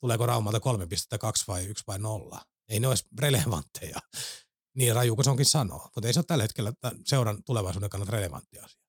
tuleeko 0.00 0.26
Raumalta 0.26 0.60
kolme 0.60 0.86
pistettä, 0.86 1.18
kaksi 1.18 1.44
vai 1.48 1.64
yksi 1.64 1.84
vai 1.86 1.98
nolla. 1.98 2.42
Ei 2.68 2.80
ne 2.80 2.88
olisi 2.88 3.04
relevantteja. 3.18 3.98
Niin 4.76 4.94
raju 4.94 5.14
kuin 5.14 5.24
se 5.24 5.30
onkin 5.30 5.46
sanoa. 5.46 5.90
Mutta 5.94 6.08
ei 6.08 6.12
se 6.12 6.18
ole 6.18 6.24
tällä 6.24 6.44
hetkellä 6.44 6.72
seuran 7.06 7.42
tulevaisuuden 7.44 7.90
kannalta 7.90 8.12
relevantti 8.12 8.58
asia. 8.58 8.80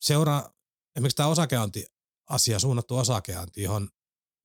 Seura, 0.00 0.50
esimerkiksi 0.96 1.16
tämä 1.16 1.28
osakeanti 1.28 1.86
asia, 2.28 2.58
suunnattu 2.58 2.96
osakeanti, 2.96 3.62
johon 3.62 3.88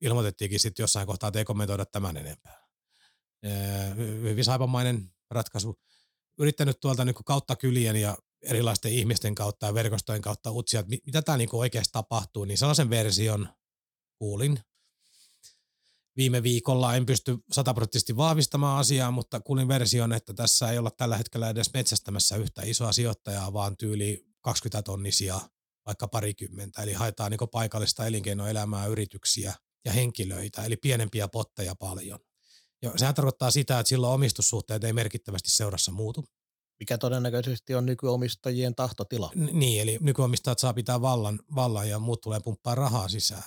ilmoitettiinkin 0.02 0.60
sitten 0.60 0.84
jossain 0.84 1.08
kohtaa, 1.08 1.28
että 1.28 1.40
ei 1.40 1.46
kommentoida 1.46 1.86
tämän 1.86 2.18
enempää. 2.18 2.68
Hyvin 3.98 4.46
saipamainen 4.46 5.14
ratkaisu. 5.32 5.80
Yrittänyt 6.40 6.80
tuolta 6.80 7.06
niin 7.06 7.16
kautta 7.26 7.56
kylien 7.56 7.96
ja 7.96 8.18
erilaisten 8.44 8.92
ihmisten 8.92 9.36
kautta 9.36 9.66
ja 9.66 9.74
verkostojen 9.74 10.22
kautta 10.22 10.52
utsia, 10.52 10.80
että 10.80 10.96
mitä 11.06 11.22
tämä 11.22 11.38
niinku 11.38 11.60
oikeasti 11.60 11.92
tapahtuu, 11.92 12.46
niin 12.46 12.58
sellaisen 12.58 12.90
version 12.90 13.48
kuulin 14.20 14.60
viime 16.18 16.44
viikolla. 16.44 16.96
En 16.96 17.06
pysty 17.06 17.38
sataprosenttisesti 17.52 18.18
vahvistamaan 18.18 18.80
asiaa, 18.80 19.12
mutta 19.12 19.40
kuulin 19.40 19.68
version, 19.68 20.14
että 20.14 20.34
tässä 20.34 20.72
ei 20.72 20.78
olla 20.78 20.92
tällä 20.92 21.18
hetkellä 21.18 21.50
edes 21.50 21.74
metsästämässä 21.74 22.36
yhtä 22.36 22.62
isoa 22.66 22.92
sijoittajaa, 22.92 23.54
vaan 23.54 23.78
tyyli 23.78 24.26
20 24.42 24.84
tonnisia 24.84 25.40
vaikka 25.86 26.08
parikymmentä. 26.08 26.84
Eli 26.84 26.94
haetaan 26.94 27.32
niin 27.32 27.50
paikallista 27.52 28.06
elinkeinoelämää, 28.06 28.86
yrityksiä 28.86 29.54
ja 29.86 29.92
henkilöitä, 29.92 30.64
eli 30.64 30.78
pienempiä 30.78 31.28
potteja 31.28 31.76
paljon. 31.76 32.20
Ja 32.82 32.92
sehän 32.96 33.16
tarkoittaa 33.16 33.52
sitä, 33.52 33.80
että 33.80 33.90
silloin 33.90 34.14
omistussuhteet 34.14 34.84
ei 34.84 34.94
merkittävästi 34.94 35.52
seurassa 35.52 35.92
muutu. 35.92 36.26
Mikä 36.80 36.98
todennäköisesti 36.98 37.76
on 37.76 37.86
nykyomistajien 37.86 38.76
tahtotila. 38.76 39.32
Niin, 39.36 39.82
eli 39.82 39.98
nykyomistajat 40.02 40.60
saa 40.60 40.74
pitää 40.74 41.02
vallan, 41.02 41.40
vallan 41.56 41.90
ja 41.90 42.00
muut 42.00 42.22
tulee 42.22 42.40
pumppaa 42.40 42.76
rahaa 42.76 43.08
sisään. 43.08 43.44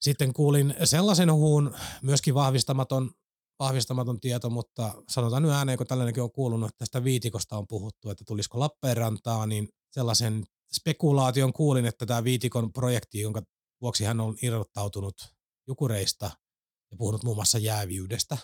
Sitten 0.00 0.32
kuulin 0.32 0.74
sellaisen 0.84 1.32
huun, 1.32 1.74
myöskin 2.02 2.34
vahvistamaton, 2.34 3.10
vahvistamaton 3.58 4.20
tieto, 4.20 4.50
mutta 4.50 5.02
sanotaan 5.08 5.42
nyt 5.42 5.52
ääneen, 5.52 5.78
kun 5.78 5.86
tällainenkin 5.86 6.22
on 6.22 6.32
kuulunut, 6.32 6.68
että 6.68 6.78
tästä 6.78 7.04
viitikosta 7.04 7.58
on 7.58 7.66
puhuttu, 7.66 8.10
että 8.10 8.24
tulisiko 8.26 8.60
Lappeenrantaa, 8.60 9.46
niin 9.46 9.68
sellaisen 9.90 10.44
spekulaation 10.80 11.52
kuulin, 11.52 11.86
että 11.86 12.06
tämä 12.06 12.24
viitikon 12.24 12.72
projekti, 12.72 13.20
jonka 13.20 13.42
vuoksi 13.80 14.04
hän 14.04 14.20
on 14.20 14.36
irrottautunut 14.42 15.14
Jukureista 15.68 16.30
ja 16.90 16.96
puhunut 16.96 17.24
muun 17.24 17.36
muassa 17.36 17.58
jääviydestä, 17.58 18.38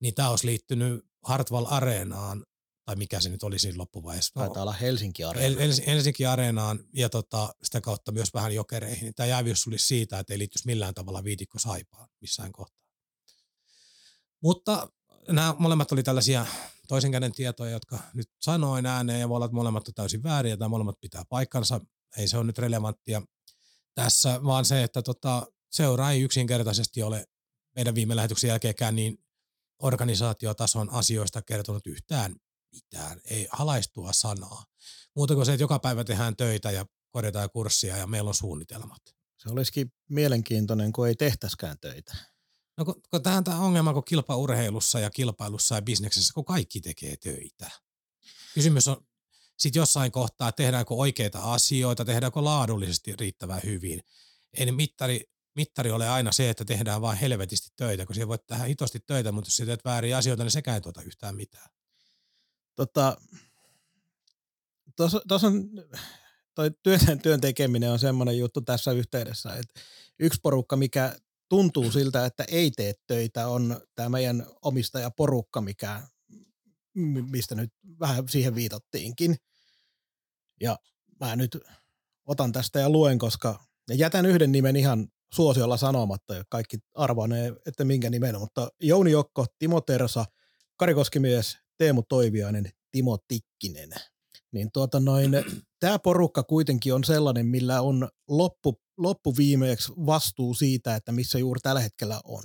niin 0.00 0.14
tämä 0.14 0.30
olisi 0.30 0.46
liittynyt 0.46 1.04
Hartwall 1.24 1.66
Areenaan, 1.68 2.44
tai 2.92 2.96
mikä 2.98 3.20
se 3.20 3.28
nyt 3.28 3.42
oli 3.42 3.58
siinä 3.58 3.78
loppuvaiheessa. 3.78 4.32
Taitaa 4.34 4.56
No, 4.56 4.62
olla 4.62 4.72
Helsinki 4.72 5.24
Areena. 5.24 5.60
Hel- 5.60 5.86
Helsinki 5.86 6.26
Areenaan 6.26 6.78
ja 6.92 7.08
tota, 7.08 7.54
sitä 7.62 7.80
kautta 7.80 8.12
myös 8.12 8.34
vähän 8.34 8.54
jokereihin. 8.54 9.00
Niin 9.04 9.14
Tämä 9.14 9.26
jäävyys 9.26 9.62
tuli 9.64 9.78
siitä, 9.78 10.18
että 10.18 10.34
ei 10.34 10.38
liittyisi 10.38 10.66
millään 10.66 10.94
tavalla 10.94 11.24
viitikko 11.24 11.58
saipaan 11.58 12.08
missään 12.20 12.52
kohtaa. 12.52 12.82
Mutta 14.42 14.88
nämä 15.28 15.54
molemmat 15.58 15.92
oli 15.92 16.02
tällaisia 16.02 16.46
toisen 16.88 17.12
käden 17.12 17.32
tietoja, 17.32 17.70
jotka 17.70 17.98
nyt 18.14 18.30
sanoin 18.40 18.86
ääneen 18.86 19.20
ja 19.20 19.28
voi 19.28 19.36
olla, 19.36 19.46
että 19.46 19.54
molemmat 19.56 19.88
on 19.88 19.94
täysin 19.94 20.22
vääriä 20.22 20.56
tai 20.56 20.68
molemmat 20.68 21.00
pitää 21.00 21.24
paikkansa. 21.28 21.80
Ei 22.18 22.28
se 22.28 22.36
ole 22.36 22.44
nyt 22.44 22.58
relevanttia 22.58 23.22
tässä, 23.94 24.40
vaan 24.44 24.64
se, 24.64 24.82
että 24.82 25.02
tota, 25.02 25.46
seura 25.70 26.10
ei 26.10 26.22
yksinkertaisesti 26.22 27.02
ole 27.02 27.24
meidän 27.76 27.94
viime 27.94 28.16
lähetyksen 28.16 28.48
jälkeenkään 28.48 28.96
niin 28.96 29.18
organisaatiotason 29.82 30.90
asioista 30.90 31.42
kertonut 31.42 31.86
yhtään 31.86 32.36
mitään, 32.72 33.20
ei 33.24 33.48
halaistua 33.52 34.12
sanaa. 34.12 34.64
Muuta 35.16 35.34
kuin 35.34 35.46
se, 35.46 35.52
että 35.52 35.62
joka 35.62 35.78
päivä 35.78 36.04
tehdään 36.04 36.36
töitä 36.36 36.70
ja 36.70 36.86
korjataan 37.10 37.50
kurssia 37.50 37.96
ja 37.96 38.06
meillä 38.06 38.28
on 38.28 38.34
suunnitelmat. 38.34 39.02
Se 39.38 39.48
olisikin 39.48 39.92
mielenkiintoinen, 40.08 40.92
kun 40.92 41.08
ei 41.08 41.14
tehtäskään 41.14 41.78
töitä. 41.78 42.16
No 42.76 42.84
kun, 42.84 43.02
kun 43.10 43.22
tähän 43.22 43.44
tämä 43.44 43.60
ongelma 43.60 43.92
kuin 43.92 44.04
kilpaurheilussa 44.04 45.00
ja 45.00 45.10
kilpailussa 45.10 45.74
ja 45.74 45.82
bisneksessä, 45.82 46.34
kun 46.34 46.44
kaikki 46.44 46.80
tekee 46.80 47.16
töitä. 47.16 47.70
Kysymys 48.54 48.88
on 48.88 49.06
sitten 49.58 49.80
jossain 49.80 50.12
kohtaa, 50.12 50.48
että 50.48 50.62
tehdäänkö 50.62 50.94
oikeita 50.94 51.38
asioita, 51.38 52.04
tehdäänkö 52.04 52.44
laadullisesti 52.44 53.16
riittävän 53.16 53.60
hyvin. 53.64 54.02
Ei 54.54 54.72
mittari, 54.72 55.20
mittari 55.56 55.90
ole 55.90 56.08
aina 56.08 56.32
se, 56.32 56.50
että 56.50 56.64
tehdään 56.64 57.00
vain 57.00 57.18
helvetisti 57.18 57.70
töitä, 57.76 58.06
kun 58.06 58.14
siellä 58.14 58.28
voit 58.28 58.46
tehdä 58.46 58.64
hitosti 58.64 59.00
töitä, 59.00 59.32
mutta 59.32 59.48
jos 59.48 59.66
teet 59.66 59.84
vääriä 59.84 60.16
asioita, 60.16 60.44
niin 60.44 60.50
sekään 60.50 60.74
ei 60.74 60.80
tuota 60.80 61.02
yhtään 61.02 61.36
mitään. 61.36 61.70
Tota, 62.74 63.16
Tuossa 65.28 65.46
on, 65.46 65.70
toi 66.54 66.70
työn, 66.82 67.20
työn 67.22 67.40
tekeminen 67.40 67.90
on 67.90 67.98
semmoinen 67.98 68.38
juttu 68.38 68.60
tässä 68.60 68.92
yhteydessä, 68.92 69.50
että 69.54 69.80
yksi 70.18 70.40
porukka, 70.42 70.76
mikä 70.76 71.16
tuntuu 71.48 71.90
siltä, 71.90 72.26
että 72.26 72.44
ei 72.48 72.70
tee 72.70 72.94
töitä, 73.06 73.48
on 73.48 73.80
tämä 73.94 74.08
meidän 74.08 74.46
omistajaporukka, 74.62 75.60
mikä, 75.60 76.02
mistä 77.30 77.54
nyt 77.54 77.72
vähän 78.00 78.28
siihen 78.28 78.54
viitattiinkin. 78.54 79.36
Ja 80.60 80.78
mä 81.20 81.36
nyt 81.36 81.58
otan 82.24 82.52
tästä 82.52 82.80
ja 82.80 82.90
luen, 82.90 83.18
koska 83.18 83.64
ja 83.88 83.94
jätän 83.94 84.26
yhden 84.26 84.52
nimen 84.52 84.76
ihan 84.76 85.08
suosiolla 85.34 85.76
sanomatta, 85.76 86.34
ja 86.34 86.44
kaikki 86.48 86.78
arvanee, 86.94 87.52
että 87.66 87.84
minkä 87.84 88.10
nimen, 88.10 88.38
mutta 88.38 88.68
Jouni 88.80 89.10
Jokko, 89.10 89.46
Timo 89.58 89.80
Tersa, 89.80 90.24
Kari 90.76 90.94
Koskimies, 90.94 91.58
Teemu 91.78 92.02
Toiviainen, 92.08 92.72
Timo 92.92 93.18
Tikkinen. 93.28 93.90
Niin 94.52 94.72
tuota 94.72 95.00
noin, 95.00 95.30
tämä 95.80 95.98
porukka 95.98 96.42
kuitenkin 96.42 96.94
on 96.94 97.04
sellainen, 97.04 97.46
millä 97.46 97.80
on 97.80 98.08
loppu, 98.28 98.80
loppuviimeeksi 98.98 99.92
vastuu 100.06 100.54
siitä, 100.54 100.96
että 100.96 101.12
missä 101.12 101.38
juuri 101.38 101.60
tällä 101.60 101.80
hetkellä 101.80 102.20
on. 102.24 102.42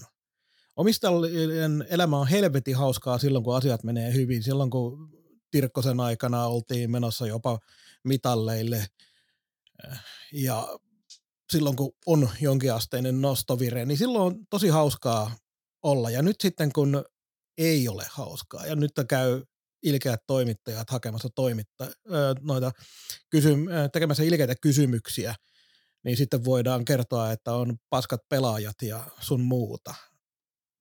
Omistajien 0.75 1.85
elämä 1.89 2.17
on 2.17 2.27
helvetin 2.27 2.75
hauskaa 2.75 3.17
silloin, 3.17 3.43
kun 3.43 3.55
asiat 3.55 3.83
menee 3.83 4.13
hyvin. 4.13 4.43
Silloin, 4.43 4.69
kun 4.69 5.09
Tirkkosen 5.51 5.99
aikana 5.99 6.45
oltiin 6.45 6.91
menossa 6.91 7.27
jopa 7.27 7.59
mitalleille 8.03 8.87
ja 10.33 10.79
silloin, 11.51 11.75
kun 11.75 11.91
on 12.05 12.29
jonkinasteinen 12.41 13.21
nostovire, 13.21 13.85
niin 13.85 13.97
silloin 13.97 14.25
on 14.25 14.45
tosi 14.49 14.67
hauskaa 14.67 15.35
olla. 15.83 16.09
Ja 16.09 16.21
nyt 16.21 16.41
sitten, 16.41 16.73
kun 16.73 17.05
ei 17.57 17.87
ole 17.87 18.05
hauskaa, 18.09 18.65
ja 18.65 18.75
nyt 18.75 18.91
käy 19.09 19.43
ilkeät 19.83 20.19
toimittajat 20.27 20.89
hakemassa 20.89 21.29
toimitta, 21.35 21.87
noita 22.41 22.71
kysym, 23.29 23.65
tekemässä 23.93 24.23
ilkeitä 24.23 24.55
kysymyksiä, 24.61 25.35
niin 26.03 26.17
sitten 26.17 26.45
voidaan 26.45 26.85
kertoa, 26.85 27.31
että 27.31 27.53
on 27.53 27.77
paskat 27.89 28.21
pelaajat 28.29 28.81
ja 28.81 29.03
sun 29.19 29.41
muuta. 29.41 29.93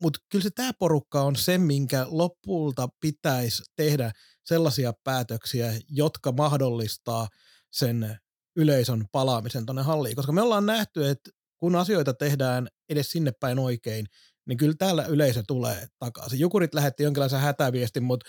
Mutta 0.03 0.19
kyllä 0.29 0.43
se 0.43 0.51
tämä 0.51 0.73
porukka 0.79 1.23
on 1.23 1.37
se, 1.37 1.59
minkä 1.59 2.07
lopulta 2.09 2.89
pitäisi 3.01 3.63
tehdä 3.77 4.13
sellaisia 4.45 4.93
päätöksiä, 5.05 5.73
jotka 5.89 6.33
mahdollistaa 6.33 7.29
sen 7.71 8.19
yleisön 8.57 9.05
palaamisen 9.13 9.67
tuonne 9.67 9.83
halliin. 9.83 10.17
Koska 10.17 10.33
me 10.33 10.43
ollaan 10.43 10.67
nähty, 10.67 11.09
että 11.09 11.31
kun 11.57 11.77
asioita 11.77 12.15
tehdään 12.15 12.69
edes 12.89 13.11
sinne 13.11 13.33
päin 13.41 13.59
oikein, 13.59 14.07
niin 14.47 14.59
kyllä 14.59 14.75
täällä 14.79 15.05
yleisö 15.05 15.43
tulee 15.47 15.89
takaisin. 15.99 16.39
Jukurit 16.39 16.75
lähetti 16.75 17.03
jonkinlaisen 17.03 17.41
hätäviestin, 17.41 18.03
mutta 18.03 18.27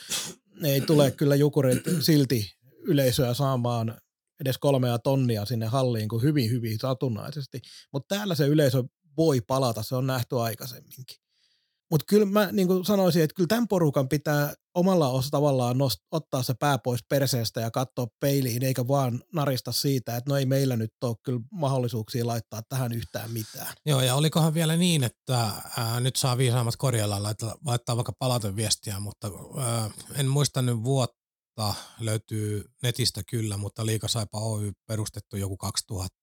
ei 0.63 0.81
tule 0.81 1.11
kyllä 1.11 1.35
Jukurit 1.35 1.83
silti 1.99 2.51
yleisöä 2.81 3.33
saamaan 3.33 3.97
edes 4.41 4.57
kolmea 4.57 4.99
tonnia 4.99 5.45
sinne 5.45 5.65
halliin 5.65 6.09
kuin 6.09 6.23
hyvin, 6.23 6.51
hyvin 6.51 6.79
satunnaisesti. 6.79 7.61
Mutta 7.93 8.15
täällä 8.15 8.35
se 8.35 8.47
yleisö 8.47 8.83
voi 9.17 9.41
palata, 9.41 9.83
se 9.83 9.95
on 9.95 10.07
nähty 10.07 10.39
aikaisemminkin. 10.39 11.26
Mutta 11.91 12.05
kyllä 12.09 12.25
mä 12.25 12.51
niin 12.51 12.85
sanoisin, 12.85 13.23
että 13.23 13.33
kyllä 13.35 13.47
tämän 13.47 13.67
porukan 13.67 14.09
pitää 14.09 14.53
omalla 14.75 15.09
os 15.09 15.29
tavallaan 15.29 15.77
nost, 15.77 15.99
ottaa 16.11 16.43
se 16.43 16.53
pää 16.53 16.77
pois 16.77 17.03
perseestä 17.09 17.61
ja 17.61 17.71
katsoa 17.71 18.07
peiliin, 18.19 18.63
eikä 18.63 18.87
vaan 18.87 19.23
narista 19.33 19.71
siitä, 19.71 20.17
että 20.17 20.29
no 20.29 20.37
ei 20.37 20.45
meillä 20.45 20.75
nyt 20.75 20.93
ole 21.03 21.15
kyllä 21.23 21.39
mahdollisuuksia 21.51 22.27
laittaa 22.27 22.61
tähän 22.69 22.91
yhtään 22.93 23.31
mitään. 23.31 23.73
Joo, 23.85 24.01
ja 24.01 24.15
olikohan 24.15 24.53
vielä 24.53 24.75
niin, 24.75 25.03
että 25.03 25.51
ää, 25.77 25.99
nyt 25.99 26.15
saa 26.15 26.37
viisaammat 26.37 26.75
korjalla 26.75 27.23
laittaa, 27.23 27.55
laittaa 27.65 27.95
vaikka 27.95 28.13
palateviestiä, 28.19 28.99
mutta 28.99 29.31
ää, 29.57 29.89
en 30.15 30.27
muista 30.27 30.61
nyt 30.61 30.83
vuotta, 30.83 31.73
löytyy 31.99 32.65
netistä 32.83 33.21
kyllä, 33.29 33.57
mutta 33.57 33.85
Liikasaipa 33.85 34.39
Oy 34.39 34.71
perustettu 34.87 35.37
joku 35.37 35.57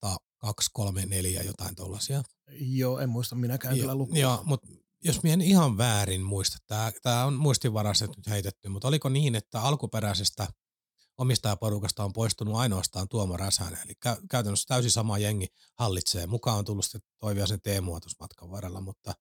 2002-2034 0.06 1.46
jotain 1.46 1.74
tuollaisia. 1.74 2.22
Joo, 2.60 2.98
en 2.98 3.08
muista 3.08 3.34
minäkään 3.34 3.76
kyllä 3.76 3.94
lukua. 3.94 4.18
Joo, 4.18 4.42
mutta 4.44 4.68
jos 5.04 5.22
minä 5.22 5.34
en 5.34 5.40
ihan 5.40 5.78
väärin 5.78 6.22
muista, 6.22 6.58
tämä, 6.66 6.92
tämä 7.02 7.24
on 7.24 7.34
muistinvarassa 7.34 8.06
nyt 8.06 8.28
heitetty, 8.28 8.68
mutta 8.68 8.88
oliko 8.88 9.08
niin, 9.08 9.34
että 9.34 9.60
alkuperäisestä 9.60 10.48
omistajaporukasta 11.18 12.04
on 12.04 12.12
poistunut 12.12 12.56
ainoastaan 12.56 13.08
Tuomo 13.08 13.36
Räsänen, 13.36 13.78
eli 13.84 13.92
kä- 14.06 14.26
käytännössä 14.30 14.66
täysin 14.68 14.90
sama 14.90 15.18
jengi 15.18 15.46
hallitsee. 15.78 16.26
Mukaan 16.26 16.58
on 16.58 16.64
tullut 16.64 16.84
sitten 16.84 17.02
Toiviasen 17.18 17.60
Teemua 17.60 18.00
tuossa 18.00 18.16
matkan 18.20 18.50
varrella, 18.50 18.80
mutta 18.80 19.14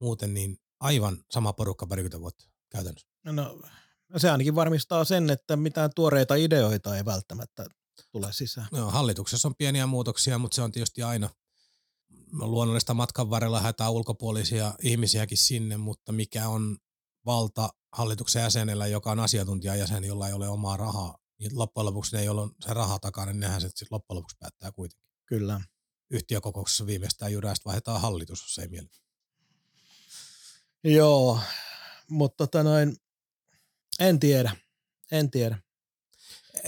muuten 0.00 0.34
niin 0.34 0.58
aivan 0.80 1.24
sama 1.30 1.52
porukka 1.52 1.86
parikymmentä 1.86 2.20
vuotta 2.20 2.44
käytännössä. 2.70 3.08
No, 3.24 4.18
se 4.18 4.30
ainakin 4.30 4.54
varmistaa 4.54 5.04
sen, 5.04 5.30
että 5.30 5.56
mitään 5.56 5.90
tuoreita 5.94 6.34
ideoita 6.34 6.96
ei 6.96 7.04
välttämättä 7.04 7.66
tule 8.12 8.32
sisään. 8.32 8.68
No, 8.72 8.90
hallituksessa 8.90 9.48
on 9.48 9.54
pieniä 9.54 9.86
muutoksia, 9.86 10.38
mutta 10.38 10.54
se 10.54 10.62
on 10.62 10.72
tietysti 10.72 11.02
aina 11.02 11.30
luonnollista 12.32 12.94
matkan 12.94 13.30
varrella 13.30 13.60
haetaan 13.60 13.92
ulkopuolisia 13.92 14.74
ihmisiäkin 14.82 15.38
sinne, 15.38 15.76
mutta 15.76 16.12
mikä 16.12 16.48
on 16.48 16.78
valta 17.26 17.68
hallituksen 17.92 18.42
jäsenellä, 18.42 18.86
joka 18.86 19.10
on 19.10 19.20
asiantuntijajäsen, 19.20 20.04
jolla 20.04 20.28
ei 20.28 20.34
ole 20.34 20.48
omaa 20.48 20.76
rahaa, 20.76 21.18
niin 21.38 21.58
loppujen 21.58 21.86
lopuksi 21.86 22.16
ne, 22.16 22.24
joilla 22.24 22.42
on 22.42 22.50
se 22.60 22.74
raha 22.74 22.98
takana, 22.98 23.32
niin 23.32 23.40
nehän 23.40 23.60
se 23.60 23.68
sitten 23.68 23.88
loppujen 23.90 24.16
lopuksi 24.16 24.36
päättää 24.40 24.72
kuitenkin. 24.72 25.06
Kyllä. 25.26 25.60
Yhtiökokouksessa 26.10 26.86
viimeistään 26.86 27.32
jyräistä 27.32 27.64
vaihdetaan 27.64 28.00
hallitus, 28.00 28.42
jos 28.42 28.58
ei 28.58 28.68
mieli. 28.68 28.88
Joo, 30.84 31.40
mutta 32.10 32.36
tota 32.36 32.62
noin, 32.62 32.96
en 34.00 34.20
tiedä, 34.20 34.56
en 35.10 35.30
tiedä. 35.30 35.58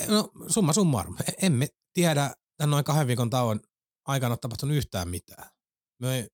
No 0.07 0.31
summa 0.49 0.73
summarum, 0.73 1.17
emme 1.43 1.69
tiedä 1.95 2.35
tämän 2.57 2.71
noin 2.71 2.85
kahden 2.85 3.07
viikon 3.07 3.31
tauon 3.31 3.61
aikana 4.09 4.33
ole 4.33 4.39
tapahtunut 4.41 4.77
yhtään 4.77 5.09
mitään. 5.09 5.51
Me 5.99 6.17
ei 6.17 6.29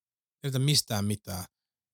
yritä 0.45 0.59
mistään 0.59 1.05
mitään. 1.05 1.45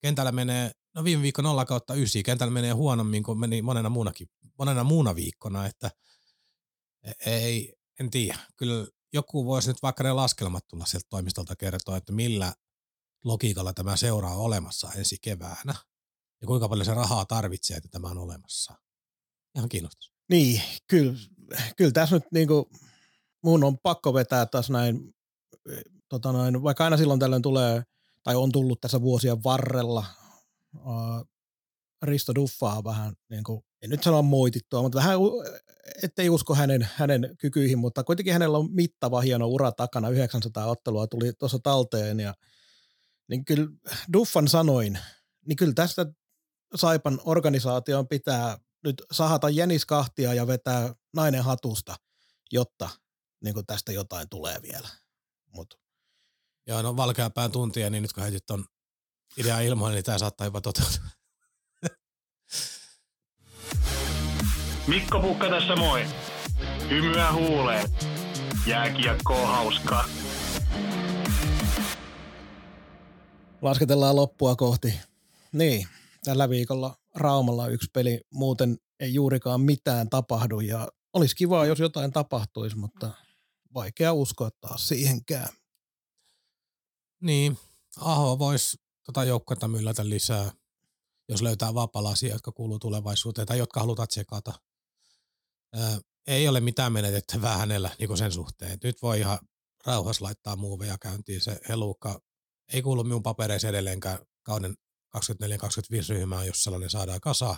Kentällä 0.02 0.32
menee, 0.32 0.70
no 0.94 1.04
viime 1.04 1.22
viikko 1.22 1.42
0 1.42 1.64
kautta 1.64 1.94
9, 1.94 2.22
kentällä 2.22 2.52
menee 2.52 2.72
huonommin 2.72 3.22
kuin 3.22 3.38
meni 3.38 3.62
monena 3.62 3.88
muunakin, 3.88 4.28
monena 4.58 4.84
muuna 4.84 5.14
viikkona, 5.14 5.66
että 5.66 5.90
ei, 7.26 7.74
en 8.00 8.10
tiedä. 8.10 8.38
Kyllä 8.56 8.86
joku 9.12 9.46
voisi 9.46 9.68
nyt 9.68 9.82
vaikka 9.82 10.04
ne 10.04 10.12
laskelmat 10.12 10.68
tulla 10.68 10.86
sieltä 10.86 11.06
toimistolta 11.10 11.56
kertoa, 11.56 11.96
että 11.96 12.12
millä 12.12 12.54
logiikalla 13.24 13.72
tämä 13.72 13.96
seuraa 13.96 14.36
olemassa 14.36 14.92
ensi 14.96 15.16
keväänä 15.22 15.74
ja 16.40 16.46
kuinka 16.46 16.68
paljon 16.68 16.86
se 16.86 16.94
rahaa 16.94 17.24
tarvitsee, 17.24 17.76
että 17.76 17.88
tämä 17.88 18.08
on 18.08 18.18
olemassa. 18.18 18.74
Ihan 19.54 19.68
kiinnostus. 19.68 20.12
Niin, 20.30 20.62
kyllä, 20.86 21.18
kyllä 21.76 21.92
tässä 21.92 22.16
nyt 22.16 22.24
niinku, 22.32 22.70
mun 23.44 23.64
on 23.64 23.78
pakko 23.78 24.14
vetää 24.14 24.46
taas 24.46 24.70
näin, 24.70 25.14
tota 26.08 26.32
noin, 26.32 26.62
vaikka 26.62 26.84
aina 26.84 26.96
silloin 26.96 27.20
tällöin 27.20 27.42
tulee, 27.42 27.82
tai 28.22 28.36
on 28.36 28.52
tullut 28.52 28.80
tässä 28.80 29.00
vuosien 29.00 29.44
varrella, 29.44 30.04
uh, 30.74 31.28
Risto 32.02 32.34
Duffaa 32.34 32.84
vähän, 32.84 33.14
niin 33.28 33.44
kuin, 33.44 33.64
en 33.82 33.90
nyt 33.90 34.02
sano 34.02 34.22
moitittua, 34.22 34.82
mutta 34.82 34.98
vähän 34.98 35.18
ettei 36.02 36.30
usko 36.30 36.54
hänen, 36.54 36.88
hänen 36.94 37.36
kykyihin, 37.38 37.78
mutta 37.78 38.04
kuitenkin 38.04 38.32
hänellä 38.32 38.58
on 38.58 38.72
mittava 38.72 39.20
hieno 39.20 39.46
ura 39.46 39.72
takana, 39.72 40.08
900 40.08 40.66
ottelua 40.66 41.06
tuli 41.06 41.32
tuossa 41.32 41.58
talteen 41.58 42.20
ja 42.20 42.34
niin 43.28 43.44
kyllä 43.44 43.68
Duffan 44.12 44.48
sanoin, 44.48 44.98
niin 45.46 45.56
kyllä 45.56 45.72
tästä 45.72 46.06
Saipan 46.74 47.20
organisaation 47.24 48.08
pitää 48.08 48.58
nyt 48.84 49.02
sahata 49.12 49.50
jänis 49.50 49.86
kahtia 49.86 50.34
ja 50.34 50.46
vetää 50.46 50.94
nainen 51.14 51.44
hatusta, 51.44 51.96
jotta 52.52 52.88
niin 53.44 53.54
kuin 53.54 53.66
tästä 53.66 53.92
jotain 53.92 54.28
tulee 54.28 54.62
vielä. 54.62 54.88
Mut. 55.54 55.74
Joo, 56.66 56.82
no 56.82 56.96
valkeapään 56.96 57.52
tuntia, 57.52 57.90
niin 57.90 58.02
nyt 58.02 58.12
kun 58.12 58.22
heitit 58.22 58.46
ton 58.46 58.64
idea 59.36 59.60
ilmoille, 59.60 59.94
niin 59.94 60.04
tämä 60.04 60.18
saattaa 60.18 60.46
jopa 60.46 60.60
toteutua. 60.60 61.04
Mikko 64.86 65.20
Pukka 65.20 65.48
tässä 65.48 65.76
moi. 65.76 66.04
Hymyä 66.90 67.32
huuleen. 67.32 67.88
Jääkiekko 68.66 69.46
hauskaa. 69.46 70.04
Lasketellaan 73.62 74.16
loppua 74.16 74.56
kohti. 74.56 74.94
Niin, 75.52 75.88
tällä 76.24 76.48
viikolla 76.48 76.96
Raumalla 77.14 77.68
yksi 77.68 77.90
peli, 77.92 78.20
muuten 78.32 78.76
ei 79.00 79.14
juurikaan 79.14 79.60
mitään 79.60 80.10
tapahdu 80.10 80.60
ja 80.60 80.88
olisi 81.12 81.36
kiva, 81.36 81.66
jos 81.66 81.78
jotain 81.80 82.12
tapahtuisi, 82.12 82.76
mutta 82.76 83.10
vaikea 83.74 84.12
uskoa 84.12 84.50
taas 84.60 84.88
siihenkään. 84.88 85.48
Niin, 87.20 87.58
Aho 87.96 88.38
voisi 88.38 88.76
tota 89.06 89.24
joukkuetta 89.24 89.68
myllätä 89.68 90.08
lisää, 90.08 90.52
jos 91.28 91.42
löytää 91.42 91.74
vapalaisia, 91.74 92.32
jotka 92.32 92.52
kuuluu 92.52 92.78
tulevaisuuteen 92.78 93.46
tai 93.46 93.58
jotka 93.58 93.80
halutaan 93.80 94.08
tsekata. 94.08 94.52
Ää, 95.72 96.00
ei 96.26 96.48
ole 96.48 96.60
mitään 96.60 96.92
menetettävää 96.92 97.56
hänellä 97.56 97.90
niin 97.98 98.18
sen 98.18 98.32
suhteen. 98.32 98.78
Nyt 98.82 99.02
voi 99.02 99.18
ihan 99.18 99.38
rauhassa 99.86 100.24
laittaa 100.24 100.56
muuveja 100.56 100.98
käyntiin. 100.98 101.40
Se 101.40 101.60
helukka 101.68 102.20
ei 102.72 102.82
kuulu 102.82 103.04
minun 103.04 103.22
papereissa 103.22 103.68
edelleenkään 103.68 104.18
kauden 104.42 104.74
24-25 105.16 105.20
ryhmään, 106.08 106.46
jos 106.46 106.62
sellainen 106.62 106.90
saadaan 106.90 107.20
kasa. 107.20 107.56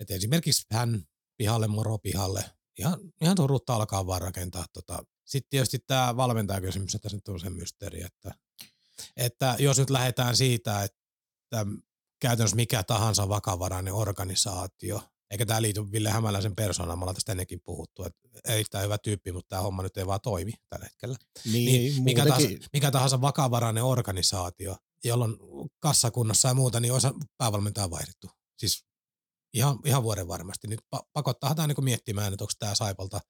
Et 0.00 0.10
esimerkiksi 0.10 0.66
hän 0.72 1.02
pihalle, 1.36 1.66
moro 1.66 1.98
pihalle. 1.98 2.57
Ihan, 2.78 2.98
ihan 3.20 3.36
turutta 3.36 3.74
alkaa 3.74 4.06
vaan 4.06 4.22
rakentaa. 4.22 4.66
Tota. 4.72 5.04
Sitten 5.24 5.50
tietysti 5.50 5.78
tämä 5.78 6.16
valmentajakysymys, 6.16 6.94
että 6.94 7.08
se 7.08 7.18
on 7.28 7.40
se 7.40 7.50
mysteeri, 7.50 8.02
että, 8.02 8.34
että 9.16 9.56
jos 9.58 9.78
nyt 9.78 9.90
lähdetään 9.90 10.36
siitä, 10.36 10.82
että 10.82 11.66
käytännössä 12.20 12.56
mikä 12.56 12.82
tahansa 12.82 13.28
vakavarainen 13.28 13.94
organisaatio, 13.94 15.02
eikä 15.30 15.46
tämä 15.46 15.62
liity 15.62 15.92
Ville 15.92 16.10
Hämäläisen 16.10 16.56
persoonaan, 16.56 16.98
me 16.98 17.02
ollaan 17.02 17.14
tästä 17.14 17.32
ennenkin 17.32 17.60
puhuttu, 17.64 18.04
että 18.04 18.28
erittäin 18.48 18.84
hyvä 18.84 18.98
tyyppi, 18.98 19.32
mutta 19.32 19.48
tämä 19.48 19.62
homma 19.62 19.82
nyt 19.82 19.96
ei 19.96 20.06
vaan 20.06 20.20
toimi 20.20 20.52
tällä 20.68 20.84
hetkellä. 20.84 21.16
Niin, 21.44 21.66
niin 21.66 22.02
mikä, 22.02 22.26
tahansa, 22.26 22.48
mikä 22.72 22.90
tahansa 22.90 23.20
vakavarainen 23.20 23.84
organisaatio, 23.84 24.76
jolloin 25.04 25.36
kassakunnassa 25.80 26.48
ja 26.48 26.54
muuta, 26.54 26.80
niin 26.80 26.92
osa 26.92 27.14
päävalmentaja 27.38 27.90
vaihdettu. 27.90 28.30
Siis 28.58 28.87
ihan, 29.58 29.78
ihan 29.84 30.02
vuoden 30.02 30.28
varmasti. 30.28 30.68
Nyt 30.68 30.80
pakottaa 31.12 31.54
tämä 31.54 31.66
niin 31.66 31.84
miettimään, 31.84 32.32
että 32.32 32.44
onko 32.44 32.52
tämä 32.58 32.74
Saipalta, 32.74 33.20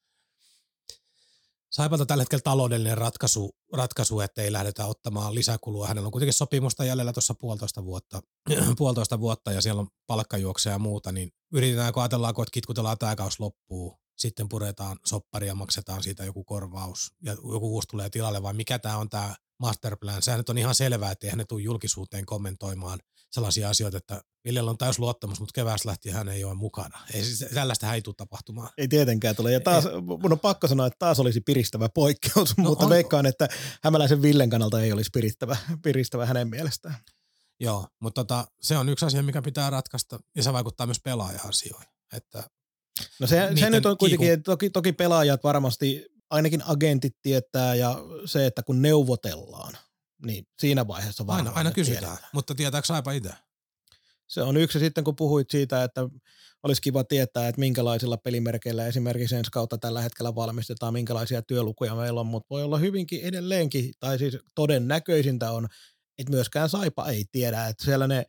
Saipalta 1.72 2.06
tällä 2.06 2.22
hetkellä 2.22 2.42
taloudellinen 2.42 2.98
ratkaisu, 2.98 3.50
ratkaisu, 3.72 4.20
että 4.20 4.42
ei 4.42 4.52
lähdetä 4.52 4.86
ottamaan 4.86 5.34
lisäkulua. 5.34 5.88
Hänellä 5.88 6.06
on 6.06 6.12
kuitenkin 6.12 6.32
sopimusta 6.32 6.84
jäljellä 6.84 7.12
tuossa 7.12 7.34
puolitoista 7.34 7.84
vuotta, 7.84 8.22
puolitoista 8.78 9.20
vuotta 9.20 9.52
ja 9.52 9.60
siellä 9.60 9.80
on 9.80 9.88
palkkajuoksia 10.06 10.72
ja 10.72 10.78
muuta, 10.78 11.12
niin 11.12 11.30
yritetäänkö, 11.52 12.00
ajatellaanko, 12.00 12.42
että 12.42 12.52
kitkutellaan 12.52 12.98
tämä 12.98 13.16
kaus 13.16 13.40
loppuu, 13.40 13.98
sitten 14.18 14.48
puretaan 14.48 14.98
sopparia, 15.04 15.54
maksetaan 15.54 16.02
siitä 16.02 16.24
joku 16.24 16.44
korvaus 16.44 17.14
ja 17.22 17.32
joku 17.32 17.74
uusi 17.74 17.88
tulee 17.88 18.10
tilalle, 18.10 18.42
vai 18.42 18.54
mikä 18.54 18.78
tämä 18.78 18.96
on 18.96 19.08
tämä 19.08 19.34
masterplan. 19.60 20.22
Sehän 20.22 20.38
nyt 20.38 20.48
on 20.48 20.58
ihan 20.58 20.74
selvää, 20.74 21.10
että 21.10 21.26
eihän 21.26 21.38
ne 21.38 21.44
tule 21.44 21.62
julkisuuteen 21.62 22.26
kommentoimaan 22.26 22.98
sellaisia 23.32 23.68
asioita, 23.68 23.96
että 23.96 24.22
Viljellä 24.44 24.70
on 24.70 24.78
täys 24.78 24.98
luottamus, 24.98 25.40
mutta 25.40 25.52
keväästä 25.54 25.88
lähtien 25.88 26.14
hän 26.14 26.28
ei 26.28 26.44
ole 26.44 26.54
mukana. 26.54 26.98
Ei, 27.14 27.24
siis 27.24 27.44
tällaista 27.54 27.94
ei 27.94 28.02
tule 28.02 28.14
tapahtumaan. 28.18 28.68
Ei 28.78 28.88
tietenkään 28.88 29.36
tule. 29.36 29.52
Ja 29.52 29.60
taas, 29.60 29.84
mun 30.22 30.32
on 30.32 30.40
pakko 30.40 30.68
sanoa, 30.68 30.86
että 30.86 30.96
taas 30.98 31.20
olisi 31.20 31.40
piristävä 31.40 31.88
poikkeus, 31.88 32.56
no 32.56 32.64
mutta 32.64 32.84
on. 32.84 32.90
veikkaan, 32.90 33.26
että 33.26 33.48
hämäläisen 33.82 34.22
Villen 34.22 34.50
kannalta 34.50 34.82
ei 34.82 34.92
olisi 34.92 35.10
piristävä, 35.12 35.56
piristävä 35.82 36.26
hänen 36.26 36.48
mielestään. 36.48 36.96
Joo, 37.60 37.86
mutta 38.00 38.24
tota, 38.24 38.46
se 38.60 38.78
on 38.78 38.88
yksi 38.88 39.06
asia, 39.06 39.22
mikä 39.22 39.42
pitää 39.42 39.70
ratkaista, 39.70 40.18
ja 40.36 40.42
se 40.42 40.52
vaikuttaa 40.52 40.86
myös 40.86 41.00
pelaaja-asioihin. 41.00 41.88
Että 42.12 42.44
no 43.20 43.26
se, 43.26 43.48
se 43.60 43.70
nyt 43.70 43.86
on 43.86 43.98
kuitenkin, 43.98 44.28
kiiku... 44.28 44.42
toki, 44.42 44.70
toki 44.70 44.92
pelaajat 44.92 45.44
varmasti, 45.44 46.06
ainakin 46.30 46.62
agentit 46.66 47.16
tietää, 47.22 47.74
ja 47.74 47.96
se, 48.24 48.46
että 48.46 48.62
kun 48.62 48.82
neuvotellaan, 48.82 49.78
niin 50.26 50.46
siinä 50.58 50.86
vaiheessa 50.86 51.26
varmaan. 51.26 51.46
Aina, 51.46 51.58
aina 51.58 51.70
kysytään, 51.70 52.04
tiedetään. 52.04 52.30
mutta 52.32 52.54
tietääkö 52.54 52.86
Saipa 52.86 53.12
itse? 53.12 53.32
Se 54.26 54.42
on 54.42 54.56
yksi 54.56 54.78
sitten, 54.78 55.04
kun 55.04 55.16
puhuit 55.16 55.50
siitä, 55.50 55.84
että 55.84 56.00
olisi 56.62 56.82
kiva 56.82 57.04
tietää, 57.04 57.48
että 57.48 57.58
minkälaisilla 57.58 58.16
pelimerkeillä 58.16 58.86
esimerkiksi 58.86 59.36
ensi 59.36 59.50
kautta 59.50 59.78
tällä 59.78 60.02
hetkellä 60.02 60.34
valmistetaan, 60.34 60.92
minkälaisia 60.92 61.42
työlukuja 61.42 61.94
meillä 61.94 62.20
on, 62.20 62.26
mutta 62.26 62.46
voi 62.50 62.62
olla 62.62 62.78
hyvinkin 62.78 63.20
edelleenkin, 63.20 63.92
tai 64.00 64.18
siis 64.18 64.38
todennäköisintä 64.54 65.52
on, 65.52 65.68
että 66.18 66.30
myöskään 66.30 66.68
Saipa 66.68 67.08
ei 67.08 67.24
tiedä, 67.32 67.66
että 67.66 67.84
siellä 67.84 68.06
ne 68.06 68.26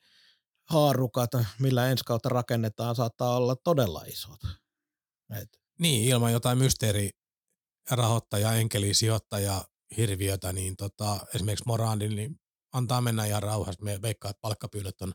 haarukat, 0.69 1.31
millä 1.59 1.89
ensi 1.89 2.03
kautta 2.03 2.29
rakennetaan, 2.29 2.95
saattaa 2.95 3.35
olla 3.37 3.55
todella 3.55 4.03
isot. 4.07 4.39
Et. 5.41 5.49
Niin, 5.79 6.09
ilman 6.09 6.31
jotain 6.31 6.57
mysteeri 6.57 7.09
rahoittaja, 7.91 8.53
enkeli, 8.53 8.93
sijoittaja, 8.93 9.63
hirviötä, 9.97 10.53
niin 10.53 10.75
tota, 10.75 11.19
esimerkiksi 11.35 11.63
Morandin, 11.67 12.15
niin 12.15 12.39
antaa 12.73 13.01
mennä 13.01 13.25
ihan 13.25 13.43
rauhassa. 13.43 13.83
Me 13.83 14.01
veikkaa, 14.01 14.31
että 14.31 14.41
palkkapyynnöt 14.41 15.01
on 15.01 15.13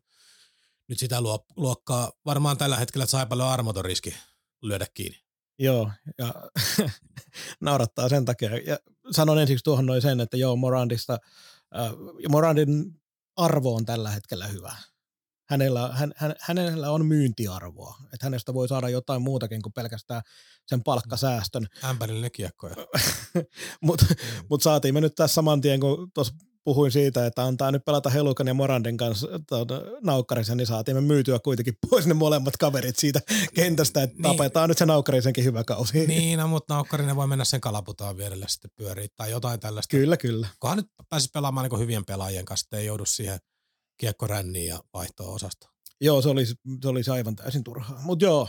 nyt 0.88 0.98
sitä 0.98 1.16
luokkaa 1.56 2.12
varmaan 2.26 2.58
tällä 2.58 2.76
hetkellä, 2.76 3.06
sai 3.06 3.26
paljon 3.26 3.48
armoton 3.48 3.84
riski 3.84 4.14
lyödä 4.62 4.86
kiinni. 4.94 5.18
Joo, 5.58 5.90
ja 6.18 6.34
naurattaa 7.60 8.08
sen 8.08 8.24
takia. 8.24 8.56
Ja 8.56 8.78
sanon 9.10 9.38
ensiksi 9.38 9.64
tuohon 9.64 9.86
noin 9.86 10.02
sen, 10.02 10.20
että 10.20 10.36
joo, 10.36 10.56
Morandista, 10.56 11.18
äh, 11.78 11.92
Morandin 12.28 13.02
arvo 13.36 13.74
on 13.74 13.84
tällä 13.84 14.10
hetkellä 14.10 14.46
hyvä. 14.46 14.76
Hänellä, 15.48 15.90
hän, 15.92 16.12
hän, 16.16 16.34
hänellä 16.40 16.90
on 16.90 17.06
myyntiarvoa, 17.06 17.96
että 18.12 18.26
hänestä 18.26 18.54
voi 18.54 18.68
saada 18.68 18.88
jotain 18.88 19.22
muutakin 19.22 19.62
kuin 19.62 19.72
pelkästään 19.72 20.22
sen 20.66 20.82
palkkasäästön. 20.82 21.66
Ämpärillinen 21.84 22.30
kiekkoja. 22.32 22.76
Mutta 23.86 24.06
mm. 24.10 24.46
mut 24.50 24.62
saatiin 24.62 24.94
me 24.94 25.00
nyt 25.00 25.14
tässä 25.14 25.34
saman 25.34 25.60
tien, 25.60 25.80
kun 25.80 26.10
tuossa 26.14 26.34
puhuin 26.64 26.92
siitä, 26.92 27.26
että 27.26 27.44
antaa 27.44 27.70
nyt 27.70 27.84
pelata 27.84 28.10
Helukan 28.10 28.46
ja 28.46 28.54
Moranden 28.54 28.96
kanssa 28.96 29.28
tuota, 29.48 29.82
naukkarisen, 30.02 30.56
niin 30.56 30.66
saatiin 30.66 30.96
me 30.96 31.00
myytyä 31.00 31.38
kuitenkin 31.38 31.74
pois 31.90 32.06
ne 32.06 32.14
molemmat 32.14 32.56
kaverit 32.56 32.96
siitä 32.96 33.20
kentästä, 33.54 34.02
että 34.02 34.14
niin, 34.14 34.22
tapetaan 34.22 34.68
nyt 34.68 34.78
se 34.78 34.86
naukkarisenkin 34.86 35.44
hyvä 35.44 35.64
kausi. 35.64 36.06
Niin, 36.06 36.38
no, 36.38 36.48
mutta 36.48 36.74
naukkarinen 36.74 37.16
voi 37.16 37.26
mennä 37.26 37.44
sen 37.44 37.60
kalaputaan 37.60 38.16
vierelle 38.16 38.46
sitten 38.48 38.70
pyöriä 38.76 39.08
tai 39.16 39.30
jotain 39.30 39.60
tällaista. 39.60 39.96
Kyllä, 39.96 40.16
kyllä. 40.16 40.48
Kunhan 40.60 40.76
nyt 40.76 40.86
pääsisi 41.08 41.30
pelaamaan 41.34 41.68
niin 41.70 41.80
hyvien 41.80 42.04
pelaajien 42.04 42.44
kanssa, 42.44 42.76
ei 42.76 42.86
joudu 42.86 43.04
siihen 43.04 43.38
kiekkoränniin 43.96 44.68
ja 44.68 44.82
vaihtoon 44.94 45.34
osasta. 45.34 45.68
Joo, 46.00 46.22
se 46.22 46.28
olisi, 46.28 46.54
se 46.82 46.88
olisi 46.88 47.10
aivan 47.10 47.36
täysin 47.36 47.64
turhaa. 47.64 48.00
Mutta 48.02 48.24
joo, 48.24 48.48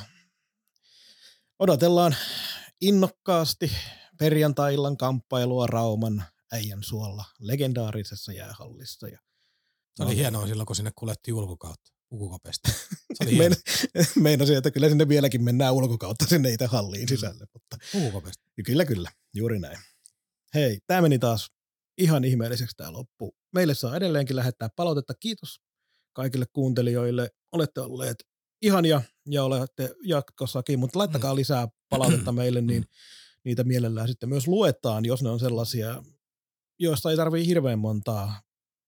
odotellaan 1.60 2.16
innokkaasti 2.82 3.72
perjantai-illan 4.20 4.98
kamppailua 4.98 5.68
Rauman 5.68 6.24
äijän 6.52 6.84
suolla 6.84 7.26
legendaarisessa 7.40 8.34
jäähallissa. 8.34 9.08
Ja 9.08 9.20
se 9.96 10.04
oli 10.04 10.12
no. 10.12 10.18
hienoa 10.18 10.48
silloin, 10.48 10.66
kun 10.66 10.76
sinne 10.76 10.92
kuljettiin 10.96 11.36
ulkokautta 11.36 11.96
ulkokaupesta. 12.12 12.72
Se 13.14 13.24
oli 13.24 13.36
Mein, 13.40 13.56
meinasin, 14.16 14.58
että 14.58 14.72
kyllä 14.72 14.90
sinne 14.90 15.08
vieläkin 15.08 15.44
mennään 15.44 15.74
ulkokautta 15.74 16.26
sinne 16.26 16.50
itse 16.52 16.66
halliin 16.66 17.04
mm. 17.04 17.08
sisälle. 17.08 17.46
Mutta... 17.54 17.78
Ulkokaupesta. 17.94 18.44
Kyllä, 18.66 18.86
kyllä. 18.86 19.12
Juuri 19.34 19.60
näin. 19.60 19.78
Hei, 20.54 20.80
tämä 20.88 21.02
meni 21.02 21.20
taas 21.20 21.52
ihan 21.98 22.24
ihmeelliseksi 22.24 22.76
tämä 22.78 22.94
loppu. 22.94 23.36
Meille 23.54 23.74
saa 23.74 23.96
edelleenkin 23.96 24.36
lähettää 24.36 24.70
palautetta. 24.76 25.14
Kiitos 25.20 25.62
kaikille 26.14 26.46
kuuntelijoille. 26.54 27.30
Olette 27.52 27.82
olleet 27.82 28.18
ihania 28.62 29.02
ja 29.30 29.44
olette 29.44 29.96
jatkossakin, 30.04 30.80
mutta 30.80 31.00
laittakaa 31.00 31.34
mm. 31.34 31.36
lisää 31.36 31.68
palautetta 31.90 32.32
meille, 32.42 32.62
niin 32.62 32.86
niitä 33.46 33.64
mielellään 33.64 34.08
sitten 34.08 34.30
myös 34.30 34.48
luetaan, 34.48 35.06
jos 35.06 35.24
ne 35.24 35.30
on 35.30 35.40
sellaisia, 35.40 36.04
joista 36.80 37.12
ei 37.12 37.18
tarvii 37.18 37.48
hirveän 37.48 37.80
montaa 37.80 38.42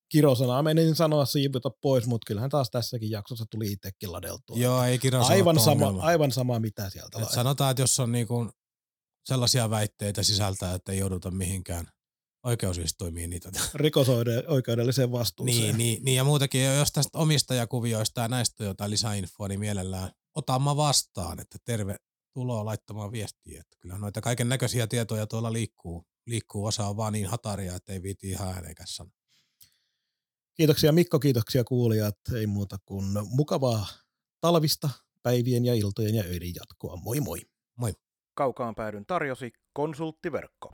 kirosanaa. 0.10 0.64
Menin 0.64 0.96
sanoa 0.96 1.26
siivuta 1.26 1.70
pois, 1.82 2.08
mutta 2.08 2.26
kyllähän 2.28 2.50
taas 2.50 2.70
tässäkin 2.72 3.12
jaksossa 3.12 3.46
tuli 3.52 3.72
itsekin 3.72 4.12
ladeltua. 4.12 4.58
Joo, 4.58 4.84
ei 4.84 5.00
kirjoita 5.00 5.28
aivan 5.28 5.60
sama, 5.60 6.02
aivan 6.02 6.32
sama, 6.32 6.60
mitä 6.60 6.90
sieltä 6.90 7.20
Et 7.22 7.30
sanotaan, 7.30 7.72
että 7.72 7.84
jos 7.84 8.00
on 8.00 8.12
niinku 8.12 8.50
sellaisia 9.26 9.70
väitteitä 9.70 10.24
sisältää, 10.24 10.74
että 10.74 10.92
ei 10.92 10.98
jouduta 10.98 11.32
mihinkään 11.32 11.88
oikeusistuimiin 12.48 13.30
niitä. 13.30 13.50
Rikosoikeudelliseen 13.74 15.12
vastuuseen. 15.12 15.62
Niin, 15.62 15.78
niin, 15.78 16.06
niin, 16.06 16.16
ja 16.16 16.24
muutenkin, 16.24 16.66
jos 16.66 16.92
tästä 16.92 17.18
omistajakuvioista 17.18 18.22
ja 18.22 18.28
näistä 18.28 18.64
jotain 18.64 18.92
lisäinfoa, 18.92 19.48
niin 19.48 19.60
mielellään 19.60 20.12
otamme 20.36 20.76
vastaan, 20.76 21.40
että 21.40 21.58
terve 21.66 21.96
tuloa 22.34 22.66
laittamaan 22.66 23.12
viestiä. 23.12 23.62
Että 23.62 23.76
kyllä 23.80 23.98
noita 23.98 24.22
kaiken 24.22 24.50
näköisiä 24.50 24.88
tietoja 24.88 25.28
tuolla 25.28 25.54
liikkuu. 25.54 26.06
Liikkuu 26.28 26.66
osa 26.66 26.88
on 26.88 26.98
vaan 26.98 27.14
niin 27.14 27.28
hataria, 27.28 27.76
että 27.76 27.94
ei 27.94 28.04
viiti 28.04 28.30
ihan 28.30 28.48
ääneikäs 28.48 28.96
sanoa. 28.96 29.18
Kiitoksia 30.54 30.92
Mikko, 30.92 31.20
kiitoksia 31.20 31.64
kuulijat. 31.64 32.18
Ei 32.36 32.48
muuta 32.48 32.78
kuin 32.86 33.06
mukavaa 33.30 33.88
talvista, 34.42 34.90
päivien 35.24 35.66
ja 35.66 35.74
iltojen 35.74 36.16
ja 36.16 36.24
öiden 36.24 36.56
jatkoa. 36.56 36.96
Moi 36.96 37.20
moi. 37.20 37.42
Moi. 37.78 37.94
Kaukaan 38.34 38.76
päädyn 38.76 39.06
tarjosi 39.06 39.52
konsulttiverkko. 39.74 40.74